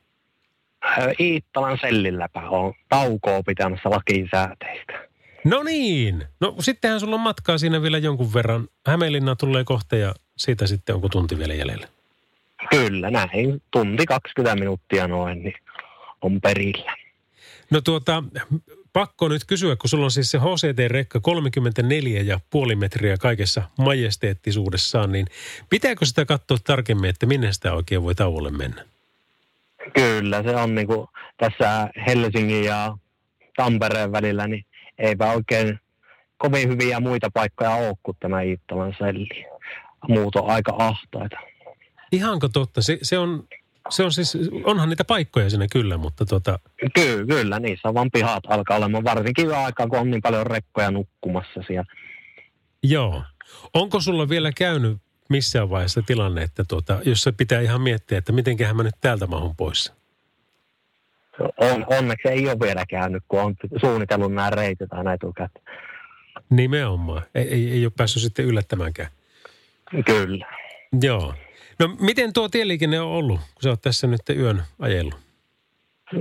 Iittalan 1.21 1.79
sellilläpä 1.81 2.41
on 2.41 2.75
taukoa 2.89 3.43
pitämässä 3.43 3.91
lakisääteistä. 3.91 5.09
No 5.45 5.63
niin. 5.63 6.25
No 6.41 6.55
sittenhän 6.61 7.01
sulla 7.01 7.15
on 7.15 7.21
matkaa 7.21 7.59
siinä 7.59 7.83
vielä 7.83 7.99
jonkun 7.99 8.35
verran. 8.35 8.69
Hämeenlinna 8.87 9.37
tulee 9.37 9.65
kohta 9.65 9.97
ja 9.97 10.15
siitä 10.37 10.67
sitten 10.67 10.95
onko 10.95 11.09
tunti 11.09 11.39
vielä 11.39 11.55
jäljellä? 11.55 11.89
Kyllä, 12.71 13.11
näin. 13.11 13.63
Tunti 13.71 14.07
20 14.07 14.55
minuuttia 14.61 15.09
noin, 15.09 15.43
niin 15.43 15.55
on 16.23 16.41
perillä. 16.41 16.97
No 17.71 17.81
tuota, 17.81 18.25
pakko 18.93 19.29
nyt 19.29 19.45
kysyä, 19.45 19.77
kun 19.77 19.91
sulla 19.91 20.05
on 20.05 20.11
siis 20.11 20.31
se 20.31 20.39
HCT-rekka 20.39 21.21
34,5 22.71 22.77
metriä 22.77 23.17
kaikessa 23.17 23.63
majesteettisuudessaan, 23.79 25.13
niin 25.13 25.27
pitääkö 25.71 26.05
sitä 26.05 26.25
katsoa 26.25 26.59
tarkemmin, 26.65 27.11
että 27.11 27.27
minne 27.27 27.53
sitä 27.53 27.73
oikein 27.73 28.03
voi 28.03 28.15
tauolle 28.15 28.51
mennä? 28.51 28.85
Kyllä, 29.95 30.43
se 30.43 30.57
on 30.57 30.75
niin 30.75 30.87
kuin 30.87 31.09
tässä 31.37 31.91
Helsingin 32.07 32.65
ja 32.65 32.97
Tampereen 33.57 34.13
välillä, 34.13 34.47
niin 34.47 34.65
eipä 34.99 35.33
oikein 35.33 35.81
kovin 36.39 36.69
hyviä 36.69 37.01
muita 37.01 37.31
paikkoja 37.35 37.75
ole 37.75 37.97
kuin 38.03 38.17
tämä 38.21 38.43
Iittalan 38.43 38.95
selli. 38.99 39.47
Muut 40.09 40.37
on 40.37 40.51
aika 40.51 40.75
ahtaita. 40.79 41.37
Ihanko 42.13 42.49
totta? 42.49 42.83
Se, 42.83 42.99
se 43.03 43.19
on 43.19 43.49
se 43.89 44.05
on 44.05 44.13
siis, 44.13 44.39
onhan 44.65 44.89
niitä 44.89 45.05
paikkoja 45.05 45.51
sinne 45.51 45.67
kyllä, 45.73 45.97
mutta 45.97 46.25
tota... 46.27 46.59
Kyllä, 46.95 47.27
kyllä, 47.27 47.61
niissä 47.61 47.89
on 47.89 47.95
vaan 47.95 48.11
pihat 48.13 48.45
alkaa 48.49 48.77
olemaan, 48.77 49.05
varsinkin 49.05 49.55
aikaa, 49.55 49.87
kun 49.87 49.99
on 49.99 50.11
niin 50.11 50.23
paljon 50.23 50.47
rekkoja 50.47 50.91
nukkumassa 50.91 51.63
siellä. 51.67 51.93
Joo. 52.83 53.23
Onko 53.75 54.01
sulla 54.01 54.29
vielä 54.29 54.53
käynyt 54.53 54.99
missään 55.29 55.71
vaiheessa 55.71 56.03
tilanne, 56.07 56.43
että 56.43 56.65
tuota, 56.69 57.01
jos 57.05 57.23
se 57.23 57.33
pitää 57.33 57.61
ihan 57.61 57.81
miettiä, 57.81 58.19
että 58.19 58.33
mitenköhän 58.33 58.77
mä 58.77 58.83
nyt 58.83 58.95
täältä 59.01 59.27
mahun 59.27 59.57
pois? 59.57 59.93
On, 61.57 61.87
onneksi 61.87 62.29
ei 62.29 62.49
ole 62.49 62.61
vielä 62.61 62.85
käynyt, 62.89 63.23
kun 63.29 63.41
on 63.41 63.55
suunnitellut 63.81 64.35
nämä 64.35 64.51
reitit 64.51 64.93
aina 64.93 65.13
etukäteen. 65.13 65.65
Nimenomaan. 66.51 67.23
Ei, 67.35 67.49
ei, 67.49 67.71
ei 67.71 67.85
ole 67.85 67.93
päässyt 67.97 68.23
sitten 68.23 68.45
yllättämäänkään. 68.45 69.09
Kyllä. 70.07 70.47
Joo. 71.03 71.35
No 71.79 71.97
miten 72.01 72.33
tuo 72.33 72.49
tieliikenne 72.49 73.01
on 73.01 73.09
ollut, 73.09 73.41
kun 73.41 73.63
sä 73.63 73.71
oot 73.71 73.83
tässä 73.83 74.07
nyt 74.07 74.21
yön 74.29 74.63
ajellut? 74.79 75.15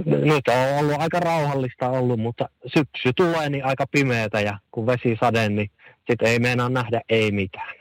Nyt 0.05 0.47
on 0.47 0.79
ollut 0.79 1.01
aika 1.01 1.19
rauhallista 1.19 1.89
ollut, 1.89 2.19
mutta 2.19 2.49
syksy 2.65 3.13
tulee 3.15 3.49
niin 3.49 3.65
aika 3.65 3.85
pimeätä 3.91 4.41
ja 4.41 4.59
kun 4.71 4.85
vesi 4.85 5.17
sade, 5.19 5.49
niin 5.49 5.71
sitten 6.09 6.27
ei 6.27 6.39
meinaa 6.39 6.69
nähdä 6.69 7.01
ei 7.09 7.31
mitään. 7.31 7.75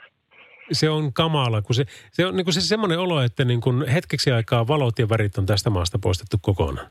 Se 0.72 0.90
on 0.90 1.12
kamala, 1.12 1.62
kun 1.62 1.74
se, 1.74 1.84
se 2.12 2.26
on 2.26 2.36
niin 2.36 2.44
kuin 2.44 2.54
se 2.54 2.60
semmoinen 2.60 2.98
olo, 2.98 3.22
että 3.22 3.44
niin 3.44 3.60
kuin 3.60 3.88
hetkeksi 3.88 4.30
aikaa 4.30 4.68
valot 4.68 4.98
ja 4.98 5.08
värit 5.08 5.38
on 5.38 5.46
tästä 5.46 5.70
maasta 5.70 5.98
poistettu 5.98 6.36
kokonaan. 6.40 6.90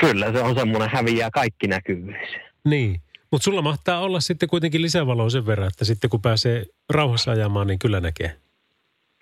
Kyllä, 0.00 0.32
se 0.32 0.42
on 0.42 0.54
semmoinen 0.54 0.90
häviää 0.92 1.30
kaikki 1.30 1.66
näkyvyys. 1.66 2.28
Niin, 2.64 3.00
Mutta 3.30 3.44
sulla 3.44 3.62
mahtaa 3.62 4.00
olla 4.00 4.20
sitten 4.20 4.48
kuitenkin 4.48 4.82
lisävaloa 4.82 5.30
sen 5.30 5.46
verran, 5.46 5.68
että 5.68 5.84
sitten 5.84 6.10
kun 6.10 6.22
pääsee 6.22 6.64
rauhassa 6.90 7.30
ajamaan, 7.30 7.66
niin 7.66 7.78
kyllä 7.78 8.00
näkee. 8.00 8.36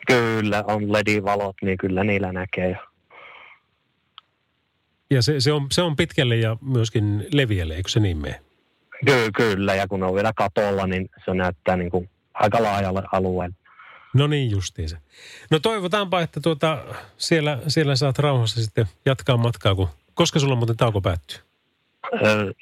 Kyllä, 0.08 0.64
on 0.66 0.92
LED-valot, 0.92 1.56
niin 1.62 1.78
kyllä 1.78 2.04
niillä 2.04 2.32
näkee. 2.32 2.76
Ja 5.10 5.22
se, 5.22 5.40
se, 5.40 5.52
on, 5.52 5.66
se 5.70 5.82
on 5.82 5.96
pitkälle 5.96 6.36
ja 6.36 6.56
myöskin 6.60 7.26
leviälle, 7.32 7.74
eikö 7.74 7.88
se 7.88 8.00
niin 8.00 8.16
mene? 8.18 8.40
Ky- 9.06 9.30
kyllä, 9.36 9.74
ja 9.74 9.88
kun 9.88 10.02
on 10.02 10.14
vielä 10.14 10.32
katolla, 10.36 10.86
niin 10.86 11.08
se 11.24 11.34
näyttää 11.34 11.76
niin 11.76 11.90
kuin 11.90 12.10
aika 12.34 12.62
laajalle 12.62 13.02
alueelle. 13.12 13.54
No 14.14 14.26
niin 14.26 14.50
justiinsa. 14.50 14.98
No 15.50 15.58
toivotaanpa, 15.58 16.20
että 16.20 16.40
tuota, 16.40 16.84
siellä, 17.16 17.58
siellä 17.68 17.96
saat 17.96 18.18
rauhassa 18.18 18.62
sitten 18.62 18.86
jatkaa 19.06 19.36
matkaa, 19.36 19.74
kun 19.74 19.88
koska 20.14 20.38
sulla 20.38 20.56
muuten 20.56 20.76
tauko 20.76 21.00
päättyy? 21.00 21.47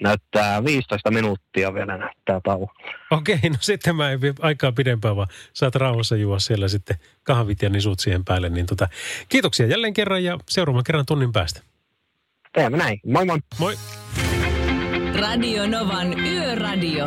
Näyttää 0.02 0.64
15 0.64 1.10
minuuttia 1.10 1.74
vielä 1.74 1.96
näyttää 1.96 2.40
tauko. 2.44 2.72
Okei, 3.10 3.38
no 3.50 3.56
sitten 3.60 3.96
mä 3.96 4.10
en 4.10 4.20
aikaa 4.40 4.72
pidempään, 4.72 5.16
vaan 5.16 5.28
saat 5.52 5.74
rauhassa 5.74 6.16
juo 6.16 6.38
siellä 6.38 6.68
sitten 6.68 6.96
kahvit 7.22 7.62
ja 7.62 7.68
nisut 7.68 8.00
siihen 8.00 8.24
päälle. 8.24 8.48
Niin 8.48 8.66
tota, 8.66 8.88
kiitoksia 9.28 9.66
jälleen 9.66 9.94
kerran 9.94 10.24
ja 10.24 10.38
seuraavan 10.48 10.84
kerran 10.84 11.06
tunnin 11.06 11.32
päästä. 11.32 11.60
Teemme 12.52 12.78
näin. 12.78 13.00
Moi 13.06 13.24
moi. 13.24 13.38
Moi. 13.58 13.74
Radio 15.20 15.66
Novan 15.66 16.20
Yöradio. 16.20 17.06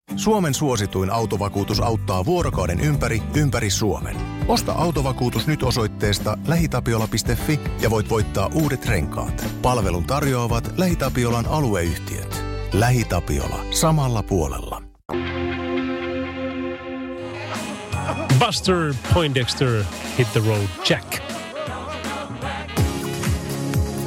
Suomen 0.15 0.53
suosituin 0.53 1.09
autovakuutus 1.09 1.79
auttaa 1.79 2.25
vuorokauden 2.25 2.79
ympäri, 2.79 3.21
ympäri 3.35 3.69
Suomen. 3.69 4.15
Osta 4.47 4.73
autovakuutus 4.73 5.47
nyt 5.47 5.63
osoitteesta 5.63 6.37
lähitapiola.fi 6.47 7.59
ja 7.81 7.89
voit 7.89 8.09
voittaa 8.09 8.49
uudet 8.53 8.85
renkaat. 8.85 9.45
Palvelun 9.61 10.03
tarjoavat 10.03 10.73
LähiTapiolan 10.77 11.45
alueyhtiöt. 11.45 12.43
LähiTapiola. 12.73 13.65
Samalla 13.71 14.23
puolella. 14.23 14.81
Buster 18.45 18.93
Poindexter, 19.13 19.83
Hit 20.17 20.33
the 20.33 20.41
Road 20.47 20.67
Jack. 20.89 21.21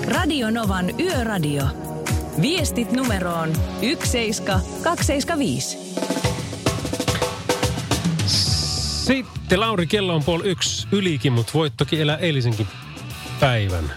Radio 0.07 0.51
Novan 0.51 1.01
Yöradio. 1.01 1.94
Viestit 2.43 2.93
numeroon 2.93 3.53
17275. 3.81 5.79
Sitten 8.27 9.61
Lauri, 9.61 9.87
kello 9.87 10.15
on 10.15 10.25
puoli 10.25 10.45
yksi 10.45 10.89
ylikin, 10.93 11.33
mutta 11.33 11.53
voit 11.55 11.73
toki 11.77 12.01
elää 12.01 12.17
eilisenkin 12.17 12.67
päivän. 13.41 13.93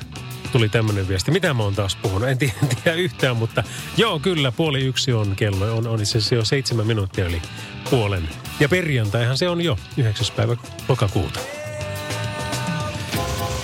Tuli 0.51 0.69
tämmöinen 0.69 1.07
viesti. 1.07 1.31
Mitä 1.31 1.53
mä 1.53 1.63
oon 1.63 1.75
taas 1.75 1.95
puhunut? 1.95 2.29
En 2.29 2.37
tiedä, 2.37 2.53
en 2.61 2.67
tiedä 2.83 2.97
yhtään, 2.97 3.37
mutta 3.37 3.63
joo, 3.97 4.19
kyllä 4.19 4.51
puoli 4.51 4.81
yksi 4.81 5.13
on 5.13 5.35
kello. 5.35 5.77
On, 5.77 5.87
on 5.87 6.01
itse 6.01 6.17
asiassa 6.17 6.35
jo 6.35 6.45
seitsemän 6.45 6.87
minuuttia 6.87 7.25
yli 7.25 7.41
puolen. 7.89 8.29
Ja 8.59 8.69
perjantaihan 8.69 9.37
se 9.37 9.49
on 9.49 9.61
jo 9.61 9.77
9. 9.97 10.27
päivä 10.35 10.57
lokakuuta. 10.89 11.39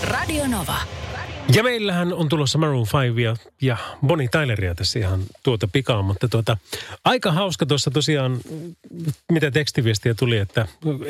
Radio 0.03 0.47
Nova. 0.47 1.02
Ja 1.51 1.63
meillähän 1.63 2.13
on 2.13 2.29
tulossa 2.29 2.57
Maroon 2.57 2.85
5 3.01 3.21
ja, 3.21 3.35
ja 3.61 3.77
Bonnie 4.07 4.27
Tyleria 4.27 4.75
tässä 4.75 4.99
ihan 4.99 5.23
tuota 5.43 5.67
pikaa, 5.67 6.01
mutta 6.01 6.27
tuota, 6.27 6.57
aika 7.05 7.31
hauska 7.31 7.65
tuossa 7.65 7.91
tosiaan, 7.91 8.39
mitä 9.31 9.51
tekstiviestiä 9.51 10.13
tuli, 10.13 10.37
että 10.37 10.67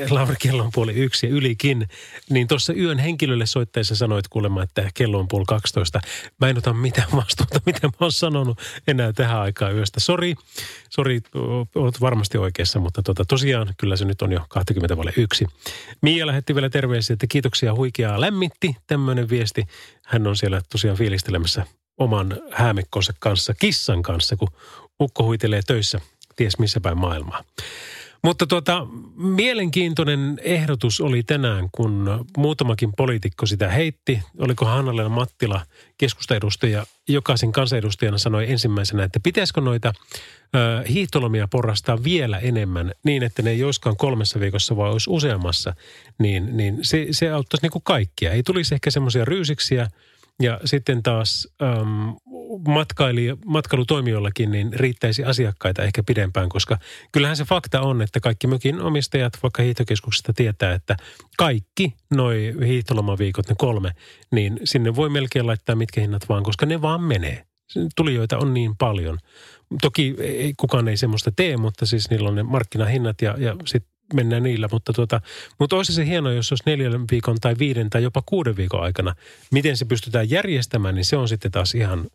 Lauri 0.10 0.36
kello 0.40 0.64
on 0.64 0.70
puoli 0.74 0.94
yksi 0.94 1.26
ja 1.26 1.34
ylikin, 1.34 1.88
niin 2.30 2.48
tuossa 2.48 2.74
yön 2.74 3.00
henkilölle 3.00 3.46
soitteessa 3.46 3.96
sanoit 3.96 4.28
kuulemma, 4.28 4.64
että 4.64 4.90
kello 4.94 5.20
on 5.20 5.28
puoli 5.28 5.46
12. 5.48 6.02
Mä 6.42 6.50
en 6.50 6.58
ota 6.58 6.74
mitään 6.74 7.08
vastuuta, 7.16 7.62
mitä 7.66 7.88
mä 7.88 7.94
oon 8.00 8.12
sanonut 8.12 8.62
enää 8.88 9.14
tähän 9.14 9.42
aikaan 9.42 9.76
yöstä. 9.76 10.00
Sori, 10.00 10.36
sori, 10.90 11.22
olet 11.76 12.02
varmasti 12.02 12.38
oikeassa, 12.38 12.80
mutta 12.80 13.04
tuota, 13.04 13.26
tosiaan 13.26 13.74
kyllä 13.78 13.96
se 13.96 14.06
nyt 14.06 14.22
on 14.22 14.32
jo 14.32 14.46
20 14.50 14.98
vaille 14.98 15.14
yksi. 15.18 15.46
Mia 16.02 16.28
lähetti 16.28 16.56
vielä 16.56 16.70
terveisiä, 16.70 17.14
että 17.14 17.28
kiitoksia 17.28 17.76
huikeaa 17.76 18.22
lämmitti 18.22 18.76
tämmöinen 18.88 19.30
viesti. 19.30 19.66
Hän 20.14 20.28
on 20.28 20.38
siellä 20.38 20.62
tosiaan 20.72 20.98
fiilistelemässä 20.98 21.66
oman 21.98 22.38
häämekkonsa 22.52 23.14
kanssa, 23.20 23.54
kissan 23.54 24.02
kanssa, 24.02 24.36
kun 24.36 24.48
ukko 25.02 25.24
huitelee 25.24 25.62
töissä, 25.68 26.00
ties 26.36 26.60
missä 26.60 26.80
päin 26.82 26.98
maailmaa. 26.98 27.44
Mutta 28.24 28.48
tuota, 28.48 28.88
mielenkiintoinen 29.16 30.40
ehdotus 30.44 31.02
oli 31.02 31.24
tänään, 31.24 31.70
kun 31.72 32.26
muutamakin 32.38 32.94
poliitikko 32.98 33.46
sitä 33.46 33.70
heitti. 33.70 34.20
Oliko 34.38 34.66
Hannalena 34.66 35.10
Mattila, 35.10 35.62
keskustaedustaja, 35.98 36.86
jokaisen 37.10 37.52
kansanedustajana 37.52 38.18
sanoi 38.18 38.52
ensimmäisenä, 38.52 39.04
että 39.04 39.20
pitäisikö 39.24 39.62
noita 39.62 39.94
ö, 40.56 40.84
hiihtolomia 40.90 41.48
porrastaa 41.48 42.04
vielä 42.04 42.40
enemmän 42.40 42.92
niin, 43.06 43.24
että 43.24 43.42
ne 43.42 43.52
ei 43.52 43.64
olisikaan 43.64 43.98
kolmessa 43.98 44.40
viikossa, 44.40 44.78
vaan 44.78 44.92
olisi 44.92 45.10
useammassa. 45.10 45.76
Niin, 46.20 46.58
niin 46.58 46.80
se, 46.82 47.08
se 47.12 47.32
auttaisi 47.32 47.66
niin 47.66 47.72
kuin 47.72 47.84
kaikkia. 47.84 48.32
Ei 48.32 48.44
tulisi 48.44 48.76
ehkä 48.76 48.92
semmoisia 48.92 49.26
ryysiksiä, 49.26 49.88
ja 50.42 50.60
sitten 50.66 51.04
taas 51.04 51.48
matkaili, 51.60 52.16
matkailutoimijoillakin 53.46 54.52
niin 54.52 54.74
riittäisi 54.74 55.24
asiakkaita 55.24 55.84
ehkä 55.84 56.04
pidempään, 56.04 56.50
koska 56.50 56.78
kyllähän 57.12 57.38
se 57.38 57.44
fakta 57.44 57.82
on, 57.82 58.02
että 58.02 58.20
kaikki 58.20 58.48
mökin 58.48 58.82
omistajat 58.82 59.34
vaikka 59.44 59.64
hiihtokeskuksesta 59.64 60.34
tietää, 60.34 60.74
että 60.74 60.96
kaikki 61.38 61.94
noi 62.16 62.54
hiihtolomaviikot, 62.66 63.50
ne 63.50 63.56
kolme, 63.58 63.92
niin 64.32 64.60
sinne 64.64 64.96
voi 64.96 65.10
melkein 65.10 65.48
laittaa 65.48 65.76
mitkä 65.76 66.02
hinnat 66.02 66.30
vaan, 66.30 66.44
koska 66.44 66.66
ne 66.66 66.82
vaan 66.82 67.02
menee. 67.02 67.46
Tulijoita 67.96 68.38
on 68.38 68.54
niin 68.54 68.78
paljon. 68.78 69.18
Toki 69.82 70.16
ei, 70.20 70.54
kukaan 70.58 70.88
ei 70.88 70.98
semmoista 70.98 71.32
tee, 71.36 71.58
mutta 71.58 71.86
siis 71.86 72.10
niillä 72.10 72.30
on 72.30 72.36
ne 72.36 72.44
markkinahinnat 72.44 73.22
ja, 73.22 73.36
ja 73.38 73.56
sitten 73.66 73.94
mennään 74.14 74.44
niillä. 74.44 74.70
Mutta, 74.72 74.94
tuota, 74.94 75.22
mutta 75.60 75.76
olisi 75.76 75.94
se 75.94 76.06
hienoa, 76.06 76.34
jos 76.34 76.52
olisi 76.52 76.64
neljän 76.66 77.06
viikon 77.12 77.38
tai 77.42 77.56
viiden 77.60 77.90
tai 77.90 78.04
jopa 78.04 78.24
kuuden 78.26 78.58
viikon 78.58 78.84
aikana. 78.84 79.16
Miten 79.52 79.78
se 79.78 79.86
pystytään 79.86 80.30
järjestämään, 80.30 80.96
niin 80.96 81.06
se 81.06 81.18
on 81.18 81.28
sitten 81.28 81.52
taas 81.52 81.76
ihan 81.76 82.08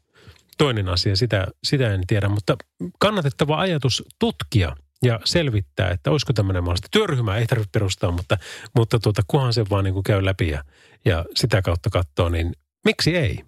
toinen 0.58 0.88
asia. 0.88 1.16
Sitä, 1.16 1.46
sitä 1.64 1.94
en 1.94 2.06
tiedä, 2.06 2.28
mutta 2.28 2.56
kannatettava 2.98 3.60
ajatus 3.60 4.04
tutkia 4.18 4.76
ja 5.02 5.20
selvittää, 5.24 5.90
että 5.90 6.10
olisiko 6.10 6.32
tämmöinen 6.32 6.62
mahdollista. 6.62 6.88
Työryhmää 6.90 7.36
ei 7.36 7.46
tarvitse 7.46 7.70
perustaa, 7.72 8.10
mutta, 8.10 8.38
mutta 8.76 8.98
tuota, 8.98 9.22
kunhan 9.28 9.52
se 9.52 9.64
vaan 9.70 9.84
niin 9.84 9.94
kuin 9.94 10.04
käy 10.04 10.24
läpi 10.24 10.48
ja, 10.48 10.64
ja 11.04 11.24
sitä 11.36 11.62
kautta 11.62 11.90
katsoo, 11.90 12.28
niin 12.28 12.52
miksi 12.84 13.16
ei? 13.16 13.44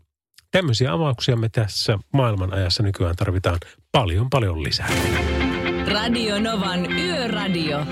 Tämmöisiä 0.51 0.93
avauksia 0.93 1.37
me 1.37 1.49
tässä 1.49 1.99
maailman 2.13 2.55
ajassa 2.55 2.83
nykyään 2.83 3.17
tarvitaan 3.17 3.59
paljon 3.93 4.31
paljon 4.31 4.63
lisää. 4.63 4.89
Radio 5.93 6.41
Novan 6.41 6.93
Yöradio. 6.93 7.87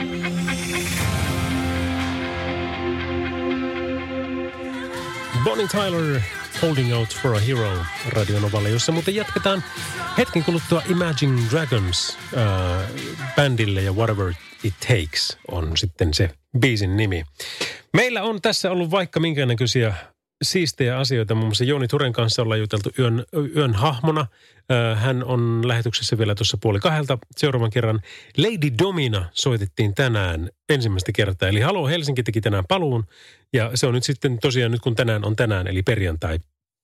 Bonnie 5.44 5.68
Tyler, 5.68 6.20
Holding 6.62 6.94
Out 6.94 7.08
for 7.22 7.34
a 7.34 7.38
Hero 7.38 7.72
Radionovalle, 8.08 8.68
jossa 8.68 8.92
muuten 8.92 9.14
jatketaan 9.14 9.64
hetken 10.18 10.44
kuluttua 10.44 10.82
Imagine 10.90 11.42
Dragons 11.50 12.18
äh, 12.36 12.90
bändille 13.36 13.82
ja 13.82 13.92
Whatever 13.92 14.32
It 14.64 14.74
Takes 14.80 15.38
on 15.50 15.76
sitten 15.76 16.14
se 16.14 16.30
biisin 16.58 16.96
nimi. 16.96 17.24
Meillä 17.92 18.22
on 18.22 18.42
tässä 18.42 18.70
ollut 18.70 18.90
vaikka 18.90 19.20
minkä 19.20 19.46
näköisiä 19.46 19.94
siistejä 20.42 20.98
asioita. 20.98 21.34
Muun 21.34 21.46
muassa 21.46 21.64
Jouni 21.64 21.88
Turen 21.88 22.12
kanssa 22.12 22.42
ollaan 22.42 22.60
juteltu 22.60 22.90
yön, 22.98 23.24
yön 23.56 23.74
hahmona. 23.74 24.26
Hän 24.94 25.24
on 25.24 25.68
lähetyksessä 25.68 26.18
vielä 26.18 26.34
tuossa 26.34 26.58
puoli 26.62 26.80
kahdelta 26.80 27.18
seuraavan 27.36 27.70
kerran. 27.70 28.00
Lady 28.36 28.70
Domina 28.82 29.30
soitettiin 29.32 29.94
tänään 29.94 30.50
ensimmäistä 30.68 31.12
kertaa. 31.12 31.48
Eli 31.48 31.60
Halo 31.60 31.86
Helsinki 31.86 32.22
teki 32.22 32.40
tänään 32.40 32.64
paluun. 32.68 33.04
Ja 33.52 33.70
se 33.74 33.86
on 33.86 33.94
nyt 33.94 34.04
sitten 34.04 34.38
tosiaan 34.38 34.72
nyt 34.72 34.80
kun 34.80 34.94
tänään 34.94 35.24
on 35.24 35.36
tänään, 35.36 35.66
eli 35.66 35.82
perjantai 35.82 36.38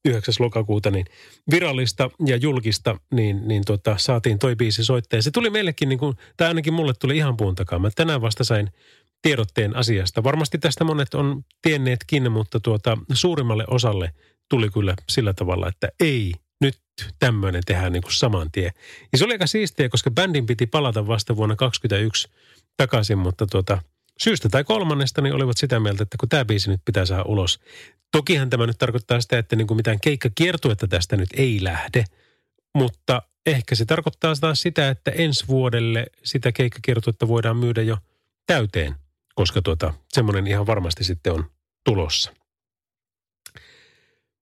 9. 0.09 0.35
lokakuuta, 0.39 0.91
niin 0.91 1.07
virallista 1.51 2.11
ja 2.27 2.37
julkista, 2.37 2.97
niin, 3.11 3.49
niin 3.49 3.63
tota, 3.67 3.97
saatiin 3.99 4.39
toi 4.39 4.57
biisi 4.57 4.85
soittaa. 4.85 5.19
Ja 5.19 5.23
se 5.23 5.31
tuli 5.31 5.51
meillekin, 5.51 5.89
niin 5.89 5.99
kuin, 5.99 6.17
tai 6.37 6.49
ainakin 6.49 6.75
mulle 6.75 6.93
tuli 6.99 7.17
ihan 7.17 7.37
puun 7.37 7.55
takaa. 7.55 7.79
Mä 7.79 7.91
tänään 7.95 8.21
vasta 8.21 8.45
sain 8.45 8.71
tiedotteen 9.25 9.77
asiasta. 9.77 10.25
Varmasti 10.25 10.59
tästä 10.59 10.85
monet 10.85 11.15
on 11.15 11.45
tienneetkin, 11.63 12.33
mutta 12.33 12.61
tuota, 12.61 12.99
suurimmalle 13.13 13.65
osalle 13.69 14.13
tuli 14.51 14.71
kyllä 14.71 14.95
sillä 15.09 15.35
tavalla, 15.35 15.69
että 15.69 15.89
ei, 16.01 16.33
nyt 16.61 16.79
tämmöinen 17.19 17.63
tehdään 17.67 17.93
niin 17.93 18.03
kuin 18.03 18.13
saman 18.13 18.51
tien. 18.53 18.73
Ja 19.13 19.19
se 19.19 19.25
oli 19.25 19.33
aika 19.33 19.47
siistiä, 19.47 19.89
koska 19.89 20.11
bändin 20.11 20.47
piti 20.47 20.67
palata 20.67 21.07
vasta 21.07 21.37
vuonna 21.37 21.57
2021 21.57 22.29
takaisin, 22.77 23.19
mutta 23.19 23.47
tuota, 23.47 23.83
syystä 24.19 24.49
tai 24.49 24.65
kolmannesta 24.65 25.23
niin 25.23 25.35
olivat 25.35 25.57
sitä 25.57 25.81
mieltä, 25.81 26.03
että 26.03 26.17
kun 26.21 26.29
tämä 26.29 26.45
biisi 26.45 26.71
nyt 26.71 26.81
pitää 26.85 27.07
saada 27.07 27.23
ulos. 27.23 27.61
Tokihan 28.13 28.51
tämä 28.51 28.67
nyt 28.67 28.79
tarkoittaa 28.79 29.21
sitä, 29.21 29.39
että 29.39 29.57
niin 29.57 29.67
kuin 29.67 29.77
mitään 29.77 30.01
keikkakiertuetta 30.01 30.89
tästä 30.89 31.17
nyt 31.17 31.29
ei 31.37 31.59
lähde, 31.63 32.05
mutta 32.75 33.23
ehkä 33.47 33.75
se 33.75 33.85
tarkoittaa 33.85 34.35
taas 34.41 34.61
sitä, 34.61 34.89
että 34.89 35.11
ensi 35.11 35.49
vuodelle 35.49 36.07
sitä 36.25 36.53
keikkakiertuetta 36.53 37.29
voidaan 37.29 37.57
myydä 37.57 37.83
jo 37.83 37.99
täyteen, 38.47 38.95
koska 39.35 39.63
tuota, 39.63 39.95
semmoinen 40.09 40.47
ihan 40.47 40.67
varmasti 40.67 41.05
sitten 41.05 41.33
on 41.33 41.51
tulossa. 41.85 42.35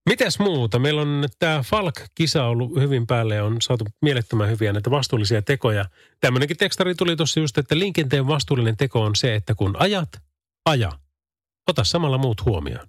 Mitäs 0.09 0.39
muuta? 0.39 0.79
Meillä 0.79 1.03
on 1.03 1.29
tämä 1.39 1.63
Falk-kisa 1.63 2.45
ollut 2.45 2.81
hyvin 2.81 3.07
päälle 3.07 3.35
ja 3.35 3.45
on 3.45 3.63
saatu 3.63 3.85
mielettömän 4.03 4.49
hyviä 4.49 4.73
näitä 4.73 4.91
vastuullisia 4.91 5.43
tekoja. 5.43 5.85
Tämmöinenkin 6.21 6.57
tekstari 6.57 6.95
tuli 6.95 7.17
tuossa 7.17 7.41
just, 7.41 7.59
että 7.59 7.79
liikenteen 7.79 8.27
vastuullinen 8.27 8.77
teko 8.77 9.03
on 9.03 9.17
se, 9.17 9.35
että 9.35 9.55
kun 9.55 9.77
ajat, 9.79 10.09
aja. 10.65 10.93
Ota 11.69 11.85
samalla 11.85 12.19
muut 12.19 12.45
huomioon. 12.45 12.89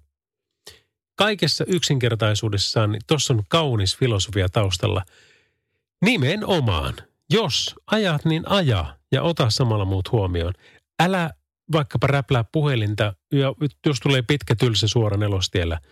Kaikessa 1.16 1.64
yksinkertaisuudessaan, 1.68 2.92
niin 2.92 3.02
tuossa 3.06 3.34
on 3.34 3.42
kaunis 3.48 3.96
filosofia 3.96 4.48
taustalla. 4.48 5.04
Nimenomaan, 6.04 6.94
jos 7.30 7.74
ajat, 7.86 8.24
niin 8.24 8.48
aja 8.48 8.96
ja 9.12 9.22
ota 9.22 9.50
samalla 9.50 9.84
muut 9.84 10.12
huomioon. 10.12 10.52
Älä 11.00 11.30
vaikkapa 11.72 12.06
räplää 12.06 12.44
puhelinta, 12.52 13.14
ja 13.32 13.54
jos 13.86 14.00
tulee 14.00 14.22
pitkä 14.22 14.54
tylsä 14.54 14.88
suora 14.88 15.16
nelostiellä– 15.16 15.80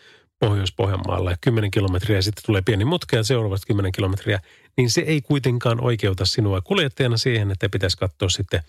Pohjois-Pohjanmaalla 0.47 1.31
ja 1.31 1.37
10 1.41 1.71
kilometriä 1.71 2.19
ja 2.19 2.23
sitten 2.23 2.43
tulee 2.47 2.63
pieni 2.63 2.85
mutka 2.85 3.17
ja 3.17 3.23
seuraavat 3.23 3.61
10 3.67 3.93
kilometriä, 3.93 4.41
niin 4.77 4.91
se 4.91 5.01
ei 5.01 5.21
kuitenkaan 5.21 5.85
oikeuta 5.85 6.25
sinua 6.25 6.61
kuljettajana 6.61 7.17
siihen, 7.17 7.51
että 7.51 7.69
pitäisi 7.69 7.97
katsoa 7.97 8.29
sitten 8.29 8.63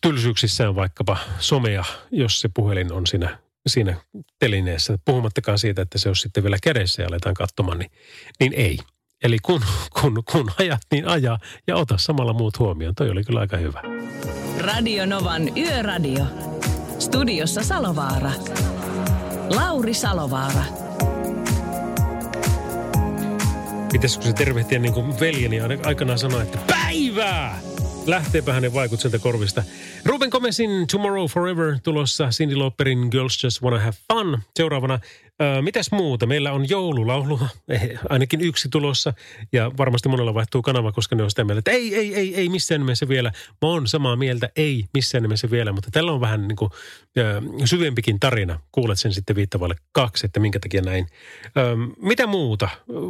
tylsyyksissään 0.00 0.74
vaikkapa 0.74 1.16
somea, 1.38 1.84
jos 2.10 2.40
se 2.40 2.50
puhelin 2.54 2.92
on 2.92 3.06
siinä, 3.06 3.38
siinä 3.66 3.96
telineessä. 4.38 4.98
Puhumattakaan 5.04 5.58
siitä, 5.58 5.82
että 5.82 5.98
se 5.98 6.08
on 6.08 6.16
sitten 6.16 6.42
vielä 6.42 6.56
kädessä 6.62 7.02
ja 7.02 7.08
aletaan 7.08 7.34
katsomaan, 7.34 7.78
niin, 7.78 7.90
niin 8.40 8.52
ei. 8.52 8.78
Eli 9.22 9.38
kun, 9.42 9.62
kun, 10.00 10.22
kun 10.32 10.50
ajat, 10.58 10.82
niin 10.92 11.08
aja 11.08 11.38
ja 11.66 11.76
ota 11.76 11.98
samalla 11.98 12.32
muut 12.32 12.58
huomioon. 12.58 12.94
Toi 12.94 13.10
oli 13.10 13.24
kyllä 13.24 13.40
aika 13.40 13.56
hyvä. 13.56 13.82
Radio 14.60 15.06
Novan 15.06 15.58
Yöradio. 15.58 16.24
Studiossa 16.98 17.62
Salovaara. 17.62 18.30
Lauri 19.56 19.94
Salovaara. 19.94 20.64
Pitäisikö 23.92 24.24
se 24.24 24.32
tervehtiä 24.32 24.78
niin 24.78 24.94
kuin 24.94 25.20
veljeni 25.20 25.60
aikanaan 25.60 26.18
sanoa, 26.18 26.42
että 26.42 26.58
päivää! 26.66 27.60
Lähteepä 28.06 28.52
hänen 28.52 28.74
vaikutselta 28.74 29.18
korvista. 29.18 29.62
Ruben 30.04 30.30
Komesin 30.30 30.86
Tomorrow 30.92 31.26
Forever 31.26 31.78
tulossa 31.82 32.28
Cindy 32.28 32.54
Lauperin 32.54 33.08
Girls 33.10 33.44
Just 33.44 33.62
Wanna 33.62 33.80
Have 33.80 33.96
Fun. 34.12 34.38
Seuraavana 34.56 34.98
Mitäs 35.60 35.92
muuta? 35.92 36.26
Meillä 36.26 36.52
on 36.52 36.68
joululaulu, 36.68 37.40
eh, 37.68 37.90
ainakin 38.08 38.40
yksi 38.40 38.68
tulossa. 38.68 39.14
Ja 39.52 39.70
varmasti 39.78 40.08
monella 40.08 40.34
vaihtuu 40.34 40.62
kanava, 40.62 40.92
koska 40.92 41.16
ne 41.16 41.22
on 41.22 41.30
sitä 41.30 41.44
mieltä, 41.44 41.58
että 41.58 41.70
ei, 41.70 41.94
ei, 41.94 42.14
ei, 42.14 42.34
ei 42.34 42.48
missään 42.48 42.80
nimessä 42.80 43.08
vielä. 43.08 43.32
Mä 43.62 43.68
oon 43.68 43.88
samaa 43.88 44.16
mieltä, 44.16 44.48
ei 44.56 44.84
missään 44.94 45.22
nimessä 45.22 45.50
vielä. 45.50 45.72
Mutta 45.72 45.90
tällä 45.92 46.12
on 46.12 46.20
vähän 46.20 46.48
niin 46.48 46.56
kuin, 46.56 46.70
ö, 47.18 47.42
syvempikin 47.64 48.20
tarina. 48.20 48.60
Kuulet 48.72 48.98
sen 48.98 49.12
sitten 49.12 49.36
viittavalle 49.36 49.74
kaksi, 49.92 50.26
että 50.26 50.40
minkä 50.40 50.60
takia 50.60 50.82
näin. 50.82 51.06
Ö, 51.46 51.76
mitä 52.02 52.26
muuta? 52.26 52.68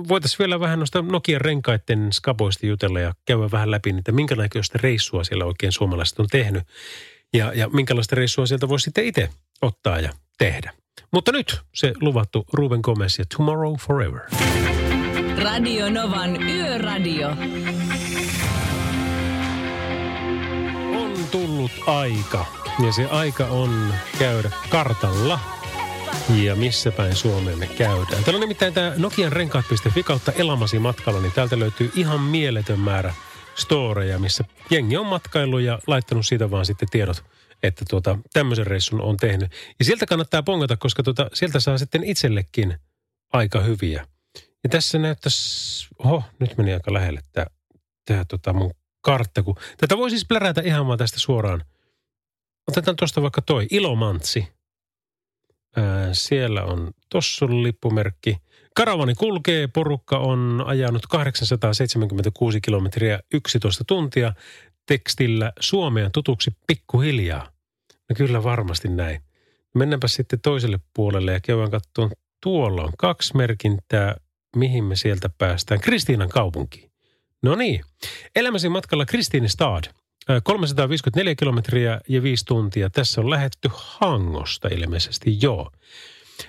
Voitaisiin 0.08 0.38
vielä 0.38 0.60
vähän 0.60 0.78
noista 0.78 1.02
Nokian 1.02 1.40
renkaiden 1.40 2.12
skaboista 2.12 2.66
jutella 2.66 3.00
ja 3.00 3.14
käydä 3.24 3.50
vähän 3.50 3.70
läpi, 3.70 3.94
että 3.98 4.12
minkälaista 4.12 4.78
reissua 4.82 5.24
siellä 5.24 5.44
oikein 5.44 5.72
suomalaiset 5.72 6.20
on 6.20 6.26
tehnyt. 6.30 6.62
Ja, 7.34 7.52
ja 7.54 7.68
minkälaista 7.68 8.16
reissua 8.16 8.46
sieltä 8.46 8.68
voisi 8.68 8.84
sitten 8.84 9.04
itse 9.06 9.28
ottaa 9.62 10.00
ja 10.00 10.12
tehdä. 10.38 10.79
Mutta 11.12 11.32
nyt 11.32 11.60
se 11.72 11.92
luvattu 12.00 12.46
Ruben 12.52 12.80
Gomez 12.82 13.18
ja 13.18 13.24
Tomorrow 13.36 13.74
Forever. 13.74 14.20
Radio 15.42 15.90
Novan 15.90 16.42
Yöradio. 16.42 17.28
On 20.94 21.12
tullut 21.30 21.70
aika. 21.86 22.46
Ja 22.86 22.92
se 22.92 23.06
aika 23.06 23.46
on 23.46 23.94
käydä 24.18 24.50
kartalla. 24.68 25.38
Ja 26.42 26.56
missä 26.56 26.92
päin 26.92 27.16
Suomeen 27.16 27.58
me 27.58 27.66
käydään. 27.66 28.24
Täällä 28.24 28.36
on 28.36 28.40
nimittäin 28.40 28.74
tämä 28.74 28.92
Nokian 28.96 29.32
renkaat.fi 29.32 30.02
kautta 30.02 30.32
Elamasi 30.32 30.78
matkalla, 30.78 31.20
niin 31.20 31.32
täältä 31.32 31.58
löytyy 31.58 31.90
ihan 31.94 32.20
mieletön 32.20 32.80
määrä 32.80 33.14
storeja, 33.54 34.18
missä 34.18 34.44
jengi 34.70 34.96
on 34.96 35.06
matkailu 35.06 35.58
ja 35.58 35.78
laittanut 35.86 36.26
siitä 36.26 36.50
vaan 36.50 36.66
sitten 36.66 36.88
tiedot– 36.90 37.24
että 37.62 37.84
tuota, 37.90 38.18
tämmöisen 38.32 38.66
reissun 38.66 39.00
on 39.00 39.16
tehnyt. 39.16 39.52
Ja 39.78 39.84
sieltä 39.84 40.06
kannattaa 40.06 40.42
pongata, 40.42 40.76
koska 40.76 41.02
tuota, 41.02 41.30
sieltä 41.34 41.60
saa 41.60 41.78
sitten 41.78 42.04
itsellekin 42.04 42.78
aika 43.32 43.60
hyviä. 43.60 44.06
Ja 44.64 44.70
tässä 44.70 44.98
näyttäisi, 44.98 45.88
oho, 45.98 46.22
nyt 46.38 46.58
meni 46.58 46.72
aika 46.72 46.92
lähelle 46.92 47.20
tämä, 47.32 47.46
tämä 48.04 48.24
tota 48.24 48.52
mun 48.52 48.74
kartta. 49.00 49.42
Kun, 49.42 49.56
tätä 49.76 49.96
voi 49.96 50.10
siis 50.10 50.26
plärätä 50.28 50.60
ihan 50.60 50.86
vaan 50.86 50.98
tästä 50.98 51.18
suoraan. 51.18 51.64
Otetaan 52.68 52.96
tuosta 52.96 53.22
vaikka 53.22 53.42
toi, 53.42 53.66
Ilomantsi. 53.70 54.48
Ää, 55.76 56.14
siellä 56.14 56.64
on, 56.64 56.90
tossa 57.08 57.44
on 57.44 57.62
lippumerkki. 57.62 58.36
Karavani 58.76 59.14
kulkee, 59.14 59.66
porukka 59.66 60.18
on 60.18 60.62
ajanut 60.66 61.06
876 61.06 62.60
kilometriä 62.60 63.20
11 63.34 63.84
tuntia 63.84 64.32
tekstillä 64.90 65.52
Suomeen 65.60 66.12
tutuksi 66.12 66.50
pikkuhiljaa. 66.66 67.50
No 68.08 68.14
kyllä 68.16 68.42
varmasti 68.42 68.88
näin. 68.88 69.20
Mennäänpä 69.74 70.08
sitten 70.08 70.40
toiselle 70.40 70.80
puolelle 70.94 71.32
ja 71.32 71.40
käydään 71.40 71.70
katsomaan. 71.70 72.12
Tuolla 72.42 72.82
on 72.82 72.92
kaksi 72.98 73.36
merkintää, 73.36 74.16
mihin 74.56 74.84
me 74.84 74.96
sieltä 74.96 75.30
päästään. 75.38 75.80
Kristiinan 75.80 76.28
kaupunkiin. 76.28 76.90
No 77.42 77.54
niin. 77.54 77.80
Elämäsi 78.36 78.68
matkalla 78.68 79.06
Kristiinistad. 79.06 79.84
354 80.42 81.34
kilometriä 81.34 82.00
ja 82.08 82.22
viisi 82.22 82.44
tuntia. 82.44 82.90
Tässä 82.90 83.20
on 83.20 83.30
lähetty 83.30 83.70
Hangosta 83.72 84.68
ilmeisesti, 84.68 85.38
joo. 85.42 85.70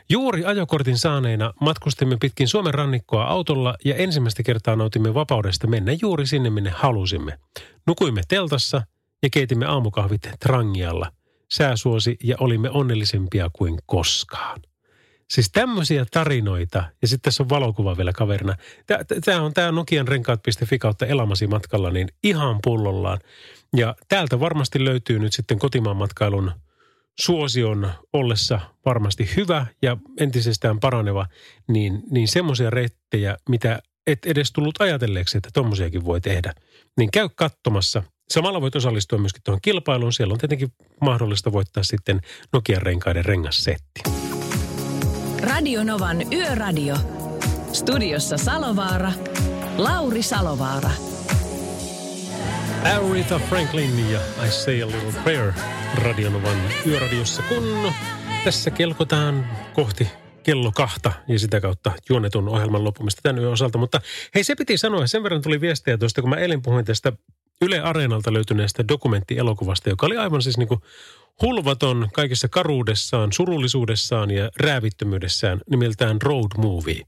Juuri 0.10 0.46
ajokortin 0.46 0.98
saaneina 0.98 1.54
matkustimme 1.62 2.18
pitkin 2.22 2.48
Suomen 2.48 2.74
rannikkoa 2.74 3.24
autolla 3.24 3.76
ja 3.86 3.96
ensimmäistä 3.96 4.44
kertaa 4.44 4.76
nautimme 4.76 5.14
vapaudesta 5.14 5.68
mennä 5.68 5.92
juuri 6.02 6.28
sinne, 6.28 6.50
minne 6.50 6.70
halusimme. 6.70 7.40
Nukuimme 7.88 8.22
teltassa 8.28 8.82
ja 9.24 9.30
keitimme 9.30 9.66
aamukahvit 9.66 10.30
trangialla. 10.40 11.12
Sää 11.52 11.76
suosi 11.76 12.18
ja 12.24 12.36
olimme 12.40 12.70
onnellisempia 12.70 13.50
kuin 13.54 13.80
koskaan. 13.86 14.62
Siis 15.30 15.52
tämmöisiä 15.52 16.06
tarinoita, 16.12 16.84
ja 17.02 17.08
sitten 17.08 17.22
tässä 17.22 17.44
on 17.44 17.50
valokuva 17.50 17.98
vielä 17.98 18.14
kaverina. 18.14 18.56
Tämä 19.26 19.42
on 19.42 19.54
tämä 19.54 19.72
Nokian 19.72 20.08
renkaat.fi 20.08 20.80
kautta 20.80 21.06
elämäsi 21.06 21.48
matkalla, 21.48 21.92
niin 21.92 22.08
ihan 22.24 22.60
pullollaan. 22.64 23.20
Ja 23.78 23.96
täältä 24.10 24.40
varmasti 24.40 24.86
löytyy 24.86 25.20
nyt 25.20 25.34
sitten 25.34 25.60
kotimaan 25.60 25.98
matkailun– 25.98 26.52
suosion 27.22 27.92
ollessa 28.14 28.60
varmasti 28.86 29.30
hyvä 29.38 29.66
ja 29.82 29.98
entisestään 30.20 30.80
paraneva, 30.80 31.26
niin, 31.68 32.04
niin 32.12 32.28
semmoisia 32.28 32.70
reittejä, 32.70 33.38
mitä 33.50 33.80
et 34.08 34.26
edes 34.26 34.52
tullut 34.52 34.82
ajatelleeksi, 34.82 35.38
että 35.38 35.50
tommosiakin 35.54 36.06
voi 36.06 36.22
tehdä, 36.22 36.54
niin 36.98 37.12
käy 37.12 37.30
katsomassa. 37.36 38.04
Samalla 38.30 38.62
voit 38.62 38.76
osallistua 38.76 39.20
myöskin 39.20 39.42
tuohon 39.46 39.62
kilpailuun. 39.62 40.14
Siellä 40.14 40.32
on 40.32 40.40
tietenkin 40.40 40.74
mahdollista 41.02 41.52
voittaa 41.52 41.84
sitten 41.84 42.22
Nokian 42.54 42.82
renkaiden 42.82 43.26
rengassetti. 43.26 44.02
Radio 45.42 45.84
Novan 45.84 46.34
Yöradio. 46.34 46.96
Studiossa 47.74 48.38
Salovaara. 48.38 49.12
Lauri 49.78 50.24
Salovaara. 50.24 51.11
Aretha 52.84 53.40
Franklin 53.40 54.12
ja 54.12 54.20
I 54.46 54.52
Say 54.52 54.82
a 54.82 54.88
Little 54.88 55.22
Prayer 55.24 55.54
Radionovan 55.96 56.58
yöradiossa, 56.88 57.42
kun 57.42 57.92
tässä 58.44 58.72
kelkotaan 58.72 59.48
kohti 59.74 60.08
kello 60.44 60.72
kahta 60.72 61.12
ja 61.28 61.40
sitä 61.40 61.62
kautta 61.62 61.92
juonetun 62.10 62.50
ohjelman 62.50 62.84
loppumista 62.84 63.22
tämän 63.22 63.42
yön 63.42 63.52
osalta. 63.52 63.78
Mutta 63.78 64.02
hei, 64.36 64.44
se 64.44 64.56
piti 64.56 64.78
sanoa, 64.78 65.08
sen 65.08 65.24
verran 65.24 65.42
tuli 65.42 65.62
viestejä 65.62 65.98
tuosta, 65.98 66.22
kun 66.22 66.30
mä 66.30 66.36
eilen 66.36 66.62
puhuin 66.62 66.86
tästä 66.86 67.14
Yle 67.62 67.82
Areenalta 67.82 68.34
löytyneestä 68.34 68.88
dokumenttielokuvasta, 68.88 69.90
joka 69.90 70.06
oli 70.06 70.18
aivan 70.18 70.42
siis 70.42 70.58
niin 70.58 70.68
kuin 70.68 70.82
hulvaton 71.42 72.10
kaikessa 72.14 72.48
karuudessaan, 72.48 73.34
surullisuudessaan 73.34 74.32
ja 74.32 74.52
räävittömyydessään 74.56 75.62
nimeltään 75.70 76.22
Road 76.22 76.52
Movie. 76.58 77.02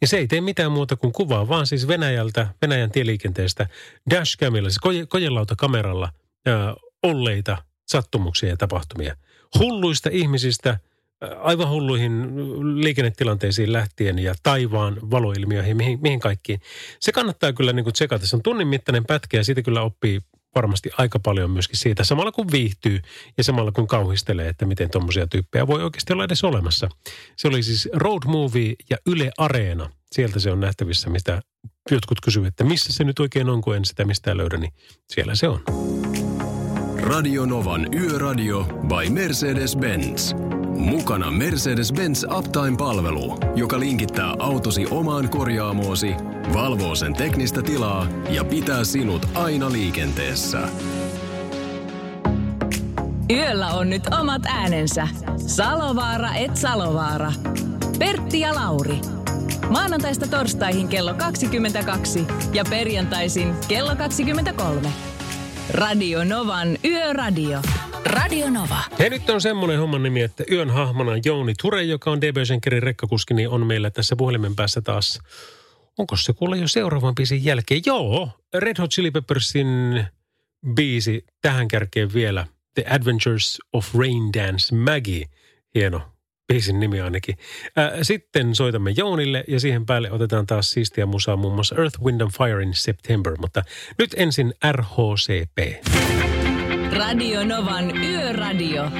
Ja 0.00 0.06
se 0.06 0.16
ei 0.16 0.26
tee 0.26 0.40
mitään 0.40 0.72
muuta 0.72 0.96
kuin 0.96 1.12
kuvaa, 1.12 1.48
vaan 1.48 1.66
siis 1.66 1.88
Venäjältä, 1.88 2.48
Venäjän 2.62 2.90
tieliikenteestä 2.90 3.66
dashcamilla, 4.10 4.68
siis 4.68 4.78
koje, 4.78 5.06
kojelauta-kameralla 5.06 6.12
ää, 6.46 6.74
olleita 7.02 7.56
sattumuksia 7.86 8.48
ja 8.48 8.56
tapahtumia. 8.56 9.16
Hulluista 9.58 10.10
ihmisistä 10.12 10.78
aivan 11.20 11.70
hulluihin 11.70 12.28
liikennetilanteisiin 12.84 13.72
lähtien 13.72 14.18
ja 14.18 14.34
taivaan 14.42 14.96
valoilmiöihin, 15.10 15.76
mihin, 15.76 15.98
mihin 16.02 16.20
kaikkiin. 16.20 16.60
Se 17.00 17.12
kannattaa 17.12 17.52
kyllä 17.52 17.72
niin 17.72 17.84
kuin 17.84 17.94
tsekata. 17.94 18.26
Se 18.26 18.36
on 18.36 18.42
tunnin 18.42 18.68
mittainen 18.68 19.04
pätkä 19.04 19.36
ja 19.36 19.44
siitä 19.44 19.62
kyllä 19.62 19.82
oppii 19.82 20.20
varmasti 20.54 20.90
aika 20.98 21.18
paljon 21.18 21.50
myöskin 21.50 21.78
siitä. 21.78 22.04
Samalla 22.04 22.32
kun 22.32 22.52
viihtyy 22.52 23.00
ja 23.38 23.44
samalla 23.44 23.72
kun 23.72 23.86
kauhistelee, 23.86 24.48
että 24.48 24.66
miten 24.66 24.90
tuommoisia 24.90 25.26
tyyppejä 25.26 25.66
voi 25.66 25.82
oikeasti 25.82 26.12
olla 26.12 26.24
edes 26.24 26.44
olemassa. 26.44 26.88
Se 27.36 27.48
oli 27.48 27.62
siis 27.62 27.88
Road 27.92 28.22
Movie 28.26 28.74
ja 28.90 28.96
Yle 29.06 29.30
Areena. 29.38 29.90
Sieltä 30.12 30.40
se 30.40 30.50
on 30.50 30.60
nähtävissä, 30.60 31.10
mistä 31.10 31.42
jotkut 31.90 32.20
kysyvät, 32.20 32.48
että 32.48 32.64
missä 32.64 32.92
se 32.92 33.04
nyt 33.04 33.18
oikein 33.18 33.48
on, 33.48 33.60
kun 33.60 33.76
en 33.76 33.84
sitä 33.84 34.04
mistään 34.04 34.36
löydä, 34.36 34.56
niin 34.56 34.72
siellä 35.08 35.34
se 35.34 35.48
on. 35.48 35.60
Radio 36.96 37.46
Novan 37.46 37.94
Yöradio 37.94 38.64
by 38.64 39.08
Mercedes-Benz. 39.10 40.57
Mukana 40.78 41.30
Mercedes-Benz 41.30 42.38
Uptime-palvelu, 42.38 43.38
joka 43.56 43.80
linkittää 43.80 44.34
autosi 44.38 44.86
omaan 44.90 45.28
korjaamoosi, 45.28 46.14
valvoo 46.54 46.94
sen 46.94 47.14
teknistä 47.14 47.62
tilaa 47.62 48.06
ja 48.30 48.44
pitää 48.44 48.84
sinut 48.84 49.28
aina 49.34 49.72
liikenteessä. 49.72 50.68
Yöllä 53.30 53.66
on 53.66 53.90
nyt 53.90 54.02
omat 54.20 54.42
äänensä. 54.46 55.08
Salovaara 55.36 56.34
et 56.34 56.56
Salovaara. 56.56 57.32
Pertti 57.98 58.40
ja 58.40 58.54
Lauri. 58.54 59.00
Maanantaista 59.70 60.26
torstaihin 60.26 60.88
kello 60.88 61.14
22 61.14 62.26
ja 62.52 62.64
perjantaisin 62.70 63.54
kello 63.68 63.96
23. 63.96 64.92
Radio 65.70 66.24
Novan 66.24 66.78
Yöradio. 66.84 67.62
Radio 68.04 68.50
Nova. 68.50 68.78
Hei, 68.98 69.10
nyt 69.10 69.30
on 69.30 69.40
semmoinen 69.40 69.78
homman 69.78 70.02
nimi, 70.02 70.20
että 70.22 70.44
yön 70.50 70.70
hahmona 70.70 71.12
Jouni 71.24 71.54
Ture, 71.62 71.82
joka 71.82 72.10
on 72.10 72.20
DB 72.20 72.36
Schenkerin 72.44 72.82
rekkakuski, 72.82 73.34
niin 73.34 73.48
on 73.48 73.66
meillä 73.66 73.90
tässä 73.90 74.16
puhelimen 74.16 74.56
päässä 74.56 74.80
taas. 74.80 75.20
Onko 75.98 76.16
se 76.16 76.32
kuule 76.32 76.56
jo 76.56 76.68
seuraavan 76.68 77.14
biisin 77.14 77.44
jälkeen? 77.44 77.82
Joo, 77.86 78.30
Red 78.54 78.76
Hot 78.78 78.90
Chili 78.90 79.10
Peppersin 79.10 80.04
biisi 80.74 81.24
tähän 81.42 81.68
kärkeen 81.68 82.12
vielä. 82.12 82.46
The 82.74 82.84
Adventures 82.90 83.58
of 83.72 83.94
Rain 83.94 84.32
Dance 84.32 84.74
Maggie. 84.74 85.24
Hieno 85.74 86.17
biisin 86.48 86.80
nimi 86.80 87.00
ainakin. 87.00 87.36
Sitten 88.02 88.54
soitamme 88.54 88.90
Jounille 88.96 89.44
ja 89.48 89.60
siihen 89.60 89.86
päälle 89.86 90.12
otetaan 90.12 90.46
taas 90.46 90.70
siistiä 90.70 91.06
musaa 91.06 91.36
muun 91.36 91.54
muassa 91.54 91.74
Earth, 91.78 92.00
Wind 92.02 92.20
and 92.20 92.30
Fire 92.30 92.62
in 92.62 92.74
September. 92.74 93.36
Mutta 93.40 93.62
nyt 93.98 94.10
ensin 94.16 94.54
RHCP. 94.72 95.84
Radio 96.96 97.44
Novan 97.44 97.96
Yöradio. 98.04 98.90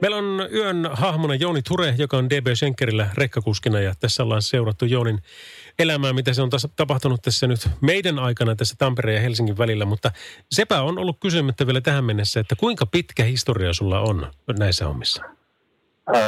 Meillä 0.00 0.16
on 0.16 0.48
yön 0.52 0.88
hahmona 0.92 1.34
Jouni 1.34 1.62
Ture, 1.62 1.94
joka 1.98 2.16
on 2.16 2.30
DB 2.30 2.46
Schenkerillä 2.54 3.10
rekkakuskina 3.14 3.80
ja 3.80 3.94
tässä 4.00 4.22
ollaan 4.22 4.42
seurattu 4.42 4.84
Joonin 4.84 5.18
elämää, 5.78 6.12
mitä 6.12 6.32
se 6.32 6.42
on 6.42 6.50
taas 6.50 6.68
tapahtunut 6.76 7.22
tässä 7.22 7.46
nyt 7.46 7.68
meidän 7.80 8.18
aikana 8.18 8.56
tässä 8.56 8.74
Tampereen 8.78 9.16
ja 9.16 9.22
Helsingin 9.22 9.58
välillä. 9.58 9.84
Mutta 9.84 10.10
sepä 10.52 10.82
on 10.82 10.98
ollut 10.98 11.16
kysymättä 11.20 11.66
vielä 11.66 11.80
tähän 11.80 12.04
mennessä, 12.04 12.40
että 12.40 12.56
kuinka 12.56 12.86
pitkä 12.86 13.24
historia 13.24 13.72
sulla 13.72 14.00
on 14.00 14.30
näissä 14.58 14.84
hommissa? 14.84 15.22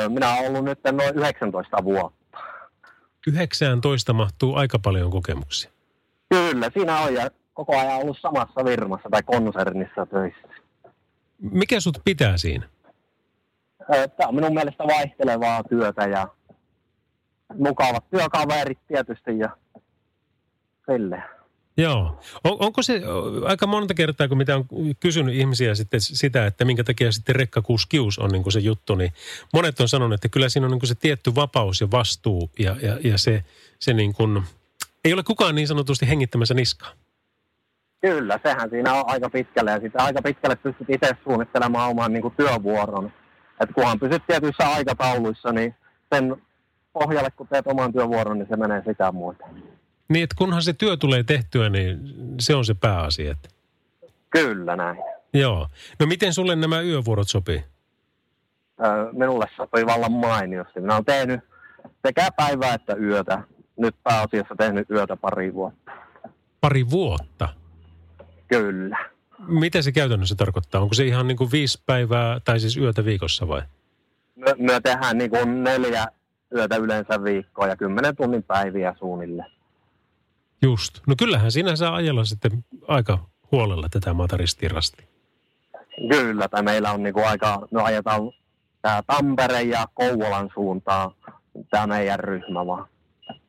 Minä 0.09 0.35
olen 0.35 0.51
ollut 0.51 0.65
nyt 0.65 0.79
noin 0.93 1.15
19 1.15 1.85
vuotta. 1.85 2.39
19 3.27 4.13
mahtuu 4.13 4.55
aika 4.55 4.79
paljon 4.79 5.11
kokemuksia. 5.11 5.71
Kyllä, 6.29 6.71
siinä 6.75 7.01
on 7.01 7.15
ja 7.15 7.31
koko 7.55 7.79
ajan 7.79 7.97
ollut 7.97 8.19
samassa 8.21 8.65
firmassa 8.65 9.09
tai 9.11 9.23
konsernissa 9.23 10.07
töissä. 10.07 10.49
Mikä 11.39 11.81
sut 11.81 11.99
pitää 12.05 12.39
siinä? 12.39 12.69
Tämä 13.89 14.29
on 14.29 14.35
minun 14.35 14.55
mielestä 14.55 14.85
vaihtelevaa 14.85 15.63
työtä 15.65 16.07
ja 16.07 16.29
mukavat 17.59 18.11
työkaverit 18.11 18.79
tietysti 18.89 19.39
ja 19.39 19.57
sille. 20.91 21.23
Joo. 21.77 22.21
On, 22.45 22.57
onko 22.61 22.83
se 22.83 23.03
aika 23.47 23.67
monta 23.67 23.95
kertaa, 23.95 24.29
kun 24.29 24.39
mitä 24.39 24.57
on 24.57 24.65
kysynyt 25.01 25.35
ihmisiä 25.35 25.75
sitten 25.75 26.01
sitä, 26.01 26.47
että 26.47 26.65
minkä 26.65 26.85
takia 26.85 27.13
sitten 27.13 27.37
rekkakuskius 27.37 28.19
on 28.19 28.31
niin 28.31 28.43
kuin 28.43 28.53
se 28.53 28.61
juttu, 28.61 28.95
niin 28.95 29.13
monet 29.53 29.81
on 29.81 29.89
sanonut, 29.89 30.15
että 30.15 30.29
kyllä 30.29 30.49
siinä 30.49 30.67
on 30.67 30.71
niin 30.71 30.81
kuin 30.81 30.89
se 30.89 30.95
tietty 30.95 31.35
vapaus 31.35 31.81
ja 31.81 31.91
vastuu 31.91 32.51
ja, 32.59 32.77
ja, 32.83 32.99
ja 33.05 33.19
se, 33.19 33.45
se 33.79 33.93
niin 33.93 34.13
kuin, 34.13 34.43
ei 35.05 35.13
ole 35.13 35.23
kukaan 35.23 35.55
niin 35.55 35.69
sanotusti 35.69 36.09
hengittämässä 36.09 36.55
niskaa. 36.55 36.93
Kyllä, 38.01 38.39
sehän 38.43 38.71
siinä 38.71 38.95
on 38.95 39.05
aika 39.07 39.31
pitkälle 39.31 39.71
ja 39.71 39.81
sitten 39.81 40.01
aika 40.01 40.23
pitkälle 40.23 40.57
pystyt 40.57 40.91
itse 40.91 41.17
suunnittelemaan 41.25 41.91
oman 41.91 42.13
niin 42.13 42.23
kuin 42.23 42.35
työvuoron. 42.37 43.13
Että 43.61 43.75
kunhan 43.75 44.01
pysyt 44.01 44.23
tietyissä 44.27 44.69
aikatauluissa, 44.69 45.53
niin 45.53 45.75
sen 46.15 46.43
pohjalle 46.93 47.31
kun 47.31 47.49
teet 47.49 47.67
oman 47.67 47.93
työvuoron, 47.93 48.39
niin 48.39 48.49
se 48.49 48.57
menee 48.57 48.83
sitä 48.87 49.13
muuta. 49.13 49.45
Niin, 50.09 50.25
että 50.25 50.37
kunhan 50.39 50.63
se 50.63 50.73
työ 50.73 50.97
tulee 50.97 51.23
tehtyä, 51.23 51.69
niin 51.69 51.99
se 52.41 52.55
on 52.55 52.65
se 52.65 52.75
pääasia. 52.75 53.35
Kyllä 54.31 54.77
näin. 54.77 54.99
Joo. 55.35 55.69
No 56.01 56.07
miten 56.07 56.35
sulle 56.35 56.57
nämä 56.57 56.81
yövuorot 56.81 57.29
sopii? 57.29 57.65
Öö, 58.85 59.13
minulle 59.13 59.47
sopii 59.57 59.87
vallan 59.87 60.13
mainiosti. 60.13 60.81
Minä 60.81 60.95
olen 60.95 61.05
tehnyt 61.05 61.41
sekä 62.07 62.29
päivää 62.37 62.75
että 62.75 62.95
yötä. 62.95 63.43
Nyt 63.77 63.97
pääasiassa 64.03 64.55
tehnyt 64.59 64.91
yötä 64.91 65.17
pari 65.17 65.55
vuotta. 65.55 65.93
Pari 66.61 66.91
vuotta? 66.91 67.49
Kyllä. 68.49 68.99
Mitä 69.49 69.83
se 69.83 69.93
käytännössä 69.93 70.35
tarkoittaa? 70.35 70.81
Onko 70.81 70.95
se 70.95 71.05
ihan 71.05 71.29
niin 71.29 71.37
kuin 71.37 71.53
viisi 71.53 71.83
päivää 71.87 72.41
tai 72.41 72.61
siis 72.61 72.77
yötä 72.77 73.05
viikossa 73.05 73.49
vai? 73.49 73.63
Me, 74.37 74.55
me 74.59 74.81
tehdään 74.81 75.19
niin 75.19 75.31
kuin 75.31 75.65
neljä 75.65 76.07
yötä 76.55 76.77
yleensä 76.77 77.25
viikkoa 77.25 77.67
ja 77.67 77.77
kymmenen 77.77 78.17
tunnin 78.17 78.43
päiviä 78.43 78.95
suunnilleen. 78.99 79.51
Just. 80.63 81.01
No 81.07 81.15
kyllähän 81.19 81.53
sinä 81.53 81.77
saa 81.77 81.95
ajella 81.95 82.25
sitten 82.25 82.65
aika 82.89 83.19
huolella 83.53 83.89
tätä 83.91 84.15
maata 84.15 84.37
ristirasti. 84.37 85.05
Kyllä, 86.09 86.49
tai 86.49 86.63
meillä 86.63 86.93
on 86.93 87.03
niinku 87.03 87.21
aika, 87.21 87.69
no 87.71 87.85
ajetaan 87.85 88.21
tää 88.83 89.03
Tampere 89.07 89.63
ja 89.63 89.87
Kouvolan 89.95 90.51
suuntaan. 90.55 91.11
Tämä 91.71 91.87
meidän 91.87 92.19
ryhmä 92.19 92.67
vaan. 92.67 92.89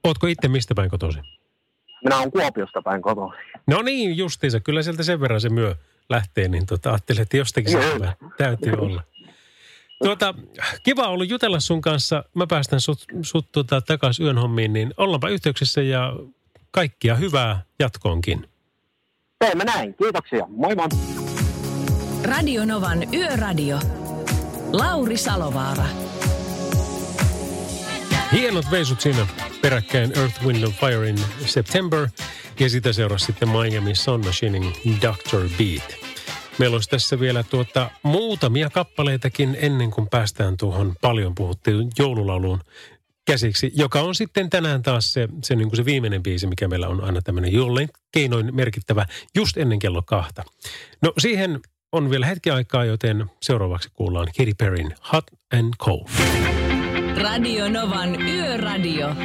Ootko 0.03 0.27
itse 0.27 0.47
mistä 0.47 0.75
päin 0.75 0.89
kotosi? 0.89 1.19
Minä 2.03 2.17
olen 2.17 2.31
Kuopiosta 2.31 2.81
päin 2.81 3.01
kotosi. 3.01 3.37
No 3.67 3.81
niin, 3.81 4.17
justiinsa. 4.17 4.59
Kyllä 4.59 4.83
sieltä 4.83 5.03
sen 5.03 5.21
verran 5.21 5.41
se 5.41 5.49
myö 5.49 5.75
lähtee, 6.09 6.47
niin 6.47 6.65
tota, 6.65 6.89
ajattelin, 6.89 7.21
että 7.21 7.37
jostakin 7.37 7.71
se 7.71 7.77
täytyy 8.37 8.73
olla. 8.73 9.03
Tuota, 10.03 10.33
kiva 10.83 11.07
ollut 11.07 11.29
jutella 11.29 11.59
sun 11.59 11.81
kanssa. 11.81 12.23
Mä 12.33 12.47
päästän 12.47 12.81
sut, 12.81 13.05
sut 13.21 13.51
tota, 13.51 13.81
takaisin 13.81 14.25
yön 14.25 14.37
hommiin, 14.37 14.73
niin 14.73 14.93
ollaanpa 14.97 15.29
yhteyksissä 15.29 15.81
ja 15.81 16.13
kaikkia 16.71 17.15
hyvää 17.15 17.63
jatkoonkin. 17.79 18.47
Teemme 19.39 19.63
näin. 19.63 19.95
Kiitoksia. 19.95 20.45
Moi 20.47 20.75
moi. 20.75 20.87
Radio 22.23 22.65
Novan 22.65 23.13
Yöradio. 23.13 23.79
Lauri 24.71 25.17
Salovaara. 25.17 25.85
Hienot 28.31 28.71
veisut 28.71 29.01
siinä 29.01 29.27
peräkkäin 29.61 30.17
Earth, 30.17 30.45
Wind 30.45 30.63
and 30.63 30.73
Fire 30.73 31.09
in 31.09 31.17
September 31.45 32.07
ja 32.59 32.69
sitä 32.69 32.93
seurasi 32.93 33.25
sitten 33.25 33.49
Miami 33.49 33.95
Sun 33.95 34.25
Machining 34.25 34.65
Dr. 35.01 35.49
Beat. 35.57 36.00
Meillä 36.57 36.75
olisi 36.75 36.89
tässä 36.89 37.19
vielä 37.19 37.43
tuota 37.43 37.91
muutamia 38.03 38.69
kappaleitakin 38.69 39.57
ennen 39.59 39.91
kuin 39.91 40.07
päästään 40.09 40.57
tuohon 40.57 40.95
paljon 41.01 41.35
puhuttuun 41.35 41.91
joululauluun 41.99 42.61
käsiksi, 43.25 43.71
joka 43.75 44.01
on 44.01 44.15
sitten 44.15 44.49
tänään 44.49 44.81
taas 44.81 45.13
se, 45.13 45.27
se, 45.43 45.55
niin 45.55 45.69
kuin 45.69 45.77
se 45.77 45.85
viimeinen 45.85 46.23
biisi, 46.23 46.47
mikä 46.47 46.67
meillä 46.67 46.87
on 46.87 47.03
aina 47.03 47.21
tämmöinen 47.21 47.53
jollain 47.53 47.89
keinoin 48.11 48.55
merkittävä 48.55 49.05
just 49.35 49.57
ennen 49.57 49.79
kello 49.79 50.01
kahta. 50.01 50.43
No 51.01 51.13
siihen 51.17 51.59
on 51.91 52.09
vielä 52.09 52.25
hetki 52.25 52.49
aikaa, 52.49 52.85
joten 52.85 53.25
seuraavaksi 53.41 53.89
kuullaan 53.93 54.27
Katy 54.37 54.51
Perryn 54.57 54.95
Hot 55.13 55.23
and 55.53 55.73
Cold. 55.79 56.07
Radio 57.21 57.69
Novan 57.69 58.21
Yöradio. 58.21 59.15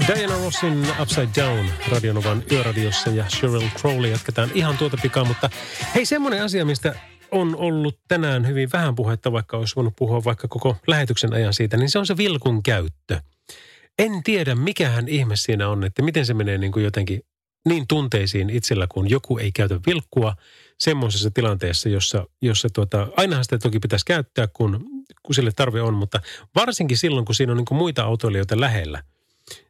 Diana 0.00 0.34
Rossin 0.44 0.86
Upside 1.02 1.28
Down 1.36 1.66
Radionovan 1.92 2.42
yöradiossa 2.52 3.10
ja 3.10 3.24
Cheryl 3.24 3.68
Crowley 3.78 4.10
jatketaan 4.10 4.50
ihan 4.54 4.78
tuota 4.78 4.96
pikaa, 5.02 5.24
mutta 5.24 5.50
hei 5.94 6.06
semmoinen 6.06 6.42
asia, 6.42 6.64
mistä 6.64 6.94
on 7.30 7.56
ollut 7.56 7.98
tänään 8.08 8.46
hyvin 8.46 8.68
vähän 8.72 8.94
puhetta, 8.94 9.32
vaikka 9.32 9.56
olisi 9.56 9.76
voinut 9.76 9.96
puhua 9.96 10.24
vaikka 10.24 10.48
koko 10.48 10.76
lähetyksen 10.86 11.32
ajan 11.32 11.54
siitä, 11.54 11.76
niin 11.76 11.90
se 11.90 11.98
on 11.98 12.06
se 12.06 12.16
vilkun 12.16 12.62
käyttö. 12.62 13.20
En 13.98 14.22
tiedä, 14.22 14.54
mikähän 14.54 15.08
ihme 15.08 15.36
siinä 15.36 15.68
on, 15.68 15.84
että 15.84 16.02
miten 16.02 16.26
se 16.26 16.34
menee 16.34 16.58
niin 16.58 16.72
kuin 16.72 16.84
jotenkin 16.84 17.20
niin 17.68 17.86
tunteisiin 17.88 18.50
itsellä, 18.50 18.86
kun 18.90 19.10
joku 19.10 19.38
ei 19.38 19.52
käytä 19.52 19.80
vilkkua 19.86 20.36
semmoisessa 20.78 21.30
tilanteessa, 21.30 21.88
jossa, 21.88 22.26
jossa 22.42 22.68
tuota, 22.72 23.08
ainahan 23.16 23.44
sitä 23.44 23.58
toki 23.58 23.78
pitäisi 23.78 24.04
käyttää, 24.04 24.46
kun, 24.46 24.86
kun 25.22 25.34
sille 25.34 25.52
tarve 25.56 25.82
on, 25.82 25.94
mutta 25.94 26.20
varsinkin 26.54 26.96
silloin, 26.96 27.24
kun 27.24 27.34
siinä 27.34 27.52
on 27.52 27.56
niin 27.56 27.64
kuin 27.64 27.78
muita 27.78 28.02
autoilijoita 28.02 28.60
lähellä, 28.60 29.02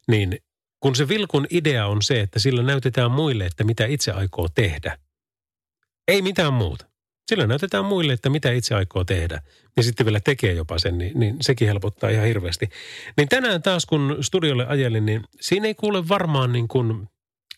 niin 0.08 0.38
kun 0.80 0.96
se 0.96 1.08
vilkun 1.08 1.46
idea 1.50 1.86
on 1.86 2.02
se, 2.02 2.20
että 2.20 2.38
sillä 2.38 2.62
näytetään 2.62 3.10
muille, 3.10 3.46
että 3.46 3.64
mitä 3.64 3.86
itse 3.86 4.12
aikoo 4.12 4.48
tehdä. 4.48 4.98
Ei 6.08 6.22
mitään 6.22 6.52
muuta. 6.52 6.86
Sillä 7.28 7.46
näytetään 7.46 7.84
muille, 7.84 8.12
että 8.12 8.30
mitä 8.30 8.52
itse 8.52 8.74
aikoo 8.74 9.04
tehdä. 9.04 9.42
Ja 9.76 9.82
sitten 9.82 10.06
vielä 10.06 10.20
tekee 10.20 10.52
jopa 10.52 10.78
sen, 10.78 10.98
niin, 10.98 11.20
niin 11.20 11.36
sekin 11.40 11.68
helpottaa 11.68 12.10
ihan 12.10 12.26
hirveästi. 12.26 12.68
Niin 13.16 13.28
tänään 13.28 13.62
taas, 13.62 13.86
kun 13.86 14.16
studiolle 14.20 14.66
ajelin, 14.66 15.06
niin 15.06 15.24
siinä 15.40 15.66
ei 15.66 15.74
kuule 15.74 16.08
varmaan 16.08 16.52
niin 16.52 16.68
kuin 16.68 17.08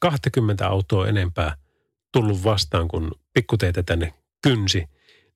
20 0.01 0.69
autoa 0.69 1.09
enempää 1.09 1.57
tullut 2.13 2.45
vastaan, 2.45 2.89
kun 2.89 3.11
pikkuteitä 3.35 3.83
tänne 3.83 4.15
kynsi. 4.43 4.85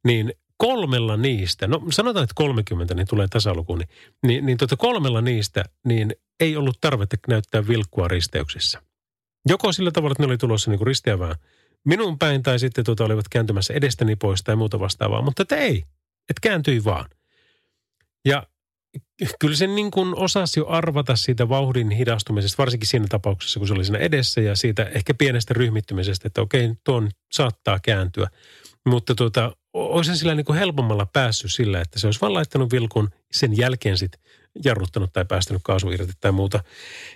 Niin 0.05 0.35
kolmella 0.61 1.17
niistä, 1.17 1.67
no 1.67 1.83
sanotaan, 1.91 2.25
että 2.25 2.35
30, 2.37 2.95
niin 2.95 3.07
tulee 3.07 3.29
tasaluku, 3.29 3.77
niin, 3.77 3.89
niin, 4.27 4.47
niin 4.47 4.59
tuota 4.59 4.77
kolmella 4.77 5.21
niistä, 5.21 5.65
niin 5.85 6.15
ei 6.41 6.57
ollut 6.57 6.79
tarvetta 6.81 7.17
näyttää 7.29 7.69
vilkkua 7.69 8.09
risteyksissä. 8.09 8.83
Joko 9.49 9.73
sillä 9.73 9.91
tavalla, 9.91 10.13
että 10.13 10.23
ne 10.23 10.27
oli 10.27 10.39
tulossa 10.39 10.71
niin 10.71 10.79
kuin 10.79 10.87
risteävään 10.87 11.37
minun 11.85 12.19
päin 12.19 12.43
tai 12.43 12.59
sitten 12.59 12.85
tuota 12.85 13.05
olivat 13.05 13.29
kääntymässä 13.29 13.75
edestäni 13.75 14.17
pois 14.17 14.43
tai 14.43 14.57
muuta 14.57 14.81
vastaavaa, 14.81 15.23
mutta 15.23 15.43
että 15.43 15.57
ei, 15.57 15.77
että 16.29 16.41
kääntyi 16.41 16.85
vaan. 16.85 17.11
Ja 18.25 18.47
kyllä 19.41 19.57
sen 19.57 19.75
niin 19.75 19.91
kuin 19.91 20.15
osasi 20.17 20.61
jo 20.61 20.67
arvata 20.69 21.17
siitä 21.17 21.49
vauhdin 21.49 21.91
hidastumisesta, 21.91 22.59
varsinkin 22.59 22.89
siinä 22.89 23.07
tapauksessa, 23.09 23.61
kun 23.61 23.69
se 23.69 23.75
oli 23.75 23.85
siinä 23.85 23.99
edessä 23.99 24.41
ja 24.41 24.57
siitä 24.57 24.85
ehkä 24.85 25.15
pienestä 25.15 25.55
ryhmittymisestä, 25.55 26.27
että 26.27 26.43
okei, 26.43 26.75
tuon 26.85 27.11
saattaa 27.33 27.79
kääntyä. 27.83 28.29
Mutta 28.87 29.15
tuota, 29.15 29.57
olisi 29.73 30.17
sillä 30.17 30.35
niin 30.35 30.45
kuin 30.45 30.59
helpommalla 30.59 31.07
päässyt 31.07 31.53
sillä, 31.53 31.81
että 31.81 31.99
se 31.99 32.07
olisi 32.07 32.21
vaan 32.21 32.35
laittanut 32.35 32.73
vilkun 32.73 33.11
sen 33.33 33.57
jälkeen 33.57 33.99
sitten 33.99 34.21
jarruttanut 34.65 35.13
tai 35.13 35.25
päästänyt 35.25 35.63
kaasu 35.65 35.91
irti 35.91 36.13
tai 36.21 36.33
muuta 36.33 36.65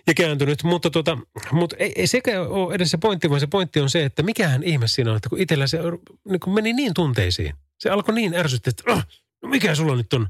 ja 0.06 0.14
kääntynyt. 0.14 0.62
Mutta, 0.62 0.90
tuota, 0.90 1.18
mutta 1.52 1.76
ei, 1.78 1.92
ei 1.96 2.06
sekä 2.06 2.42
ole 2.42 2.74
edes 2.74 2.90
se 2.90 2.96
pointti, 2.96 3.30
vaan 3.30 3.40
se 3.40 3.46
pointti 3.46 3.80
on 3.80 3.90
se, 3.90 4.04
että 4.04 4.22
mikähän 4.22 4.62
ihme 4.62 4.88
siinä 4.88 5.10
on, 5.10 5.16
että 5.16 5.28
kun 5.28 5.40
itsellä 5.40 5.66
se 5.66 5.78
niin 6.28 6.40
kuin 6.40 6.54
meni 6.54 6.72
niin 6.72 6.94
tunteisiin. 6.94 7.54
Se 7.78 7.90
alkoi 7.90 8.14
niin 8.14 8.34
ärsyttää, 8.34 8.70
että 8.70 8.92
oh, 8.92 9.02
no 9.42 9.48
mikä 9.48 9.74
sulla 9.74 9.96
nyt 9.96 10.12
on? 10.12 10.28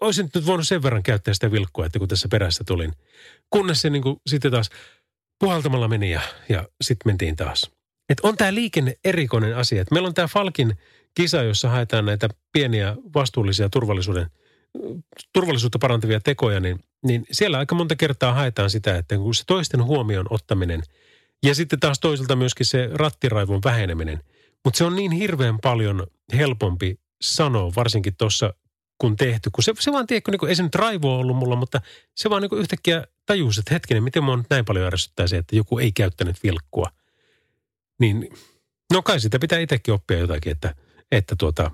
Olisin 0.00 0.30
nyt 0.34 0.46
voinut 0.46 0.68
sen 0.68 0.82
verran 0.82 1.02
käyttää 1.02 1.34
sitä 1.34 1.52
vilkkua, 1.52 1.86
että 1.86 1.98
kun 1.98 2.08
tässä 2.08 2.28
perässä 2.28 2.64
tulin. 2.64 2.92
Kunnes 3.50 3.80
se 3.80 3.90
niin 3.90 4.02
kuin 4.02 4.16
sitten 4.26 4.50
taas 4.50 4.70
puhaltamalla 5.38 5.88
meni 5.88 6.10
ja, 6.10 6.20
ja 6.48 6.68
sitten 6.80 7.10
mentiin 7.10 7.36
taas. 7.36 7.70
Et 8.08 8.20
on 8.22 8.36
tämä 8.36 8.54
liikenne 8.54 8.94
erikoinen 9.04 9.56
asia. 9.56 9.82
Et 9.82 9.90
meillä 9.90 10.06
on 10.06 10.14
tämä 10.14 10.28
Falkin 10.28 10.78
kisa, 11.14 11.42
jossa 11.42 11.68
haetaan 11.68 12.06
näitä 12.06 12.28
pieniä 12.52 12.96
vastuullisia 13.14 13.68
turvallisuuden, 13.68 14.26
turvallisuutta 15.32 15.78
parantavia 15.78 16.20
tekoja, 16.20 16.60
niin, 16.60 16.80
niin 17.02 17.26
siellä 17.32 17.58
aika 17.58 17.74
monta 17.74 17.96
kertaa 17.96 18.34
haetaan 18.34 18.70
sitä, 18.70 18.96
että 18.96 19.16
kun 19.16 19.34
se 19.34 19.42
toisten 19.46 19.84
huomion 19.84 20.26
ottaminen 20.30 20.82
ja 21.42 21.54
sitten 21.54 21.80
taas 21.80 22.00
toisaalta 22.00 22.36
myöskin 22.36 22.66
se 22.66 22.90
rattiraivon 22.92 23.60
väheneminen. 23.64 24.20
Mutta 24.64 24.78
se 24.78 24.84
on 24.84 24.96
niin 24.96 25.12
hirveän 25.12 25.58
paljon 25.60 26.06
helpompi 26.34 27.00
sanoa, 27.22 27.72
varsinkin 27.76 28.16
tuossa 28.16 28.54
kun 28.98 29.16
tehty. 29.16 29.50
Kun 29.50 29.64
se, 29.64 29.72
se 29.80 29.92
vaan, 29.92 30.06
tiedätkö, 30.06 30.30
niin 30.30 30.38
kuin, 30.38 30.48
ei 30.48 30.56
se 30.56 30.62
nyt 30.62 30.74
raivoa 30.74 31.18
ollut 31.18 31.36
mulla, 31.36 31.56
mutta 31.56 31.80
se 32.14 32.30
vaan 32.30 32.42
niin 32.42 32.60
yhtäkkiä 32.60 33.06
tajusi, 33.26 33.60
että 33.60 33.74
hetkinen, 33.74 34.02
miten 34.02 34.24
mua 34.24 34.36
nyt 34.36 34.46
näin 34.50 34.64
paljon 34.64 34.86
ärsyttää 34.86 35.26
se, 35.26 35.36
että 35.36 35.56
joku 35.56 35.78
ei 35.78 35.92
käyttänyt 35.92 36.36
vilkkua. 36.42 36.90
Niin, 38.00 38.28
no 38.92 39.02
kai 39.02 39.20
sitä 39.20 39.38
pitää 39.38 39.58
itsekin 39.58 39.94
oppia 39.94 40.18
jotakin, 40.18 40.52
että– 40.52 40.74
että 41.12 41.36
tuota, 41.38 41.70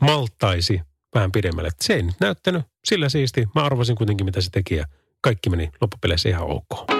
malttaisi 0.00 0.80
vähän 1.14 1.32
pidemmälle. 1.32 1.70
Se 1.80 1.94
ei 1.94 2.02
nyt 2.02 2.16
näyttänyt 2.20 2.62
sillä 2.84 3.08
siisti. 3.08 3.48
Mä 3.54 3.64
arvasin 3.64 3.96
kuitenkin, 3.96 4.24
mitä 4.24 4.40
se 4.40 4.50
teki 4.50 4.74
ja 4.74 4.86
kaikki 5.20 5.50
meni 5.50 5.70
loppupeleissä 5.80 6.28
ihan 6.28 6.42
ok. 6.42 6.90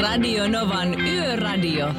Radio 0.00 0.48
Novan 0.48 1.00
Yöradio. 1.00 1.94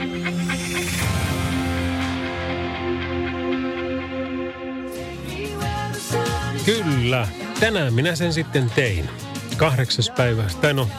Kyllä, 6.65 7.27
tänään 7.59 7.93
minä 7.93 8.15
sen 8.15 8.33
sitten 8.33 8.69
tein. 8.75 9.09
Kahdeksas 9.57 10.09
päivä, 10.09 10.43
tai 10.61 10.73
no 10.73 10.89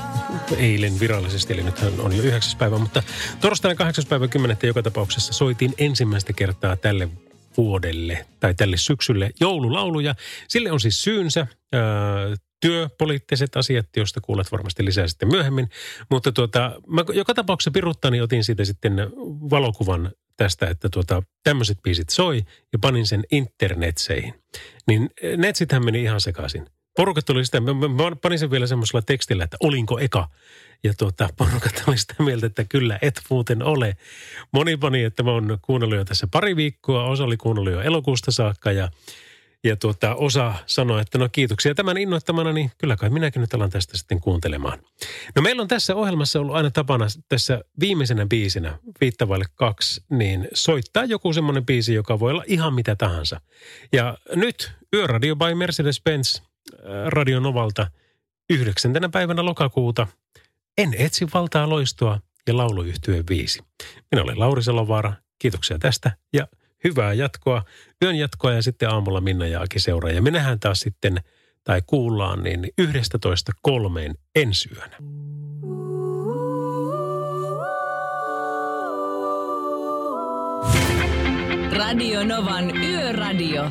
eilen 0.56 1.00
virallisesti, 1.00 1.52
eli 1.52 1.62
nythän 1.62 2.00
on 2.00 2.16
jo 2.16 2.22
yhdeksäs 2.22 2.54
päivä, 2.54 2.78
mutta 2.78 3.02
torstaina 3.40 3.74
kahdeksas 3.74 4.06
päivä 4.06 4.28
kymmenettä 4.28 4.66
joka 4.66 4.82
tapauksessa 4.82 5.32
soitin 5.32 5.74
ensimmäistä 5.78 6.32
kertaa 6.32 6.76
tälle 6.76 7.08
vuodelle 7.56 8.26
tai 8.40 8.54
tälle 8.54 8.76
syksylle 8.76 9.30
joululauluja. 9.40 10.14
Sille 10.48 10.72
on 10.72 10.80
siis 10.80 11.02
syynsä. 11.02 11.46
Ää, 11.72 11.80
työpoliittiset 12.60 13.56
asiat, 13.56 13.86
joista 13.96 14.20
kuulet 14.20 14.52
varmasti 14.52 14.84
lisää 14.84 15.08
sitten 15.08 15.28
myöhemmin. 15.28 15.68
Mutta 16.10 16.32
tuota, 16.32 16.80
mä 16.86 17.04
joka 17.12 17.34
tapauksessa 17.34 17.70
piruttani 17.70 18.20
otin 18.20 18.44
siitä 18.44 18.64
sitten 18.64 18.94
valokuvan 19.50 20.12
tästä, 20.36 20.66
että 20.66 20.88
tuota, 20.88 21.22
tämmöiset 21.44 21.78
biisit 21.82 22.08
soi 22.08 22.42
ja 22.72 22.78
panin 22.78 23.06
sen 23.06 23.24
internetseihin. 23.30 24.34
Niin 24.86 25.10
netsithän 25.36 25.84
meni 25.84 26.02
ihan 26.02 26.20
sekaisin. 26.20 26.66
Porukat 27.00 27.24
tuli 27.24 27.44
sitä, 27.44 27.60
mä, 27.60 27.74
mä 27.74 28.16
panin 28.22 28.38
sen 28.38 28.50
vielä 28.50 28.66
semmoisella 28.66 29.02
tekstillä, 29.02 29.44
että 29.44 29.56
olinko 29.60 29.98
eka. 29.98 30.28
Ja 30.84 30.94
tuota, 30.98 31.28
porukat 31.36 31.82
oli 31.86 31.98
sitä 31.98 32.14
mieltä, 32.18 32.46
että 32.46 32.64
kyllä 32.64 32.98
et 33.02 33.20
muuten 33.30 33.62
ole. 33.62 33.96
Moni 34.52 34.76
pani, 34.76 35.04
että 35.04 35.22
mä 35.22 35.30
oon 35.30 35.58
kuunnellut 35.62 35.98
jo 35.98 36.04
tässä 36.04 36.26
pari 36.30 36.56
viikkoa, 36.56 37.04
osa 37.04 37.24
oli 37.24 37.36
kuunnellut 37.36 37.72
jo 37.72 37.80
elokuusta 37.80 38.30
saakka 38.30 38.72
ja 38.72 38.88
ja 39.64 39.76
tuota, 39.76 40.14
osa 40.14 40.54
sanoi, 40.66 41.00
että 41.00 41.18
no 41.18 41.28
kiitoksia 41.32 41.74
tämän 41.74 41.96
innoittamana, 41.96 42.52
niin 42.52 42.70
kyllä 42.78 42.96
kai 42.96 43.10
minäkin 43.10 43.40
nyt 43.40 43.54
alan 43.54 43.70
tästä 43.70 43.98
sitten 43.98 44.20
kuuntelemaan. 44.20 44.78
No 45.36 45.42
meillä 45.42 45.62
on 45.62 45.68
tässä 45.68 45.94
ohjelmassa 45.94 46.40
ollut 46.40 46.56
aina 46.56 46.70
tapana 46.70 47.06
tässä 47.28 47.60
viimeisenä 47.80 48.26
biisinä, 48.26 48.78
viittavaille 49.00 49.44
kaksi, 49.54 50.04
niin 50.10 50.48
soittaa 50.54 51.04
joku 51.04 51.32
semmoinen 51.32 51.66
biisi, 51.66 51.94
joka 51.94 52.20
voi 52.20 52.30
olla 52.30 52.44
ihan 52.46 52.74
mitä 52.74 52.96
tahansa. 52.96 53.40
Ja 53.92 54.18
nyt 54.34 54.72
Yöradio 54.94 55.36
by 55.36 55.54
Mercedes-Benz 55.54 56.49
äh, 56.74 57.06
Radio 57.06 57.40
Novalta 57.40 57.90
9. 58.50 58.92
päivänä 59.12 59.44
lokakuuta– 59.44 60.06
en 60.78 60.94
etsi 60.98 61.26
valtaa 61.34 61.68
loistoa 61.68 62.20
ja 62.46 62.56
lauluyhtyeen 62.56 63.24
viisi. 63.28 63.62
Minä 64.10 64.22
olen 64.22 64.40
Lauri 64.40 64.62
Salovaara. 64.62 65.12
Kiitoksia 65.38 65.78
tästä 65.78 66.10
ja 66.32 66.46
hyvää 66.84 67.12
jatkoa, 67.12 67.62
yön 68.04 68.16
jatkoa 68.16 68.52
ja 68.52 68.62
sitten 68.62 68.90
aamulla 68.90 69.20
Minna 69.20 69.46
ja 69.46 69.60
Aki 69.60 69.80
seuraa. 69.80 70.10
Ja 70.10 70.22
me 70.22 70.30
nähdään 70.30 70.60
taas 70.60 70.80
sitten, 70.80 71.20
tai 71.64 71.82
kuullaan, 71.86 72.42
niin 72.42 72.68
11 72.78 73.52
kolmeen 73.62 74.14
ensi 74.34 74.68
yönä. 74.74 74.96
Radio 81.72 82.24
Novan 82.24 82.76
Yöradio. 82.76 83.70